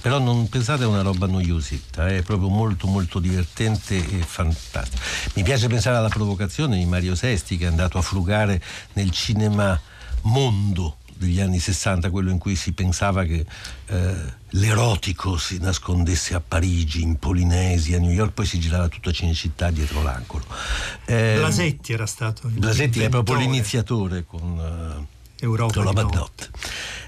però 0.04 0.18
non 0.18 0.50
pensate 0.50 0.84
a 0.84 0.88
una 0.88 1.00
roba 1.00 1.26
noiosetta, 1.26 2.08
è 2.08 2.20
proprio 2.20 2.50
molto 2.50 2.86
molto 2.86 3.20
divertente 3.20 3.96
e 3.96 4.22
fantastica. 4.22 5.02
Mi 5.32 5.42
piace 5.42 5.66
pensare 5.66 5.96
alla 5.96 6.10
provocazione 6.10 6.76
di 6.76 6.84
Mario 6.84 7.14
Sesti 7.14 7.56
che 7.56 7.64
è 7.64 7.68
andato 7.68 7.96
a 7.96 8.02
frugare 8.02 8.62
nel 8.92 9.10
cinema 9.12 9.80
mondo 10.24 10.98
degli 11.16 11.40
anni 11.40 11.58
60, 11.58 12.10
quello 12.10 12.30
in 12.30 12.38
cui 12.38 12.56
si 12.56 12.72
pensava 12.72 13.24
che 13.24 13.44
eh, 13.86 14.14
l'erotico 14.50 15.36
si 15.36 15.58
nascondesse 15.58 16.34
a 16.34 16.40
Parigi, 16.46 17.02
in 17.02 17.18
Polinesia, 17.18 17.96
a 17.96 18.00
New 18.00 18.10
York, 18.10 18.32
poi 18.32 18.46
si 18.46 18.58
girava 18.58 18.88
tutta 18.88 19.10
Cinecittà 19.10 19.70
dietro 19.70 20.02
l'angolo. 20.02 20.44
Eh, 21.04 21.34
Blasetti 21.38 21.92
era 21.92 22.06
stato 22.06 22.48
Blasetti 22.48 23.00
è 23.00 23.08
proprio 23.08 23.36
l'iniziatore 23.36 24.24
con, 24.24 25.06
eh, 25.40 25.46
con 25.46 25.56
la 25.56 25.66
di 25.66 25.94
Bad 25.94 26.14
notte. 26.14 26.16
Notte. 26.16 26.50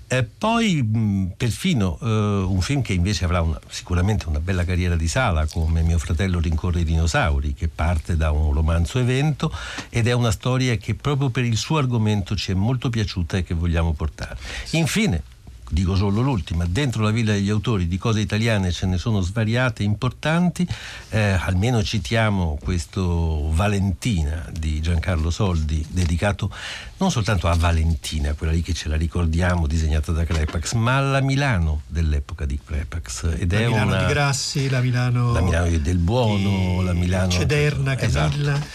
Eh, 0.08 0.22
poi 0.22 0.82
mh, 0.82 1.32
perfino 1.36 1.98
eh, 2.00 2.06
un 2.06 2.60
film 2.60 2.80
che 2.80 2.92
invece 2.92 3.24
avrà 3.24 3.40
una- 3.42 3.58
sicuramente 3.68 4.28
una 4.28 4.38
bella 4.38 4.64
carriera 4.64 4.94
di 4.94 5.08
sala 5.08 5.46
come 5.46 5.82
Mio 5.82 5.98
fratello 5.98 6.38
rincorre 6.38 6.80
i 6.80 6.84
dinosauri 6.84 7.54
che 7.54 7.66
parte 7.66 8.16
da 8.16 8.30
un 8.30 8.52
romanzo 8.52 9.00
evento 9.00 9.52
ed 9.88 10.06
è 10.06 10.12
una 10.12 10.30
storia 10.30 10.76
che 10.76 10.94
proprio 10.94 11.30
per 11.30 11.44
il 11.44 11.56
suo 11.56 11.78
argomento 11.78 12.36
ci 12.36 12.52
è 12.52 12.54
molto 12.54 12.88
piaciuta 12.88 13.38
e 13.38 13.42
che 13.42 13.54
vogliamo 13.54 13.94
portare. 13.94 14.36
Infine 14.72 15.22
dico 15.70 15.96
solo 15.96 16.20
l'ultima, 16.20 16.64
dentro 16.66 17.02
la 17.02 17.10
Villa 17.10 17.32
degli 17.32 17.50
Autori 17.50 17.88
di 17.88 17.98
cose 17.98 18.20
italiane 18.20 18.70
ce 18.72 18.86
ne 18.86 18.98
sono 18.98 19.20
svariate 19.20 19.82
importanti, 19.82 20.66
eh, 21.10 21.36
almeno 21.40 21.82
citiamo 21.82 22.58
questo 22.62 23.50
Valentina 23.52 24.48
di 24.52 24.80
Giancarlo 24.80 25.30
Soldi, 25.30 25.84
dedicato 25.88 26.50
non 26.98 27.10
soltanto 27.10 27.48
a 27.48 27.54
Valentina, 27.56 28.32
quella 28.34 28.52
lì 28.52 28.62
che 28.62 28.72
ce 28.72 28.88
la 28.88 28.96
ricordiamo, 28.96 29.66
disegnata 29.66 30.12
da 30.12 30.24
Crepax, 30.24 30.74
ma 30.74 30.96
alla 30.96 31.20
Milano 31.20 31.82
dell'epoca 31.86 32.44
di 32.46 32.58
Crepax. 32.64 33.36
Ed 33.38 33.52
La 33.52 33.58
è 33.58 33.66
Milano 33.66 33.86
una, 33.86 34.04
di 34.04 34.12
Grassi, 34.12 34.68
la 34.70 34.80
Milano, 34.80 35.32
la 35.32 35.40
Milano 35.40 35.78
del 35.78 35.98
Buono, 35.98 36.80
la 36.82 36.92
Milano... 36.92 37.30
Cederna, 37.30 37.98
Esatto. 37.98 38.30
Camilla, 38.30 38.66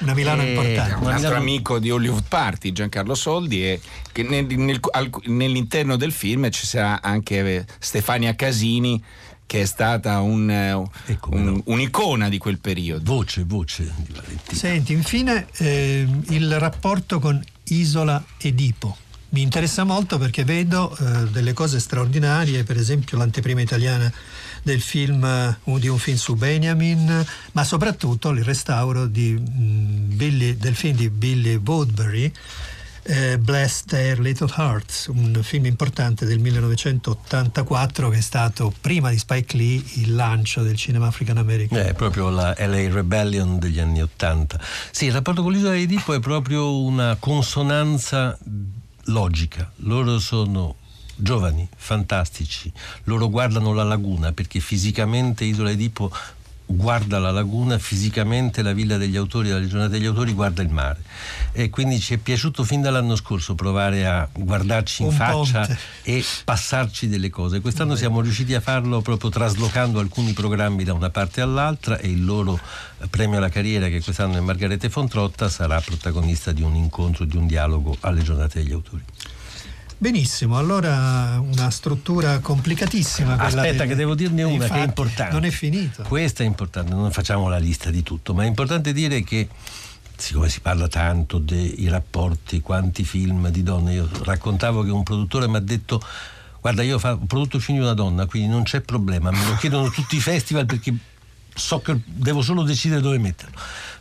una 0.00 0.14
Milano 0.14 0.42
Eh, 0.42 0.48
importante. 0.48 1.04
Un 1.04 1.12
altro 1.12 1.36
amico 1.36 1.78
di 1.78 1.90
Hollywood 1.90 2.24
Party, 2.28 2.72
Giancarlo 2.72 3.14
Soldi, 3.14 3.64
e 3.64 3.80
nel- 4.16 4.46
nel- 4.58 4.80
al- 4.90 5.10
nell'interno 5.26 5.96
del 5.96 6.12
film 6.12 6.50
ci 6.50 6.66
sarà 6.66 7.00
anche 7.00 7.38
eh, 7.38 7.64
Stefania 7.78 8.34
Casini, 8.34 9.02
che 9.46 9.62
è 9.62 9.64
stata 9.64 10.20
un, 10.20 10.50
eh, 10.50 10.72
un- 11.30 11.60
un'icona 11.64 12.28
di 12.28 12.38
quel 12.38 12.58
periodo. 12.58 13.02
Voce, 13.14 13.44
voce 13.44 13.84
di 13.96 14.12
Valentina. 14.12 14.58
Senti, 14.58 14.92
infine 14.92 15.46
eh, 15.56 16.06
il 16.28 16.58
rapporto 16.58 17.18
con 17.18 17.42
Isola 17.68 18.22
Edipo. 18.38 18.96
Mi 19.30 19.40
interessa 19.40 19.84
molto 19.84 20.18
perché 20.18 20.44
vedo 20.44 20.94
eh, 20.94 21.26
delle 21.30 21.54
cose 21.54 21.80
straordinarie, 21.80 22.64
per 22.64 22.76
esempio 22.76 23.16
l'anteprima 23.16 23.62
italiana 23.62 24.12
del 24.62 24.80
film, 24.82 25.24
eh, 25.24 25.56
di 25.78 25.88
un 25.88 25.96
film 25.98 26.18
su 26.18 26.34
Benjamin, 26.34 27.24
ma 27.52 27.64
soprattutto 27.64 28.28
il 28.30 28.44
restauro 28.44 29.06
di, 29.06 29.32
mm, 29.32 30.16
Billy- 30.16 30.56
del 30.58 30.74
film 30.74 30.96
di 30.96 31.08
Billy 31.08 31.58
Woodbury, 31.64 32.30
eh, 33.04 33.38
Bless 33.38 33.84
Their 33.84 34.20
Little 34.20 34.52
Hearts, 34.56 35.06
un 35.06 35.40
film 35.42 35.66
importante 35.66 36.24
del 36.24 36.38
1984 36.38 38.08
che 38.08 38.18
è 38.18 38.20
stato 38.20 38.72
prima 38.80 39.10
di 39.10 39.18
Spike 39.18 39.56
Lee 39.56 39.82
il 39.94 40.14
lancio 40.14 40.62
del 40.62 40.76
cinema 40.76 41.08
African 41.08 41.38
American. 41.38 41.78
È 41.78 41.94
proprio 41.94 42.30
la 42.30 42.54
LA 42.56 42.92
Rebellion 42.92 43.58
degli 43.58 43.80
anni 43.80 44.02
Ottanta. 44.02 44.60
Sì, 44.90 45.06
il 45.06 45.12
rapporto 45.12 45.42
con 45.42 45.52
l'isola 45.52 45.74
di 45.74 45.82
Edipo 45.82 46.12
è 46.12 46.20
proprio 46.20 46.80
una 46.80 47.16
consonanza 47.18 48.38
logica. 49.06 49.70
Loro 49.76 50.18
sono 50.18 50.76
giovani, 51.14 51.68
fantastici, 51.76 52.72
loro 53.04 53.28
guardano 53.28 53.72
la 53.72 53.84
laguna 53.84 54.32
perché 54.32 54.60
fisicamente 54.60 55.44
Isola 55.44 55.68
di 55.68 55.74
Edipo 55.74 56.12
guarda 56.74 57.18
la 57.18 57.30
laguna, 57.30 57.78
fisicamente 57.78 58.62
la 58.62 58.72
Villa 58.72 58.96
degli 58.96 59.16
Autori, 59.16 59.50
la 59.50 59.60
Giornata 59.66 59.92
degli 59.92 60.06
Autori 60.06 60.32
guarda 60.32 60.62
il 60.62 60.70
mare. 60.70 61.02
E 61.52 61.70
quindi 61.70 62.00
ci 62.00 62.14
è 62.14 62.16
piaciuto 62.16 62.64
fin 62.64 62.80
dall'anno 62.80 63.16
scorso 63.16 63.54
provare 63.54 64.06
a 64.06 64.28
guardarci 64.32 65.02
in 65.02 65.08
Un 65.08 65.14
faccia 65.14 65.66
ponte. 65.66 65.78
e 66.02 66.24
passarci 66.44 67.08
delle 67.08 67.30
cose. 67.30 67.60
Quest'anno 67.60 67.94
siamo 67.94 68.20
riusciti 68.20 68.54
a 68.54 68.60
farlo 68.60 69.00
proprio 69.00 69.30
traslocando 69.30 69.98
alcuni 69.98 70.32
programmi 70.32 70.84
da 70.84 70.94
una 70.94 71.10
parte 71.10 71.40
all'altra 71.40 71.98
e 71.98 72.08
il 72.08 72.24
loro 72.24 72.58
premio 73.10 73.38
alla 73.38 73.48
carriera, 73.48 73.88
che 73.88 74.02
quest'anno 74.02 74.36
è 74.36 74.40
Margarete 74.40 74.88
Fontrotta, 74.88 75.48
sarà 75.48 75.80
protagonista 75.80 76.52
di 76.52 76.62
un 76.62 76.74
incontro, 76.74 77.24
di 77.24 77.36
un 77.36 77.46
dialogo 77.46 77.96
alle 78.00 78.22
giornate 78.22 78.62
degli 78.62 78.72
autori. 78.72 79.02
Benissimo, 80.02 80.58
allora 80.58 81.38
una 81.38 81.70
struttura 81.70 82.40
complicatissima. 82.40 83.36
Aspetta, 83.36 83.84
del- 83.84 83.86
che 83.86 83.94
devo 83.94 84.16
dirne 84.16 84.42
una 84.42 84.56
che 84.56 84.62
Infatti, 84.64 84.80
è 84.80 84.84
importante. 84.84 85.32
Non 85.32 85.44
è 85.44 85.50
finito. 85.50 86.02
Questa 86.02 86.42
è 86.42 86.46
importante, 86.46 86.92
non 86.92 87.12
facciamo 87.12 87.48
la 87.48 87.58
lista 87.58 87.88
di 87.88 88.02
tutto, 88.02 88.34
ma 88.34 88.42
è 88.42 88.46
importante 88.48 88.92
dire 88.92 89.22
che 89.22 89.48
siccome 90.16 90.48
si 90.48 90.58
parla 90.58 90.88
tanto 90.88 91.38
dei 91.38 91.86
rapporti, 91.86 92.60
quanti 92.60 93.04
film 93.04 93.48
di 93.50 93.62
donne, 93.62 93.94
io 93.94 94.08
raccontavo 94.24 94.82
che 94.82 94.90
un 94.90 95.04
produttore 95.04 95.46
mi 95.46 95.54
ha 95.54 95.60
detto 95.60 96.02
guarda 96.60 96.82
io 96.82 96.98
fa- 96.98 97.12
ho 97.12 97.24
prodotto 97.24 97.60
film 97.60 97.78
di 97.78 97.84
una 97.84 97.94
donna, 97.94 98.26
quindi 98.26 98.48
non 98.48 98.64
c'è 98.64 98.80
problema, 98.80 99.30
me 99.30 99.46
lo 99.46 99.54
chiedono 99.54 99.88
tutti 99.88 100.16
i 100.16 100.20
festival 100.20 100.66
perché 100.66 100.92
so 101.54 101.78
che 101.80 102.00
devo 102.06 102.42
solo 102.42 102.64
decidere 102.64 103.00
dove 103.00 103.18
metterlo. 103.18 103.56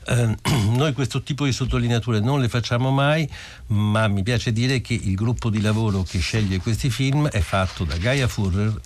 Eh, 0.08 0.38
noi 0.76 0.94
questo 0.94 1.22
tipo 1.22 1.46
di 1.46 1.52
sottolineature 1.52 2.20
non 2.20 2.40
le 2.40 2.50
facciamo 2.50 2.92
mai, 2.92 3.30
ma 3.68 4.08
mi 4.08 4.24
piace 4.24 4.52
dire 4.52 4.82
che 4.82 4.94
il 4.94 5.16
gruppo 5.16 5.50
di 5.50 5.62
lavoro 5.62 6.04
che 6.04 6.20
sceglie 6.20 6.60
questi 6.60 6.90
film 6.90 7.28
è 7.28 7.40
fatto 7.42 7.84
da 7.84 7.98
Gaia 7.98 8.28
Furrer, 8.28 8.80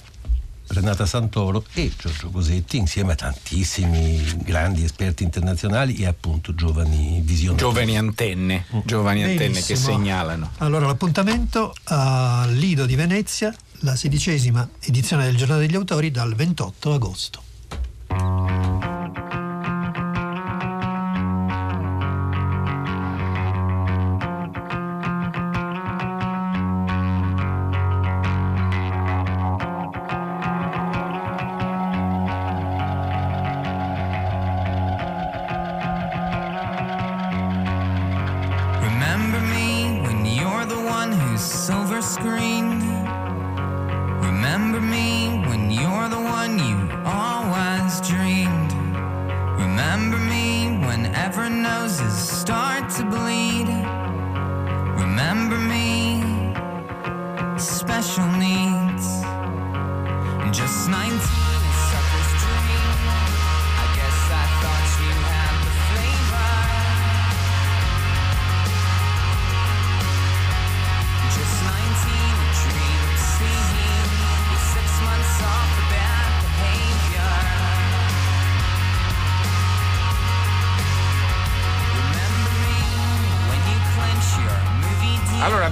Renata 0.67 1.05
Santoro 1.05 1.63
e 1.73 1.91
Giorgio 1.95 2.29
Cosetti 2.31 2.77
insieme 2.77 3.11
a 3.13 3.15
tantissimi 3.15 4.37
grandi 4.43 4.83
esperti 4.83 5.23
internazionali 5.23 5.95
e 5.97 6.07
appunto 6.07 6.55
giovani 6.55 7.21
visionari. 7.23 7.59
Giovani 7.59 7.97
antenne, 7.97 8.65
giovani 8.83 9.23
antenne 9.23 9.61
che 9.61 9.75
segnalano. 9.75 10.51
Allora, 10.57 10.87
l'appuntamento 10.87 11.73
al 11.83 12.51
Lido 12.53 12.85
di 12.85 12.95
Venezia, 12.95 13.53
la 13.81 13.95
sedicesima 13.95 14.67
edizione 14.81 15.25
del 15.25 15.35
Giornale 15.35 15.65
degli 15.65 15.75
Autori 15.75 16.09
dal 16.09 16.33
28 16.33 16.93
agosto. 16.93 17.44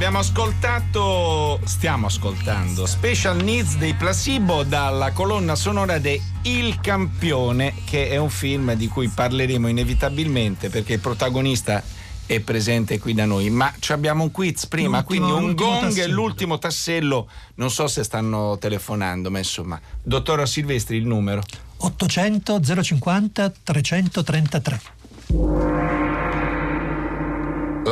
Abbiamo 0.06 0.20
ascoltato, 0.20 1.62
stiamo 1.63 2.08
ascoltando 2.08 2.86
Special 2.86 3.42
Needs 3.42 3.78
dei 3.78 3.94
Placebo 3.94 4.63
dalla 4.63 5.13
colonna 5.13 5.56
sonora 5.56 5.98
de 5.98 6.22
Il 6.42 6.82
Campione, 6.82 7.74
che 7.86 8.10
è 8.10 8.18
un 8.18 8.30
film 8.30 8.74
di 8.74 8.89
cui 8.89 9.08
parleremo 9.08 9.70
inevitabilmente 9.70 10.68
perché 10.68 10.96
il 10.96 11.00
protagonista 11.00 11.82
è 12.26 12.42
presente 12.42 13.00
qui 13.00 13.13
da 13.13 13.24
noi. 13.24 13.50
Ma 13.50 13.74
ci 13.80 13.94
abbiamo 13.94 14.24
un 14.24 14.32
quiz 14.32 14.66
prima, 14.66 14.98
L'ultimo- 14.98 15.30
quindi 15.30 15.46
un 15.46 15.56
gong 15.56 15.98
e 15.98 16.08
l'ultimo 16.08 16.60
tassello. 16.60 17.30
Non 17.56 17.72
so 17.72 17.88
se 17.88 18.04
stanno 18.04 18.58
telefonando, 18.58 19.32
ma 19.32 19.38
insomma. 19.38 19.80
Dottora 20.02 20.46
Silvestri, 20.46 20.98
il 20.98 21.08
numero. 21.08 21.42
800 21.78 22.60
050 22.60 23.54
333. 23.63 24.82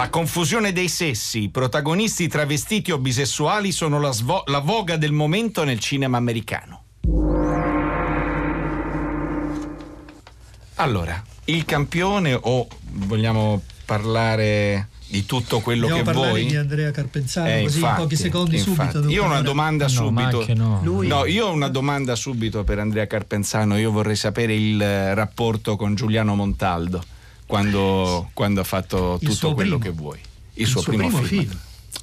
La 0.01 0.09
confusione 0.09 0.71
dei 0.73 0.87
sessi, 0.87 1.43
i 1.43 1.49
protagonisti 1.49 2.27
travestiti 2.27 2.91
o 2.91 2.97
bisessuali 2.97 3.71
sono 3.71 3.99
la, 3.99 4.11
svo- 4.11 4.41
la 4.47 4.57
voga 4.57 4.97
del 4.97 5.11
momento 5.11 5.63
nel 5.63 5.77
cinema 5.77 6.17
americano. 6.17 6.85
Allora, 10.77 11.21
il 11.45 11.65
campione 11.65 12.33
o 12.33 12.67
vogliamo 12.93 13.61
parlare 13.85 14.87
di 15.07 15.23
tutto 15.27 15.59
quello 15.59 15.81
Vogliamo 15.81 15.99
che 15.99 16.03
parlare 16.11 16.29
vuoi? 16.31 16.45
di 16.47 16.55
Andrea 16.55 16.89
Carpenzano 16.89 17.47
Eh, 17.47 17.61
così 17.61 17.77
in 17.77 17.83
infatti, 17.83 18.01
pochi 18.01 18.15
secondi 18.15 18.57
infatti. 18.57 18.77
subito. 18.79 18.99
dopo 19.01 19.13
Io 19.13 19.21
ho 19.21 19.25
una 19.27 19.41
domanda 19.43 19.85
No, 19.87 20.09
ma 20.09 20.21
subito. 20.23 20.39
anche 20.39 20.53
no. 20.55 20.79
Lui- 20.81 21.07
No, 21.07 21.25
io 21.27 21.45
ho 21.45 21.51
una 21.51 21.67
domanda 21.69 22.15
subito 22.15 22.63
per 22.63 22.79
Andrea 22.79 23.05
Carpenzano. 23.05 23.77
Io 23.77 23.91
vorrei 23.91 24.15
sapere 24.15 24.55
il 24.55 24.81
eh, 24.81 25.13
rapporto 25.13 25.75
con 25.75 25.93
Giuliano 25.93 26.33
Montaldo 26.33 27.03
quando, 27.51 28.29
quando 28.33 28.61
ha 28.61 28.63
fatto 28.63 29.15
Il 29.15 29.19
tutto 29.19 29.33
suo 29.33 29.53
quello 29.53 29.77
primo. 29.77 29.93
che 29.93 30.01
vuoi. 30.01 30.19
Il, 30.53 30.67
suo, 30.67 30.81
primo, 30.81 31.09
film. 31.09 31.59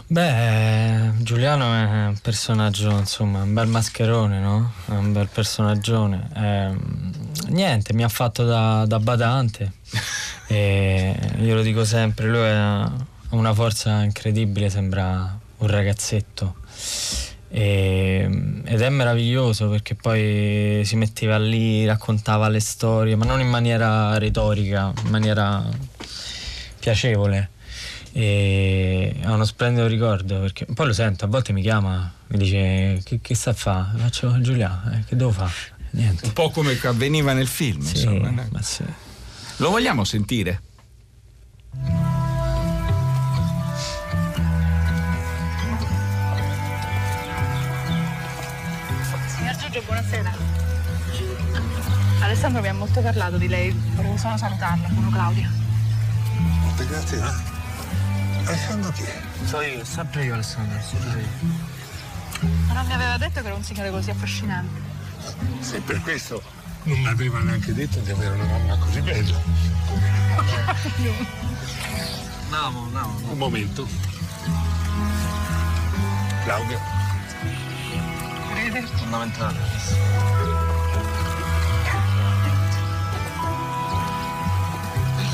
Beh, 0.07 1.13
Giuliano 1.23 1.65
è 1.73 2.07
un 2.09 2.19
personaggio, 2.21 2.91
insomma, 2.91 3.43
un 3.43 3.55
bel 3.55 3.67
mascherone, 3.67 4.41
no? 4.41 4.73
È 4.87 4.93
un 4.93 5.13
bel 5.13 5.29
personaggione. 5.33 6.29
Ehm, 6.35 7.13
niente, 7.49 7.95
mi 7.95 8.05
ha 8.05 8.09
fatto 8.09 8.45
da, 8.45 8.85
da 8.87 8.99
badante. 8.99 9.73
e 10.49 11.15
io 11.41 11.55
lo 11.55 11.63
dico 11.63 11.85
sempre, 11.85 12.27
lui 12.27 12.47
ha 12.47 12.91
una 13.31 13.55
forza 13.55 14.03
incredibile, 14.03 14.69
sembra 14.69 15.39
un 15.59 15.67
ragazzetto. 15.67 16.57
E- 17.51 18.29
ed 18.65 18.81
è 18.83 18.89
meraviglioso 18.91 19.69
perché 19.71 19.95
poi 19.95 20.83
si 20.85 20.97
metteva 20.97 21.39
lì, 21.39 21.87
raccontava 21.87 22.49
le 22.49 22.61
storie, 22.61 23.17
ma 23.17 23.25
non 23.25 23.41
in 23.41 23.49
maniera 23.49 24.19
retorica, 24.19 24.93
in 25.05 25.11
maniera 25.11 25.65
piacevole. 26.79 27.51
E 28.13 29.17
ha 29.23 29.33
uno 29.35 29.45
splendido 29.45 29.87
ricordo 29.87 30.41
perché 30.41 30.67
poi 30.67 30.87
lo 30.87 30.93
sento, 30.93 31.25
a 31.25 31.29
volte 31.29 31.53
mi 31.53 31.63
chiama, 31.63 32.13
mi 32.29 32.39
dice 32.39 33.01
che, 33.05 33.21
che 33.23 33.35
sta 33.35 33.51
a 33.51 33.55
fare? 33.55 33.99
Faccio 33.99 34.41
Giulia, 34.41 34.83
eh, 34.95 35.05
che 35.05 35.15
devo 35.17 35.31
fare? 35.31 35.53
Niente. 35.91 36.27
Un 36.27 36.33
po' 36.33 36.51
come 36.51 36.79
avveniva 36.83 37.33
nel 37.33 37.47
film, 37.47 37.81
Sì, 37.81 37.97
insomma. 37.97 38.31
ma 38.51 38.63
sì. 38.63 38.85
Lo 39.57 39.71
vogliamo 39.71 40.05
sentire? 40.05 40.63
Giorgio, 49.79 49.83
buonasera. 49.85 50.33
Alessandro 52.21 52.61
mi 52.61 52.69
ha 52.69 52.75
molto 52.75 53.01
parlato 53.01 53.37
di 53.39 53.47
lei, 53.49 53.71
volevo 53.95 54.17
solo 54.17 54.37
salutarla, 54.37 54.89
sono 54.93 55.09
Claudia. 55.11 55.49
Molte 56.63 56.87
grazie. 56.87 57.19
eh. 57.19 58.47
Alessandro 58.47 58.91
chi 58.93 59.03
è? 59.03 59.21
So 59.45 59.61
io, 59.61 59.85
sempre 59.85 60.25
io 60.25 60.35
Alessandro, 60.35 60.81
sempre 60.83 61.21
io. 61.21 61.29
Ma 62.67 62.73
non 62.75 62.87
mi 62.87 62.93
aveva 62.93 63.17
detto 63.19 63.41
che 63.41 63.47
era 63.47 63.55
un 63.55 63.63
signore 63.63 63.91
così 63.91 64.11
affascinante. 64.11 64.81
Se 65.61 65.81
per 65.81 66.01
questo 66.03 66.43
non 66.85 66.99
mi 66.99 67.07
aveva 67.07 67.39
neanche 67.41 67.73
detto 67.73 67.99
di 68.01 68.11
avere 68.11 68.35
una 68.35 68.45
mamma 68.45 68.77
così 68.79 69.01
bella. 69.01 69.39
No, 72.51 72.89
no, 72.91 73.21
Un 73.31 73.39
momento. 73.39 73.87
Claudia, 76.45 76.81
Arrivederci. 78.59 78.95
Fondamentale. 78.97 79.57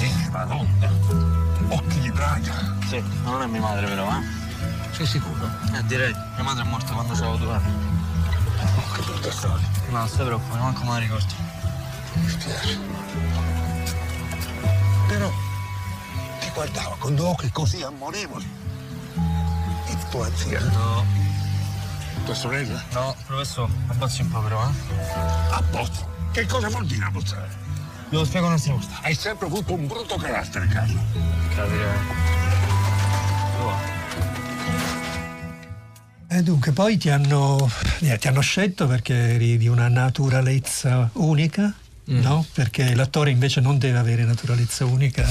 eh, 0.00 0.30
madonna. 0.30 0.90
Occhi 1.68 2.00
di 2.00 2.10
braga. 2.10 2.52
Sì, 2.86 3.02
ma 3.22 3.30
non 3.30 3.42
è 3.42 3.46
mia 3.46 3.60
madre 3.60 3.86
però, 3.86 4.08
eh? 4.10 4.92
Sei 4.92 5.06
sicuro? 5.06 5.48
Eh, 5.74 5.82
direi. 5.84 6.12
Mia 6.34 6.42
madre 6.42 6.64
è 6.64 6.66
morta 6.66 6.92
quando 6.92 7.14
avevo 7.14 7.36
due 7.36 7.54
anni. 7.54 7.72
Oh, 8.60 8.92
che 8.92 9.02
brutta 9.02 9.30
storia. 9.30 9.68
No, 9.88 10.06
stai 10.06 10.26
preoccupando, 10.26 10.64
manco 10.64 10.84
me 10.84 10.90
la 10.90 10.98
ricordo. 10.98 11.34
Mi 12.14 12.28
spiace. 12.28 12.78
Però 15.08 15.30
ti 16.40 16.50
guardava 16.52 16.96
con 16.98 17.14
due 17.14 17.26
occhi 17.26 17.50
così 17.50 17.82
amorevoli. 17.82 18.48
E 19.86 19.96
tua 20.10 20.28
zia? 20.34 20.60
No. 20.60 21.04
Tua 22.24 22.34
sorella? 22.34 22.82
No, 22.92 23.14
professore, 23.26 23.72
abbozzi 23.88 24.22
un 24.22 24.30
po' 24.30 24.40
però, 24.40 24.68
eh? 24.68 24.72
Abbozzo. 25.50 26.08
Che 26.32 26.46
cosa 26.46 26.68
vuol 26.68 26.86
dire 26.86 27.04
abbozzare? 27.04 27.48
Lo 28.10 28.24
spiego 28.24 28.46
un'altra 28.46 28.72
volta. 28.72 29.00
Hai 29.02 29.14
sempre 29.14 29.46
avuto 29.46 29.72
un 29.72 29.86
brutto 29.86 30.16
carattere, 30.16 30.66
Carlo. 30.68 31.00
Capire. 31.54 32.32
E 36.34 36.42
dunque, 36.42 36.72
poi 36.72 36.96
ti 36.96 37.10
hanno, 37.10 37.70
eh, 38.00 38.18
ti 38.18 38.26
hanno 38.26 38.40
scelto 38.40 38.88
perché 38.88 39.14
eri 39.34 39.56
di 39.56 39.68
una 39.68 39.86
naturalezza 39.86 41.08
unica, 41.12 41.72
Mm. 42.10 42.20
no? 42.20 42.44
Perché 42.52 42.94
l'attore 42.94 43.30
invece 43.30 43.60
non 43.60 43.78
deve 43.78 43.98
avere 43.98 44.24
naturalezza 44.24 44.84
unica, 44.84 45.26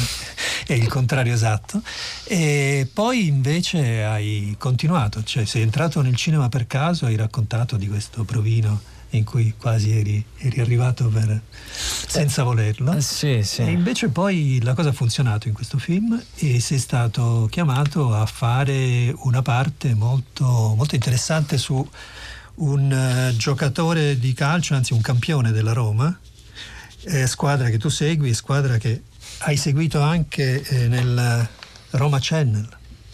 è 0.66 0.74
il 0.74 0.88
contrario 0.88 1.34
esatto. 1.34 1.82
E 2.24 2.88
poi 2.92 3.28
invece 3.28 4.04
hai 4.04 4.56
continuato, 4.58 5.24
cioè 5.24 5.46
sei 5.46 5.62
entrato 5.62 6.02
nel 6.02 6.16
cinema 6.16 6.50
per 6.50 6.66
caso, 6.66 7.06
hai 7.06 7.16
raccontato 7.16 7.78
di 7.78 7.88
questo 7.88 8.24
provino 8.24 8.82
in 9.18 9.24
cui 9.24 9.54
quasi 9.58 9.96
eri, 9.96 10.24
eri 10.38 10.60
arrivato 10.60 11.08
per- 11.08 11.42
senza 11.72 12.44
volerlo. 12.44 12.94
Eh, 12.94 13.02
sì, 13.02 13.44
sì. 13.44 13.62
E 13.62 13.70
invece 13.70 14.10
poi 14.10 14.60
la 14.64 14.74
cosa 14.74 14.90
ha 14.90 14.94
funzionato 14.94 15.48
in 15.48 15.54
questo 15.54 15.78
film 15.78 16.22
e 16.36 16.60
sei 16.60 16.80
stato 16.80 17.48
chiamato 17.52 18.14
a 18.16 18.26
fare 18.26 19.14
una 19.20 19.42
parte 19.42 19.94
molto, 19.94 20.74
molto 20.76 20.96
interessante 20.96 21.58
su 21.58 21.88
un 22.56 22.92
eh, 22.92 23.36
giocatore 23.36 24.18
di 24.20 24.34
calcio, 24.34 24.76
anzi 24.76 24.94
un 24.94 25.02
campione 25.02 25.52
della 25.52 25.74
Roma, 25.74 26.18
eh, 27.06 27.28
squadra 27.28 27.70
che 27.70 27.78
tu 27.78 27.90
segui, 27.90 28.34
squadra 28.34 28.78
che 28.78 29.02
hai 29.40 29.58
seguito 29.58 30.00
anche 30.02 30.62
eh, 30.62 30.88
nel 30.88 31.48
Roma 31.92 32.18
Channel, 32.20 32.68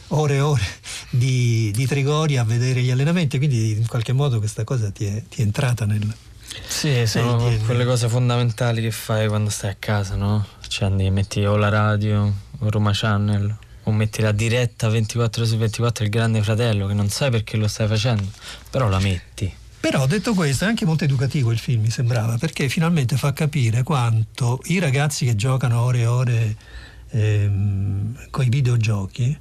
ore 0.10 0.36
e 0.36 0.40
ore 0.40 0.64
di, 1.10 1.72
di 1.74 1.86
Trigoria 1.86 2.42
a 2.42 2.46
vedere 2.46 2.82
gli 2.82 2.92
allenamenti, 2.92 3.38
quindi 3.38 3.72
in 3.72 3.88
qualche 3.88 4.14
modo 4.14 4.40
questa 4.40 4.64
cosa 4.64 4.92
ti 4.92 5.06
è, 5.06 5.24
ti 5.28 5.42
è 5.42 5.44
entrata 5.44 5.86
nel... 5.86 6.14
Sì, 6.68 7.06
sono 7.06 7.48
Nel 7.48 7.62
quelle 7.64 7.86
cose 7.86 8.10
fondamentali 8.10 8.82
che 8.82 8.92
fai 8.92 9.28
quando 9.28 9.50
stai 9.50 9.72
a 9.72 9.76
casa, 9.78 10.16
no? 10.16 10.46
Cioè 10.68 10.88
andi, 10.88 11.10
metti 11.12 11.46
o 11.46 11.56
la 11.58 11.70
radio, 11.70 12.34
o 12.58 12.70
Roma 12.70 12.92
Channel, 12.92 13.56
o 13.84 13.92
metti 13.92 14.22
la 14.22 14.32
diretta 14.32 14.90
24 14.90 15.46
su 15.46 15.58
24 15.58 16.04
il 16.04 16.10
grande 16.10 16.42
fratello, 16.42 16.88
che 16.88 16.94
non 16.94 17.10
sai 17.10 17.30
perché 17.30 17.56
lo 17.56 17.68
stai 17.68 17.88
facendo, 17.88 18.28
però 18.70 18.88
la 18.88 19.00
metti. 19.00 19.52
Però 19.80 20.06
detto 20.08 20.34
questo 20.34 20.66
è 20.66 20.68
anche 20.68 20.86
molto 20.86 21.06
educativo 21.06 21.52
il 21.52 21.58
film 21.58 21.84
mi 21.84 21.90
sembrava 21.90 22.38
perché 22.38 22.68
finalmente 22.68 23.16
fa 23.16 23.32
capire 23.32 23.84
quanto 23.84 24.60
i 24.66 24.78
ragazzi 24.78 25.26
che 25.26 25.36
giocano 25.36 25.82
ore 25.82 26.00
e 26.00 26.06
ore 26.06 26.56
con 28.30 28.46
i 28.46 28.50
videogiochi 28.50 29.38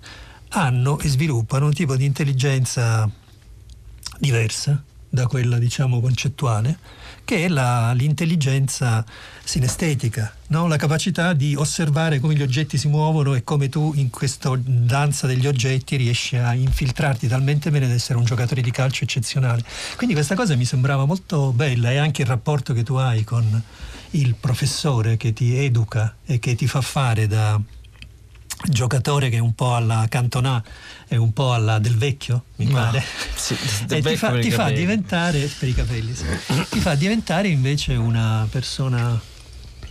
hanno 0.51 0.99
e 1.01 1.09
sviluppano 1.09 1.67
un 1.67 1.75
tipo 1.75 1.97
di 1.97 2.05
intelligenza 2.05 3.11
diversa 4.19 4.83
da 5.11 5.27
quella 5.27 5.59
diciamo 5.59 6.01
concettuale, 6.01 6.79
che 7.29 7.45
è 7.45 7.49
la- 7.49 7.93
l'intelligenza 7.93 9.05
sinestetica, 9.45 10.35
no? 10.47 10.67
la 10.67 10.79
capacità 10.79 11.35
di 11.35 11.55
osservare 11.55 12.21
come 12.21 12.33
gli 12.35 12.41
oggetti 12.41 12.79
si 12.79 12.89
muovono 12.89 13.35
e 13.35 13.45
come 13.45 13.69
tu 13.69 13.93
in 13.97 14.09
questa 14.09 14.51
danza 14.59 15.27
degli 15.27 15.47
oggetti 15.47 15.97
riesci 15.97 16.37
a 16.37 16.55
infiltrarti 16.55 17.29
talmente 17.29 17.71
bene 17.71 17.87
da 17.87 17.93
essere 17.93 18.19
un 18.19 18.25
giocatore 18.25 18.63
di 18.63 18.71
calcio 18.71 19.05
eccezionale. 19.05 19.63
Quindi 19.97 20.15
questa 20.15 20.35
cosa 20.35 20.57
mi 20.57 20.65
sembrava 20.65 21.05
molto 21.05 21.53
bella 21.53 21.91
e 21.91 21.99
anche 21.99 22.23
il 22.23 22.29
rapporto 22.29 22.73
che 22.73 22.83
tu 22.83 22.95
hai 22.95 23.25
con 23.25 23.63
il 24.13 24.35
professore 24.35 25.19
che 25.19 25.35
ti 25.35 25.55
educa 25.55 26.17
e 26.25 26.39
che 26.39 26.55
ti 26.55 26.67
fa 26.67 26.81
fare 26.81 27.27
da 27.27 27.61
giocatore 28.67 29.29
che 29.29 29.37
è 29.37 29.41
un 29.41 29.55
po' 29.55 29.75
alla 29.75 30.07
Cantona 30.09 30.63
e 31.07 31.17
un 31.17 31.33
po' 31.33 31.53
alla 31.53 31.79
del 31.79 31.97
vecchio, 31.97 32.45
mi 32.57 32.67
No, 32.67 32.73
pare. 32.73 33.03
sì, 33.35 33.57
e 33.89 34.03
ti 34.03 34.17
fa, 34.17 34.39
ti 34.39 34.51
fa 34.51 34.71
diventare 34.71 35.51
per 35.59 35.69
i 35.69 35.75
capelli, 35.75 36.15
sì. 36.15 36.25
ti 36.71 36.81
fa 36.81 36.95
diventare 36.95 37.49
invece 37.49 37.95
una 37.95 38.47
persona 38.51 39.21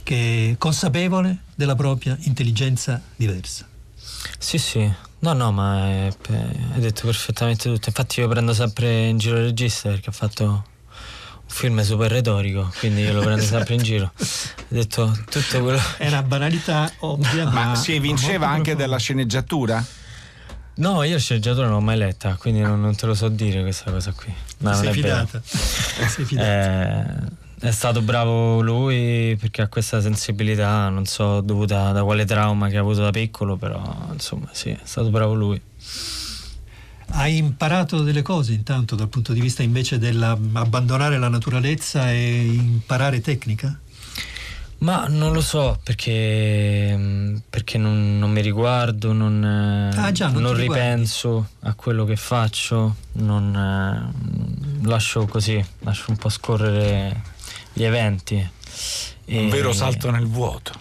che 0.03 0.51
è 0.51 0.57
consapevole 0.57 1.39
della 1.55 1.75
propria 1.75 2.17
intelligenza 2.21 3.01
diversa. 3.15 3.67
Sì, 4.37 4.57
sì. 4.57 4.91
No, 5.19 5.33
no, 5.33 5.51
ma 5.51 5.83
hai 5.83 6.13
detto 6.75 7.05
perfettamente 7.05 7.71
tutto. 7.71 7.89
Infatti 7.89 8.19
io 8.19 8.27
prendo 8.27 8.53
sempre 8.53 9.07
in 9.07 9.17
giro 9.17 9.37
il 9.37 9.45
regista 9.45 9.89
perché 9.89 10.09
ha 10.09 10.13
fatto 10.13 10.65
un 11.47 11.53
film 11.53 11.81
super 11.81 12.11
retorico, 12.11 12.71
quindi 12.79 13.01
io 13.01 13.13
lo 13.13 13.21
prendo 13.21 13.43
sempre 13.43 13.73
in 13.75 13.81
giro. 13.81 14.11
Ho 14.15 14.63
detto 14.67 15.17
tutto 15.29 15.61
quello... 15.61 15.79
È 15.97 16.07
una 16.07 16.21
banalità 16.23 16.91
ovvia, 16.99 17.45
Ma 17.45 17.51
ma 17.51 17.75
si 17.75 17.91
molto 17.91 18.05
evinceva 18.05 18.47
anche 18.47 18.61
profonda. 18.61 18.83
della 18.83 18.97
sceneggiatura? 18.97 19.85
No, 20.75 21.01
io 21.03 21.13
la 21.13 21.19
sceneggiatura 21.19 21.65
non 21.65 21.75
l'ho 21.75 21.81
mai 21.81 21.97
letta, 21.97 22.35
quindi 22.35 22.59
non, 22.61 22.79
non 22.81 22.95
te 22.95 23.05
lo 23.07 23.15
so 23.15 23.29
dire 23.29 23.61
questa 23.61 23.89
cosa 23.89 24.11
qui. 24.11 24.31
No, 24.59 24.69
non 24.71 24.79
Sei 24.79 24.89
è 24.89 24.91
fidata. 24.91 25.41
Sei 25.43 26.25
fidata. 26.25 26.47
Eh, 26.47 27.45
è 27.59 27.71
stato 27.71 28.01
bravo 28.01 28.61
lui 28.61 29.35
perché 29.39 29.63
ha 29.63 29.67
questa 29.67 29.99
sensibilità, 30.01 30.89
non 30.89 31.05
so 31.05 31.41
dovuta 31.41 31.91
da 31.91 32.03
quale 32.03 32.25
trauma 32.25 32.67
che 32.67 32.77
ha 32.77 32.81
avuto 32.81 33.01
da 33.01 33.09
piccolo, 33.09 33.55
però 33.55 34.09
insomma 34.11 34.49
sì, 34.51 34.69
è 34.69 34.79
stato 34.83 35.09
bravo 35.09 35.33
lui. 35.33 35.59
Hai 37.09 37.37
imparato 37.37 38.01
delle 38.03 38.21
cose 38.21 38.53
intanto 38.53 38.95
dal 38.95 39.07
punto 39.07 39.33
di 39.33 39.39
vista 39.41 39.63
invece 39.63 39.97
dell'abbandonare 39.97 41.17
la 41.17 41.29
naturalezza 41.29 42.11
e 42.11 42.45
imparare 42.45 43.21
tecnica? 43.21 43.79
Ma 44.79 45.07
non 45.07 45.33
lo 45.33 45.41
so 45.41 45.79
perché, 45.83 47.41
perché 47.49 47.79
non, 47.79 48.19
non 48.19 48.29
mi 48.31 48.41
riguardo, 48.41 49.11
non, 49.11 49.91
Ah, 49.95 50.11
già, 50.11 50.27
non 50.29 50.43
non 50.43 50.53
ti 50.55 50.61
riguardi. 50.61 50.83
ripenso 50.83 51.49
a 51.61 51.73
quello 51.73 52.05
che 52.05 52.15
faccio, 52.15 52.95
non, 53.13 54.11
lascio 54.83 55.25
così, 55.25 55.63
lascio 55.79 56.05
un 56.11 56.17
po' 56.17 56.29
scorrere 56.29 57.23
gli 57.73 57.83
eventi. 57.83 58.35
Un 58.35 59.45
E- 59.45 59.49
vero 59.49 59.73
salto 59.73 60.11
nel 60.11 60.27
vuoto. 60.27 60.73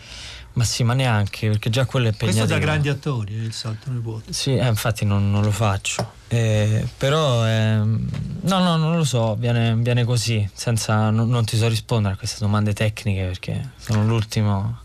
Ma 0.57 0.65
sì, 0.65 0.85
ma 0.85 0.95
neanche, 0.95 1.49
perché 1.49 1.69
già 1.69 1.85
quello 1.85 2.09
è 2.09 2.17
Questo 2.17 2.39
impegnativo. 2.39 2.59
da 2.59 2.65
grandi 2.65 2.89
attori, 2.89 3.35
eh, 3.35 3.43
il 3.43 3.53
salto 3.53 3.91
nel 3.91 4.01
vuoto. 4.01 4.33
Sì, 4.33 4.57
eh, 4.57 4.67
infatti 4.67 5.05
non, 5.05 5.31
non 5.31 5.43
lo 5.43 5.51
faccio. 5.51 6.13
Eh, 6.29 6.83
però, 6.97 7.47
ehm, 7.47 8.09
no, 8.41 8.59
no, 8.61 8.77
non 8.77 8.97
lo 8.97 9.05
so, 9.05 9.37
viene, 9.37 9.77
viene 9.77 10.05
così, 10.05 10.49
senza, 10.55 11.11
non, 11.11 11.29
non 11.29 11.45
ti 11.45 11.59
so 11.59 11.69
rispondere 11.69 12.15
a 12.15 12.17
queste 12.17 12.39
domande 12.41 12.73
tecniche 12.73 13.25
perché 13.25 13.73
sono 13.77 14.07
l'ultimo 14.07 14.81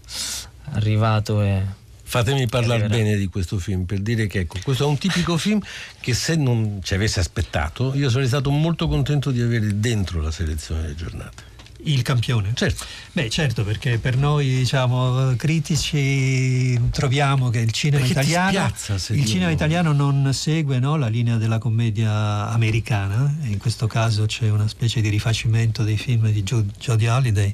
arrivato 0.74 1.42
e... 1.42 1.80
Fatemi 2.04 2.48
parlare 2.48 2.90
bene 2.90 3.16
di 3.16 3.28
questo 3.28 3.58
film 3.58 3.86
per 3.86 4.00
dire 4.00 4.28
che 4.28 4.40
ecco, 4.40 4.58
questo 4.62 4.84
è 4.84 4.88
un 4.88 4.98
tipico 4.98 5.38
film 5.38 5.62
che 6.02 6.14
se 6.14 6.36
non 6.36 6.82
ci 6.84 6.94
avessi 6.94 7.20
aspettato, 7.20 7.94
io 7.96 8.10
sarei 8.10 8.28
stato 8.28 8.50
molto 8.50 8.90
contento 8.90 9.32
di 9.32 9.40
avere 9.40 9.80
dentro 9.80 10.20
la 10.20 10.32
selezione 10.32 10.82
delle 10.82 10.96
giornate. 10.96 11.51
Il 11.84 12.02
campione? 12.04 12.52
Certo. 12.54 12.86
Beh, 13.12 13.30
certo, 13.30 13.64
perché 13.64 13.98
per 13.98 14.16
noi 14.18 14.48
diciamo, 14.48 15.36
critici 15.36 16.80
troviamo 16.92 17.50
che 17.50 17.60
il 17.60 17.72
cinema 17.72 18.04
Perché 18.06 18.20
italiano, 18.20 18.50
spiazza 18.52 18.98
se 18.98 19.14
il 19.14 19.26
cinema 19.26 19.52
italiano 19.52 19.92
non 19.92 20.32
segue 20.34 20.80
no, 20.80 20.96
la 20.96 21.08
linea 21.08 21.38
della 21.38 21.58
commedia 21.58 22.50
americana 22.50 23.38
e 23.44 23.48
in 23.48 23.58
questo 23.58 23.88
caso 23.88 24.26
c'è 24.26 24.50
una 24.50 24.68
specie 24.68 25.02
di 25.02 25.10
rifacimento 25.10 25.84
dei 25.84 25.98
film 25.98 26.30
di 26.30 26.44
Jodie 26.44 27.10
Holiday, 27.10 27.54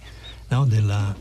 no, 0.50 0.66
della, 0.66 1.16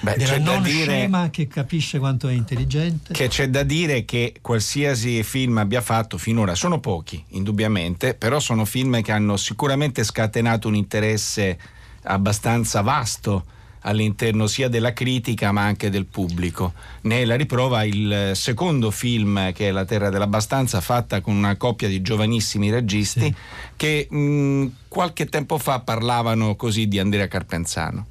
Beh, 0.00 0.16
della 0.16 0.32
c'è 0.32 0.40
da 0.40 0.52
non 0.52 0.62
dire- 0.62 0.84
scema 0.84 1.30
che 1.30 1.48
capisce 1.48 1.98
quanto 1.98 2.28
è 2.28 2.32
intelligente. 2.32 3.12
Che 3.12 3.28
c'è 3.28 3.48
da 3.48 3.62
dire 3.62 4.04
che 4.04 4.34
qualsiasi 4.40 5.22
film 5.22 5.58
abbia 5.58 5.80
fatto 5.80 6.16
finora, 6.18 6.54
sono 6.54 6.80
pochi 6.80 7.22
indubbiamente, 7.30 8.14
però 8.14 8.40
sono 8.40 8.64
film 8.64 9.02
che 9.02 9.12
hanno 9.12 9.36
sicuramente 9.36 10.04
scatenato 10.04 10.68
un 10.68 10.76
interesse 10.76 11.58
abbastanza 12.06 12.80
vasto 12.80 13.44
all'interno 13.86 14.46
sia 14.46 14.68
della 14.68 14.92
critica 14.92 15.52
ma 15.52 15.62
anche 15.62 15.90
del 15.90 16.06
pubblico. 16.06 16.72
Ne 17.02 17.22
è 17.22 17.24
la 17.24 17.36
riprova 17.36 17.84
il 17.84 18.32
secondo 18.34 18.90
film 18.90 19.52
che 19.52 19.68
è 19.68 19.70
La 19.70 19.84
Terra 19.84 20.10
dell'Abbastanza 20.10 20.80
fatta 20.80 21.20
con 21.20 21.34
una 21.34 21.56
coppia 21.56 21.88
di 21.88 22.02
giovanissimi 22.02 22.70
registi 22.70 23.32
che 23.76 24.06
mh, 24.10 24.66
qualche 24.88 25.26
tempo 25.26 25.58
fa 25.58 25.80
parlavano 25.80 26.56
così 26.56 26.88
di 26.88 26.98
Andrea 26.98 27.28
Carpenzano. 27.28 28.06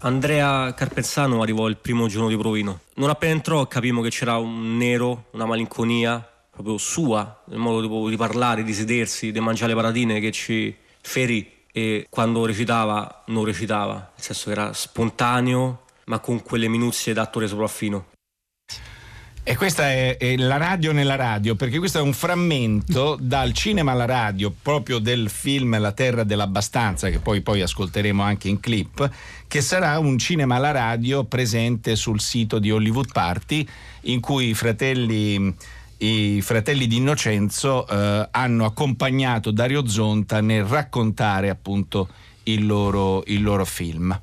Andrea 0.00 0.72
Carpenzano 0.74 1.42
arrivò 1.42 1.68
il 1.68 1.78
primo 1.78 2.06
giorno 2.06 2.28
di 2.28 2.36
Provino. 2.36 2.80
Non 2.94 3.10
appena 3.10 3.32
entrò 3.32 3.66
capimmo 3.66 4.02
che 4.02 4.10
c'era 4.10 4.36
un 4.36 4.76
nero, 4.76 5.26
una 5.32 5.46
malinconia 5.46 6.30
proprio 6.50 6.78
sua, 6.78 7.42
nel 7.46 7.58
modo 7.58 7.80
di, 7.80 8.10
di 8.10 8.16
parlare, 8.16 8.62
di 8.62 8.72
sedersi, 8.72 9.32
di 9.32 9.40
mangiare 9.40 9.74
le 9.74 9.80
patatine 9.80 10.20
che 10.20 10.30
ci 10.30 10.74
ferì 11.00 11.55
e 11.76 12.06
quando 12.08 12.46
recitava 12.46 13.24
non 13.26 13.44
recitava, 13.44 13.92
nel 13.92 14.24
senso 14.24 14.46
che 14.46 14.52
era 14.52 14.72
spontaneo 14.72 15.82
ma 16.06 16.20
con 16.20 16.40
quelle 16.42 16.68
minuzie 16.68 17.12
da 17.12 17.20
attore 17.20 17.48
sopraffino. 17.48 18.06
E 19.42 19.56
questa 19.56 19.90
è, 19.90 20.16
è 20.16 20.36
la 20.38 20.56
radio 20.56 20.92
nella 20.92 21.16
radio, 21.16 21.54
perché 21.54 21.78
questo 21.78 21.98
è 21.98 22.00
un 22.00 22.14
frammento 22.14 23.18
dal 23.20 23.52
cinema 23.52 23.92
alla 23.92 24.06
radio, 24.06 24.50
proprio 24.50 24.98
del 24.98 25.28
film 25.28 25.78
La 25.78 25.92
Terra 25.92 26.24
dell'Abbastanza, 26.24 27.10
che 27.10 27.18
poi, 27.18 27.42
poi 27.42 27.60
ascolteremo 27.60 28.22
anche 28.22 28.48
in 28.48 28.58
clip, 28.58 29.08
che 29.46 29.60
sarà 29.60 29.98
un 29.98 30.16
cinema 30.16 30.56
alla 30.56 30.70
radio 30.70 31.24
presente 31.24 31.94
sul 31.94 32.20
sito 32.20 32.58
di 32.58 32.70
Hollywood 32.70 33.12
Party, 33.12 33.68
in 34.02 34.20
cui 34.20 34.48
i 34.48 34.54
fratelli, 34.54 35.54
i 35.98 36.40
fratelli 36.42 36.86
di 36.86 36.96
Innocenzo 36.96 37.86
eh, 37.86 38.28
hanno 38.30 38.64
accompagnato 38.64 39.50
Dario 39.50 39.86
Zonta 39.86 40.40
nel 40.40 40.64
raccontare 40.64 41.48
appunto 41.48 42.08
il 42.44 42.66
loro, 42.66 43.22
il 43.26 43.42
loro 43.42 43.64
film. 43.64 44.18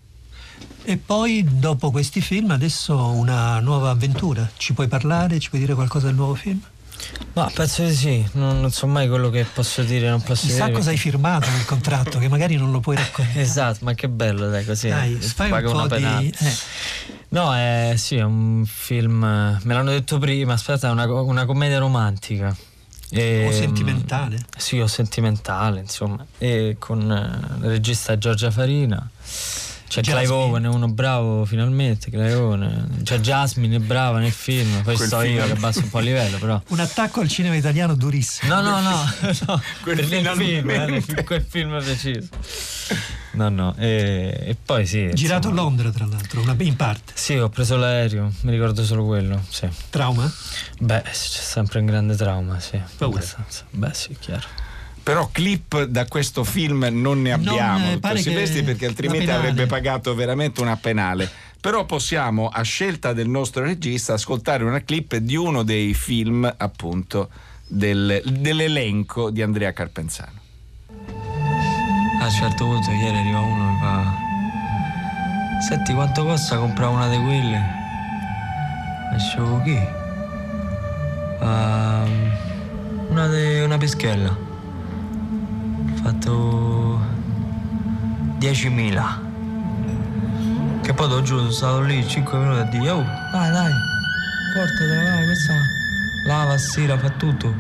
E 0.86 0.98
poi 0.98 1.46
dopo 1.50 1.92
questi 1.92 2.20
film 2.20 2.52
adesso 2.52 2.98
una 2.98 3.60
nuova 3.60 3.90
avventura. 3.90 4.50
Ci 4.58 4.74
puoi 4.74 4.88
parlare? 4.88 5.40
Ci 5.40 5.50
puoi 5.50 5.62
dire 5.62 5.74
qualcosa 5.74 6.08
del 6.08 6.16
nuovo 6.16 6.36
film? 6.36 6.60
Ma 7.34 7.50
penso 7.54 7.84
di 7.84 7.94
sì, 7.96 8.28
non, 8.34 8.62
non 8.62 8.72
so 8.72 8.86
mai 8.86 9.08
quello 9.08 9.30
che 9.30 9.44
posso 9.44 9.82
dire, 9.82 10.10
non 10.10 10.22
posso 10.22 10.46
Chissà 10.46 10.66
dire. 10.66 10.76
cosa 10.78 10.92
hai 10.92 10.98
firmato 10.98 11.50
nel 11.50 11.66
contratto 11.66 12.20
che 12.20 12.30
magari 12.30 12.56
non 12.58 12.72
lo 12.72 12.80
puoi 12.80 12.96
raccontare. 12.98 13.42
Esatto, 13.42 13.80
ma 13.82 13.94
che 13.94 14.08
bello, 14.08 14.50
dai, 14.50 14.64
così. 14.66 14.90
Dai, 14.90 15.16
fai 15.16 15.52
un 15.66 15.88
po' 15.88 15.96
di... 15.96 16.04
eh. 16.30 16.54
No, 17.30 17.54
è, 17.56 17.94
sì, 17.98 18.18
è 18.18 18.22
un 18.22 18.64
film, 18.68 19.24
eh, 19.24 19.60
me 19.64 19.74
l'hanno 19.74 19.90
detto 19.90 20.20
prima, 20.20 20.54
aspetta, 20.54 20.90
è 20.90 20.92
una, 20.92 21.06
una 21.06 21.46
commedia 21.46 21.80
romantica. 21.80 22.56
E, 23.10 23.46
O 23.48 23.52
sentimentale. 23.52 24.44
Sì, 24.58 24.80
o 24.80 24.88
sentimentale, 24.88 25.80
insomma. 25.80 26.24
E 26.38 26.76
con 26.80 27.12
eh, 27.12 27.58
il 27.66 27.70
regista 27.72 28.18
Giorgia 28.18 28.52
Farina. 28.52 29.10
C'è 29.94 30.02
Jasmine. 30.02 30.26
Clive 30.26 30.34
Owen, 30.34 30.64
è 30.64 30.68
uno 30.68 30.88
bravo 30.88 31.46
finalmente, 31.46 32.10
Clive 32.10 32.34
Owen. 32.34 33.02
C'è 33.04 33.20
Jasmine, 33.20 33.76
è 33.76 33.80
brava 33.80 34.18
nel 34.20 34.32
film, 34.32 34.82
poi 34.82 34.96
Quel 34.96 35.08
sto 35.08 35.20
film- 35.20 35.36
io 35.36 35.46
che 35.46 35.52
abbasso 35.52 35.80
un 35.80 35.90
po' 35.90 36.00
il 36.00 36.06
livello, 36.06 36.38
però. 36.40 36.62
Un 36.70 36.80
attacco 36.80 37.20
al 37.22 37.28
cinema 37.28 37.56
italiano 37.56 37.94
durissimo. 37.96 38.54
No, 38.56 38.62
no, 38.62 38.82
no, 38.82 39.04
no 39.48 39.62
Quel 39.84 39.96
per 40.08 40.36
film, 40.36 40.70
eh, 40.70 41.24
quel 41.24 41.46
film 41.48 41.80
preciso. 41.80 42.28
No, 43.34 43.50
no, 43.50 43.76
e, 43.78 44.44
e 44.48 44.56
poi 44.64 44.86
sì. 44.86 45.10
Girato 45.14 45.48
insomma. 45.48 45.62
a 45.62 45.64
Londra, 45.64 45.92
tra 45.92 46.06
l'altro, 46.06 46.42
una- 46.42 46.56
in 46.60 46.76
parte. 46.76 47.14
Sì, 47.16 47.36
ho 47.38 47.50
preso 47.50 47.76
l'aereo, 47.78 48.32
mi 48.42 48.52
ricordo 48.52 48.84
solo 48.84 49.06
quello, 49.06 49.44
sì. 49.50 49.68
Trauma? 49.90 50.32
Beh, 50.80 51.02
c'è 51.04 51.12
sempre 51.14 51.80
un 51.80 51.86
grande 51.86 52.16
trauma, 52.16 52.60
sì. 52.60 52.80
Paura. 52.98 53.18
abbastanza. 53.18 53.64
Beh, 53.70 53.94
sì, 53.94 54.16
chiaro. 54.20 54.48
Però 55.04 55.28
clip 55.34 55.84
da 55.84 56.06
questo 56.06 56.46
film 56.46 56.88
non 56.90 57.22
ne 57.22 57.32
Non, 57.32 57.48
abbiamo, 57.48 57.78
eh, 57.78 57.82
dottor 57.82 58.00
pare 58.00 58.16
che 58.16 58.22
Silvestri, 58.22 58.64
perché 58.64 58.86
altrimenti 58.86 59.30
avrebbe 59.30 59.66
pagato 59.66 60.16
veramente 60.16 60.62
una 60.62 60.78
penale. 60.78 61.30
Però 61.60 61.86
possiamo, 61.86 62.48
a 62.48 62.62
scelta 62.62 63.12
del 63.12 63.28
nostro 63.28 63.64
regista, 63.64 64.14
ascoltare 64.14 64.64
una 64.64 64.80
clip 64.80 65.16
di 65.18 65.36
uno 65.36 65.64
dei 65.64 65.94
film, 65.94 66.52
appunto, 66.58 67.30
del- 67.68 68.22
dell'elenco 68.26 69.30
di 69.30 69.42
Andrea 69.42 69.74
Carpenzano. 69.74 70.40
A 72.22 72.26
un 72.26 72.32
certo 72.32 72.64
punto 72.66 72.90
ieri 72.90 73.18
arriva 73.18 73.40
uno 73.40 73.68
e 73.68 73.72
mi 73.72 73.80
fa 73.82 74.32
Senti 75.68 75.94
quanto 75.94 76.24
costa 76.24 76.58
comprare 76.58 76.94
una 76.94 77.10
di 77.10 77.18
quelle? 77.18 77.58
E 79.12 79.16
dicevo 79.18 79.62
chi? 79.64 79.80
Fa, 81.40 82.04
una, 83.10 83.28
de, 83.28 83.62
una 83.62 83.78
pischella 83.78 84.52
Fa 85.86 86.04
fatto 86.04 87.00
10.000. 88.40 89.04
Che 90.82 90.94
poi 90.94 91.08
t'ho 91.08 91.22
giuro, 91.22 91.40
sono 91.42 91.52
stato 91.52 91.82
lì 91.82 92.06
5 92.08 92.38
minuti 92.38 92.60
a 92.60 92.64
dire, 92.64 92.90
oh, 92.90 93.06
dai, 93.32 93.52
dai, 93.52 93.72
portatela, 94.54 95.04
dai, 95.04 95.26
questa 95.26 95.54
lava, 96.26 96.58
stira, 96.58 96.98
fa 96.98 97.10
tutto. 97.10 97.54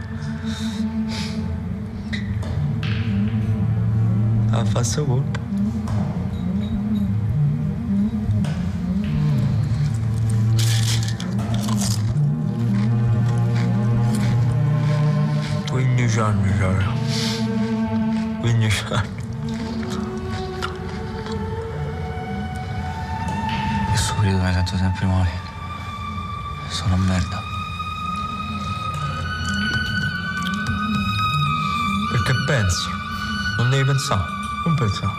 Ha 4.52 4.66
fatto 4.66 5.06
colpo. 5.06 5.40
Quindici 15.70 16.20
anni 16.20 16.52
c'era. 16.58 17.03
15 18.44 18.86
anni. 18.92 19.08
Questo 23.88 24.14
periodo 24.16 24.44
mi 24.44 24.52
sento 24.52 24.76
sempre 24.76 25.06
male. 25.06 25.30
Sono 26.68 26.96
una 26.96 27.04
merda. 27.06 27.42
Perché 32.12 32.34
pensi? 32.46 32.90
Non 33.60 33.70
devi 33.70 33.86
pensare. 33.86 34.24
Non 34.66 34.76
pensare. 34.76 35.14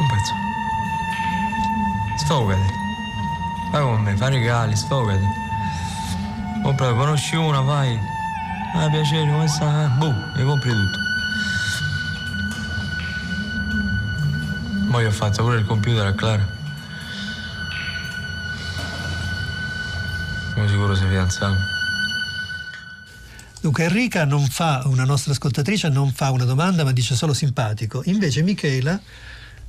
Non 0.00 0.08
pensare. 0.08 0.40
Sfogati. 2.16 2.72
Vai 3.70 3.82
con 3.82 4.02
me, 4.02 4.16
fai 4.16 4.30
regali, 4.30 4.74
sfogati. 4.74 5.28
Compra, 6.64 6.92
conosci 6.92 7.36
una, 7.36 7.60
vai. 7.60 7.96
Ah, 8.74 8.88
piacere, 8.88 9.30
come 9.30 9.46
sta? 9.46 9.86
Boh, 9.96 10.12
e 10.36 10.42
compri 10.42 10.70
tutto. 10.70 11.09
Ma 14.90 15.00
io 15.00 15.08
ho 15.08 15.12
fatto 15.12 15.44
pure 15.44 15.58
il 15.58 15.64
computer 15.64 16.04
a 16.04 16.12
Clara. 16.12 16.46
Sono 20.52 20.68
sicuro 20.68 20.94
si 20.96 21.04
fidanzava. 21.06 21.56
Dunque 23.60 23.84
Enrica 23.84 24.24
non 24.24 24.48
fa, 24.48 24.82
una 24.86 25.04
nostra 25.04 25.32
ascoltatrice 25.32 25.88
non 25.90 26.10
fa 26.12 26.30
una 26.30 26.44
domanda 26.44 26.82
ma 26.82 26.90
dice 26.90 27.14
solo 27.14 27.34
simpatico. 27.34 28.02
Invece 28.06 28.42
Michela 28.42 29.00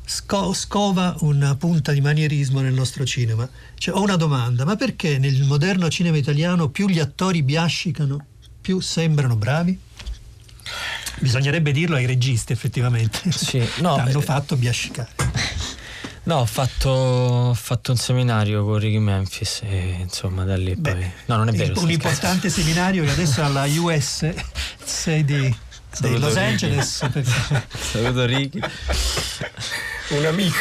sco- 0.03 0.53
scova 0.53 1.15
una 1.19 1.55
punta 1.55 1.91
di 1.91 2.01
manierismo 2.01 2.59
nel 2.61 2.73
nostro 2.73 3.05
cinema. 3.05 3.47
Cioè, 3.75 3.95
ho 3.95 4.01
una 4.01 4.15
domanda, 4.15 4.65
ma 4.65 4.75
perché 4.75 5.19
nel 5.19 5.43
moderno 5.43 5.87
cinema 5.89 6.17
italiano 6.17 6.69
più 6.69 6.87
gli 6.87 6.99
attori 6.99 7.43
biascicano, 7.43 8.25
più 8.59 8.79
sembrano 8.79 9.35
bravi? 9.35 9.77
Bisognerebbe 11.21 11.71
dirlo 11.71 11.95
ai 11.95 12.05
registi 12.05 12.51
effettivamente. 12.51 13.31
Sì, 13.31 13.63
no, 13.77 13.95
Hanno 13.95 14.19
eh, 14.19 14.23
fatto 14.23 14.55
biascicare. 14.55 15.09
No, 16.23 16.37
ho 16.37 16.45
fatto, 16.45 16.89
ho 16.89 17.53
fatto 17.53 17.91
un 17.91 17.97
seminario 17.97 18.63
con 18.63 18.77
Ricky 18.77 18.97
Memphis 18.99 19.61
e 19.63 19.97
insomma 20.01 20.43
da 20.43 20.55
lì 20.55 20.75
poi... 20.75 21.11
No, 21.25 21.37
non 21.37 21.47
è 21.49 21.51
vero. 21.51 21.79
un 21.79 21.89
importante 21.89 22.49
seminario 22.49 23.03
che 23.03 23.11
adesso 23.11 23.43
alla 23.43 23.65
US 23.65 24.31
sei 24.83 25.23
di, 25.25 25.55
di 25.99 26.19
Los 26.19 26.33
Ricky. 26.33 26.45
Angeles. 26.45 27.09
perché- 27.11 27.65
Saluto 27.79 28.25
Ricky. 28.25 28.59
Un 30.09 30.25
amico. 30.25 30.57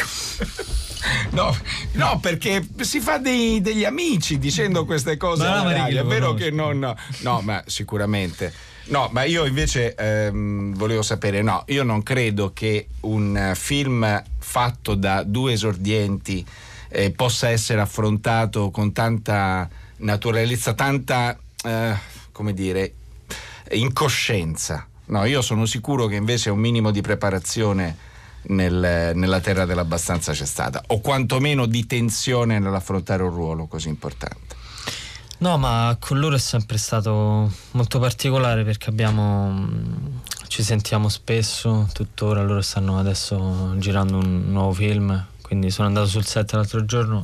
No, 1.31 1.55
no, 1.93 2.19
perché 2.19 2.67
si 2.81 2.99
fa 2.99 3.17
dei- 3.17 3.61
degli 3.61 3.83
amici 3.85 4.37
dicendo 4.39 4.85
queste 4.85 5.17
cose. 5.17 5.43
Radio, 5.43 6.01
lo 6.03 6.07
è 6.07 6.11
vero 6.11 6.33
che 6.33 6.49
non. 6.51 6.95
No, 7.19 7.41
ma 7.41 7.63
sicuramente. 7.67 8.51
No, 8.91 9.07
ma 9.13 9.23
io 9.23 9.45
invece 9.45 9.95
ehm, 9.95 10.75
volevo 10.75 11.01
sapere, 11.01 11.41
no, 11.41 11.63
io 11.67 11.83
non 11.83 12.03
credo 12.03 12.51
che 12.53 12.87
un 13.01 13.53
film 13.55 14.21
fatto 14.37 14.95
da 14.95 15.23
due 15.23 15.53
esordienti 15.53 16.45
eh, 16.89 17.09
possa 17.11 17.47
essere 17.47 17.79
affrontato 17.79 18.69
con 18.69 18.91
tanta 18.91 19.69
naturalezza, 19.99 20.73
tanta, 20.73 21.39
eh, 21.63 21.95
come 22.33 22.53
dire, 22.53 22.93
incoscienza. 23.71 24.85
No, 25.05 25.23
io 25.23 25.41
sono 25.41 25.65
sicuro 25.65 26.07
che 26.07 26.15
invece 26.15 26.49
un 26.49 26.59
minimo 26.59 26.91
di 26.91 26.99
preparazione 26.99 27.95
nel- 28.47 29.11
nella 29.15 29.39
terra 29.39 29.63
dell'abbastanza 29.63 30.33
c'è 30.33 30.45
stata, 30.45 30.83
o 30.87 30.99
quantomeno 30.99 31.65
di 31.65 31.85
tensione 31.85 32.59
nell'affrontare 32.59 33.23
un 33.23 33.29
ruolo 33.29 33.67
così 33.67 33.87
importante. 33.87 34.59
No, 35.41 35.57
ma 35.57 35.97
con 35.99 36.19
loro 36.19 36.35
è 36.35 36.39
sempre 36.39 36.77
stato 36.77 37.51
molto 37.71 37.97
particolare 37.97 38.63
perché 38.63 38.89
abbiamo. 38.91 39.49
mh, 39.49 40.21
ci 40.47 40.61
sentiamo 40.61 41.09
spesso, 41.09 41.89
tuttora 41.93 42.43
loro 42.43 42.61
stanno 42.61 42.99
adesso 42.99 43.73
girando 43.77 44.17
un 44.17 44.51
nuovo 44.51 44.71
film, 44.73 45.25
quindi 45.41 45.71
sono 45.71 45.87
andato 45.87 46.05
sul 46.07 46.25
set 46.25 46.51
l'altro 46.53 46.85
giorno 46.85 47.23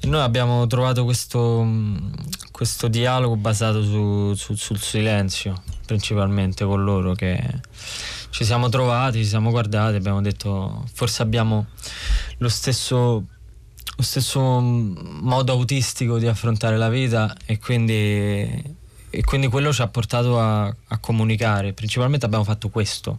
e 0.00 0.06
noi 0.06 0.20
abbiamo 0.20 0.66
trovato 0.66 1.04
questo, 1.04 1.62
mh, 1.62 2.50
questo 2.50 2.88
dialogo 2.88 3.36
basato 3.36 3.82
su- 3.82 4.34
su- 4.34 4.54
sul 4.56 4.78
silenzio, 4.78 5.62
principalmente 5.86 6.64
con 6.66 6.84
loro, 6.84 7.14
che 7.14 7.40
ci 8.30 8.44
siamo 8.44 8.68
trovati, 8.68 9.18
ci 9.22 9.28
siamo 9.28 9.50
guardati, 9.50 9.96
abbiamo 9.96 10.20
detto 10.20 10.84
forse 10.92 11.22
abbiamo 11.22 11.66
lo 12.38 12.48
stesso 12.50 13.24
lo 13.96 14.02
stesso 14.02 14.60
modo 14.60 15.52
autistico 15.52 16.18
di 16.18 16.26
affrontare 16.26 16.76
la 16.76 16.90
vita 16.90 17.34
e 17.46 17.58
quindi, 17.58 17.94
e 19.10 19.24
quindi 19.24 19.48
quello 19.48 19.72
ci 19.72 19.80
ha 19.80 19.88
portato 19.88 20.38
a, 20.38 20.66
a 20.66 20.98
comunicare. 20.98 21.72
Principalmente 21.72 22.26
abbiamo 22.26 22.44
fatto 22.44 22.68
questo. 22.68 23.18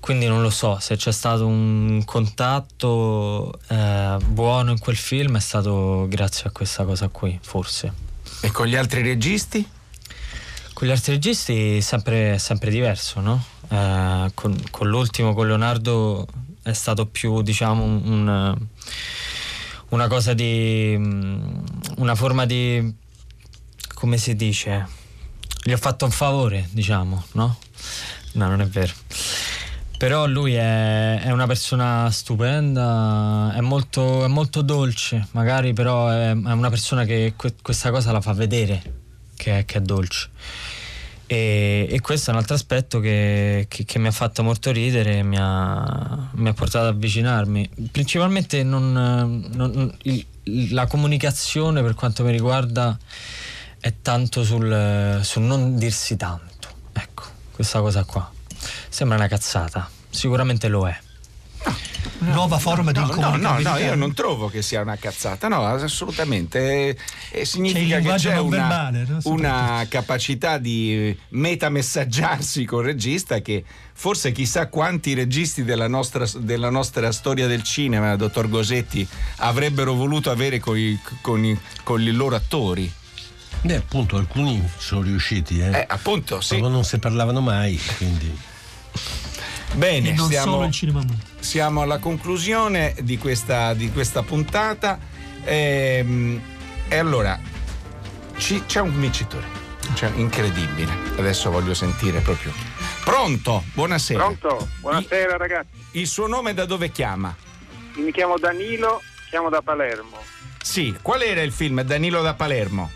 Quindi 0.00 0.26
non 0.26 0.42
lo 0.42 0.50
so, 0.50 0.78
se 0.80 0.96
c'è 0.96 1.12
stato 1.12 1.46
un 1.46 2.02
contatto 2.04 3.58
eh, 3.68 4.18
buono 4.26 4.72
in 4.72 4.78
quel 4.78 4.96
film 4.96 5.38
è 5.38 5.40
stato 5.40 6.06
grazie 6.10 6.48
a 6.48 6.50
questa 6.50 6.84
cosa 6.84 7.08
qui, 7.08 7.38
forse. 7.40 7.92
E 8.42 8.50
con 8.50 8.66
gli 8.66 8.76
altri 8.76 9.00
registi? 9.00 9.66
Con 10.74 10.88
gli 10.88 10.90
altri 10.90 11.12
registi 11.12 11.78
è 11.78 11.80
sempre, 11.80 12.38
sempre 12.38 12.70
diverso, 12.70 13.20
no? 13.20 13.42
Eh, 13.68 14.30
con, 14.34 14.62
con 14.70 14.88
l'ultimo, 14.88 15.32
con 15.32 15.46
Leonardo, 15.46 16.26
è 16.62 16.72
stato 16.74 17.06
più, 17.06 17.40
diciamo, 17.40 17.82
un- 17.82 18.02
un, 18.04 18.56
una 19.90 20.08
cosa 20.08 20.34
di. 20.34 20.94
mm, 20.96 21.58
una 21.96 22.14
forma 22.14 22.46
di. 22.46 22.94
come 23.94 24.16
si 24.18 24.34
dice? 24.34 24.86
Gli 25.62 25.72
ho 25.72 25.78
fatto 25.78 26.04
un 26.04 26.10
favore, 26.10 26.68
diciamo, 26.70 27.24
no? 27.32 27.58
No, 28.32 28.48
non 28.48 28.60
è 28.60 28.66
vero. 28.66 28.92
Però 29.96 30.26
lui 30.26 30.54
è, 30.54 31.20
è 31.22 31.30
una 31.30 31.46
persona 31.46 32.10
stupenda, 32.10 33.52
è 33.54 33.60
molto, 33.60 34.24
è 34.24 34.28
molto 34.28 34.60
dolce, 34.60 35.28
magari 35.30 35.72
però 35.72 36.08
è, 36.08 36.30
è 36.30 36.52
una 36.52 36.68
persona 36.68 37.04
che 37.04 37.34
que- 37.36 37.54
questa 37.62 37.90
cosa 37.90 38.12
la 38.12 38.20
fa 38.20 38.32
vedere 38.32 39.02
che 39.36 39.60
è, 39.60 39.64
che 39.64 39.78
è 39.78 39.80
dolce. 39.80 40.30
E, 41.34 41.86
e 41.90 42.00
questo 42.00 42.30
è 42.30 42.32
un 42.32 42.38
altro 42.38 42.54
aspetto 42.54 43.00
che, 43.00 43.66
che- 43.68 43.84
che 43.84 43.98
mi 43.98 44.06
ha 44.06 44.12
fatto 44.12 44.44
molto 44.44 44.70
ridere 44.70 45.18
e 45.18 45.22
mi 45.24 45.36
ha, 45.38 46.28
mi 46.34 46.48
ha 46.48 46.52
portato 46.52 46.86
ad 46.86 46.94
avvicinarmi. 46.94 47.68
Principalmente 47.90 48.62
non- 48.62 48.92
non- 49.52 49.96
il- 50.02 50.24
la 50.72 50.86
comunicazione 50.86 51.82
per 51.82 51.94
quanto 51.94 52.22
mi 52.22 52.30
riguarda 52.30 52.96
è 53.80 53.92
tanto 54.00 54.44
sul, 54.44 55.20
sul 55.22 55.42
non 55.42 55.76
dirsi 55.76 56.16
tanto. 56.16 56.68
Ecco, 56.92 57.24
questa 57.52 57.80
cosa 57.80 58.04
qua. 58.04 58.30
Sembra 58.88 59.16
una 59.16 59.26
cazzata, 59.26 59.88
sicuramente 60.10 60.68
lo 60.68 60.86
è. 60.86 60.96
Nuova 62.18 62.58
forma 62.58 62.90
di 62.92 62.98
No, 63.00 63.06
no, 63.06 63.12
no, 63.12 63.16
incomunicabilità. 63.16 63.70
no, 63.72 63.78
io 63.78 63.94
non 63.96 64.14
trovo 64.14 64.48
che 64.48 64.62
sia 64.62 64.80
una 64.80 64.96
cazzata, 64.96 65.48
no, 65.48 65.64
assolutamente. 65.66 66.58
E, 66.88 66.96
e 67.40 67.44
significa 67.44 67.98
che 67.98 68.14
c'è 68.14 68.38
una, 68.38 68.56
verbale, 68.56 69.04
no? 69.06 69.18
una 69.24 69.84
capacità 69.88 70.56
di 70.58 71.14
metamessaggiarsi 71.30 72.64
col 72.64 72.84
regista 72.84 73.40
che 73.40 73.64
forse 73.92 74.32
chissà 74.32 74.68
quanti 74.68 75.12
registi 75.14 75.64
della 75.64 75.88
nostra, 75.88 76.24
della 76.38 76.70
nostra 76.70 77.12
storia 77.12 77.46
del 77.46 77.62
cinema, 77.62 78.16
dottor 78.16 78.48
Gosetti, 78.48 79.06
avrebbero 79.38 79.92
voluto 79.94 80.30
avere 80.30 80.58
con 80.60 80.78
i, 80.78 80.98
con 81.20 81.44
i- 81.44 81.58
con 81.82 82.00
i 82.00 82.10
loro 82.10 82.36
attori. 82.36 82.90
Beh, 83.62 83.76
appunto, 83.76 84.16
alcuni 84.16 84.62
sono 84.78 85.02
riusciti, 85.02 85.58
eh. 85.60 85.70
Eh, 85.80 85.84
appunto, 85.88 86.40
sì. 86.40 86.58
Ma 86.60 86.68
non 86.68 86.84
si 86.84 86.98
parlavano 86.98 87.40
mai, 87.40 87.78
quindi. 87.96 88.38
Bene, 89.74 90.10
E 90.10 90.12
non 90.12 90.28
siamo, 90.28 90.52
solo 90.52 90.64
il 90.66 90.72
cinema 90.72 91.00
muto. 91.00 91.14
siamo 91.40 91.82
alla 91.82 91.98
conclusione 91.98 92.94
di 93.00 93.18
questa, 93.18 93.74
di 93.74 93.90
questa 93.90 94.22
puntata. 94.22 94.98
Ehm, 95.44 96.40
E, 96.88 96.96
allora, 96.98 97.40
ci- 98.36 98.62
c'è 98.66 98.80
un 98.80 98.98
vincitore. 99.00 99.62
Cioè, 99.94 100.10
incredibile. 100.16 100.92
Adesso 101.18 101.50
voglio 101.50 101.74
sentire 101.74 102.20
proprio. 102.20 102.52
Pronto? 103.04 103.64
Buonasera. 103.74 104.18
Pronto? 104.22 104.68
Buonasera 104.80 105.36
ragazzi, 105.36 105.68
Il 105.92 106.06
suo 106.06 106.26
nome 106.26 106.54
da 106.54 106.64
dove 106.66 106.90
chiama? 106.90 107.34
mi 107.96 108.10
chiamo 108.12 108.36
Danilo, 108.38 109.00
chiamo 109.30 109.48
da 109.50 109.60
Palermo. 109.62 110.18
Sì, 110.62 110.94
qual 111.00 111.22
era 111.22 111.42
il 111.42 111.52
film? 111.52 111.82
Danilo 111.82 112.22
da 112.22 112.34
Palermo. 112.34 112.90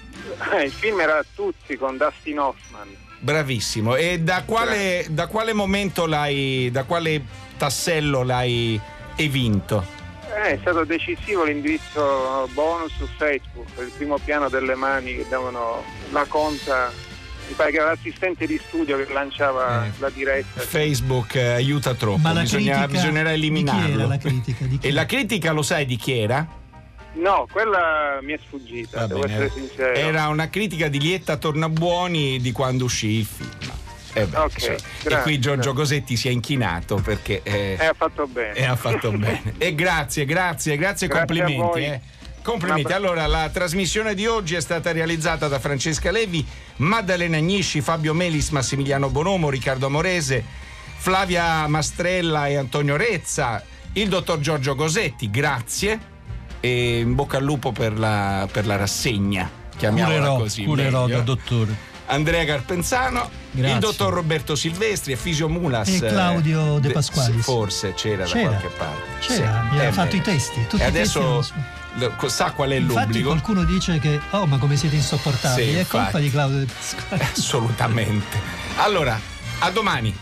Eh, 0.54 0.64
Il 0.64 0.72
film 0.72 1.00
era 1.00 1.22
Tutti 1.34 1.76
con 1.76 1.96
Dustin 1.96 2.38
Hoffman. 2.38 2.88
Bravissimo. 3.20 3.96
E 3.96 4.20
da 4.20 4.42
quale, 4.44 5.06
da 5.10 5.26
quale 5.26 5.52
momento 5.52 6.06
l'hai, 6.06 6.70
da 6.70 6.84
quale 6.84 7.22
tassello 7.56 8.22
l'hai 8.22 8.80
evinto? 9.16 9.96
Eh, 10.44 10.54
è 10.54 10.58
stato 10.60 10.84
decisivo 10.84 11.44
l'indirizzo 11.44 12.48
bonus 12.52 12.92
su 12.96 13.06
Facebook, 13.16 13.66
il 13.78 13.90
primo 13.96 14.18
piano 14.18 14.48
delle 14.48 14.74
mani 14.76 15.16
che 15.16 15.26
davano 15.28 15.82
la 16.12 16.24
conta, 16.28 16.92
mi 17.48 17.54
pare 17.54 17.70
che 17.72 17.78
era 17.78 17.88
l'assistente 17.88 18.46
di 18.46 18.60
studio 18.68 18.96
che 19.04 19.12
lanciava 19.12 19.86
Eh. 19.86 19.90
la 19.98 20.10
diretta. 20.10 20.60
Facebook 20.60 21.34
eh, 21.34 21.54
aiuta 21.54 21.94
troppo, 21.94 22.18
Ma 22.18 22.32
la 22.32 22.42
bisogna- 22.42 22.86
bisognerà 22.86 23.30
di 23.32 23.40
chi 23.40 23.46
eliminarlo. 23.46 23.94
era 23.98 24.06
la 24.06 24.18
critica? 24.18 24.64
Di 24.66 24.78
chi? 24.78 24.86
E 24.86 24.92
la 24.92 25.06
critica 25.06 25.50
lo 25.52 25.62
sai 25.62 25.86
di 25.86 25.96
chi 25.96 26.12
era? 26.12 26.46
No, 27.14 27.46
quella 27.50 28.18
mi 28.22 28.32
è 28.34 28.38
sfuggita, 28.44 29.00
Va 29.00 29.06
devo 29.06 29.20
bene, 29.20 29.32
essere 29.34 29.50
sincero. 29.50 29.92
Era 29.94 30.28
una 30.28 30.48
critica 30.48 30.88
di 30.88 31.00
Lietta 31.00 31.36
Tornabuoni 31.36 32.38
di 32.40 32.52
quando 32.52 32.84
uscì 32.84 33.18
il 33.18 33.24
film. 33.26 33.50
Eh 34.14 34.24
beh, 34.26 34.36
Ok, 34.36 34.52
insomma. 34.54 34.74
e 34.76 34.80
grazie, 35.02 35.22
qui 35.22 35.38
Giorgio 35.38 35.72
grazie. 35.72 35.72
Cosetti 35.96 36.16
si 36.16 36.28
è 36.28 36.30
inchinato 36.30 36.96
perché 36.96 37.40
eh, 37.42 37.76
ha 37.80 37.94
fatto 37.96 38.26
bene. 38.26 38.54
e 38.54 38.64
ha 38.64 38.76
fatto 38.76 39.10
bene. 39.16 39.54
E 39.58 39.74
grazie, 39.74 40.24
grazie, 40.24 40.76
grazie, 40.76 41.06
Grazie 41.08 41.08
complimenti. 41.08 41.80
eh. 41.80 42.00
Complimenti. 42.42 42.92
Allora, 42.92 43.26
la 43.26 43.50
trasmissione 43.52 44.14
di 44.14 44.26
oggi 44.26 44.54
è 44.54 44.60
stata 44.60 44.90
realizzata 44.92 45.48
da 45.48 45.58
Francesca 45.58 46.10
Levi, 46.10 46.44
Maddalena 46.76 47.36
Agnisci, 47.36 47.80
Fabio 47.82 48.14
Melis, 48.14 48.50
Massimiliano 48.50 49.10
Bonomo, 49.10 49.50
Riccardo 49.50 49.86
Amorese, 49.86 50.42
Flavia 50.96 51.66
Mastrella 51.66 52.46
e 52.46 52.56
Antonio 52.56 52.96
Rezza, 52.96 53.62
il 53.94 54.08
dottor 54.08 54.38
Giorgio 54.40 54.74
Cosetti, 54.76 55.30
grazie 55.30 56.16
e 56.60 56.98
in 57.00 57.14
bocca 57.14 57.36
al 57.38 57.44
lupo 57.44 57.72
per 57.72 57.98
la, 57.98 58.48
per 58.50 58.66
la 58.66 58.76
rassegna. 58.76 59.50
Chiamiamola 59.76 60.16
Curerò, 60.16 60.36
così. 60.38 60.64
curerò 60.64 61.02
meglio. 61.02 61.16
da 61.18 61.22
dottore. 61.22 61.86
Andrea 62.10 62.44
Carpenzano, 62.46 63.28
Grazie. 63.50 63.74
il 63.74 63.78
dottor 63.80 64.12
Roberto 64.14 64.54
Silvestri 64.54 65.12
e 65.12 65.16
Fisio 65.16 65.48
Mulas. 65.48 65.88
E 65.88 65.98
Claudio 65.98 66.78
eh, 66.78 66.80
De 66.80 66.90
Pasqualis. 66.90 67.42
Forse 67.44 67.92
c'era, 67.94 68.24
C'era. 68.24 68.48
da 68.50 68.56
qualche 68.56 68.76
parte. 68.78 69.02
C'era, 69.20 69.68
Sì. 69.72 69.78
ha 69.78 69.82
Eh, 69.84 69.92
fatto 69.92 70.16
i 70.16 70.20
testi. 70.22 70.66
Tutti 70.66 70.82
e 70.82 70.86
i 70.86 70.88
adesso 70.88 71.42
sa 72.28 72.50
qual 72.52 72.70
è 72.70 72.76
Infatti 72.76 72.98
l'obbligo? 73.02 73.28
qualcuno 73.30 73.64
dice 73.64 73.98
che, 73.98 74.18
oh 74.30 74.46
ma 74.46 74.56
come 74.58 74.76
siete 74.76 74.94
insopportabili, 74.96 75.70
Sì, 75.72 75.76
è 75.78 75.86
colpa 75.86 76.18
di 76.18 76.30
Claudio 76.30 76.58
De 76.60 76.66
Pasquale. 76.66 77.22
Assolutamente. 77.36 78.40
Allora, 78.76 79.20
a 79.58 79.70
domani. 79.70 80.16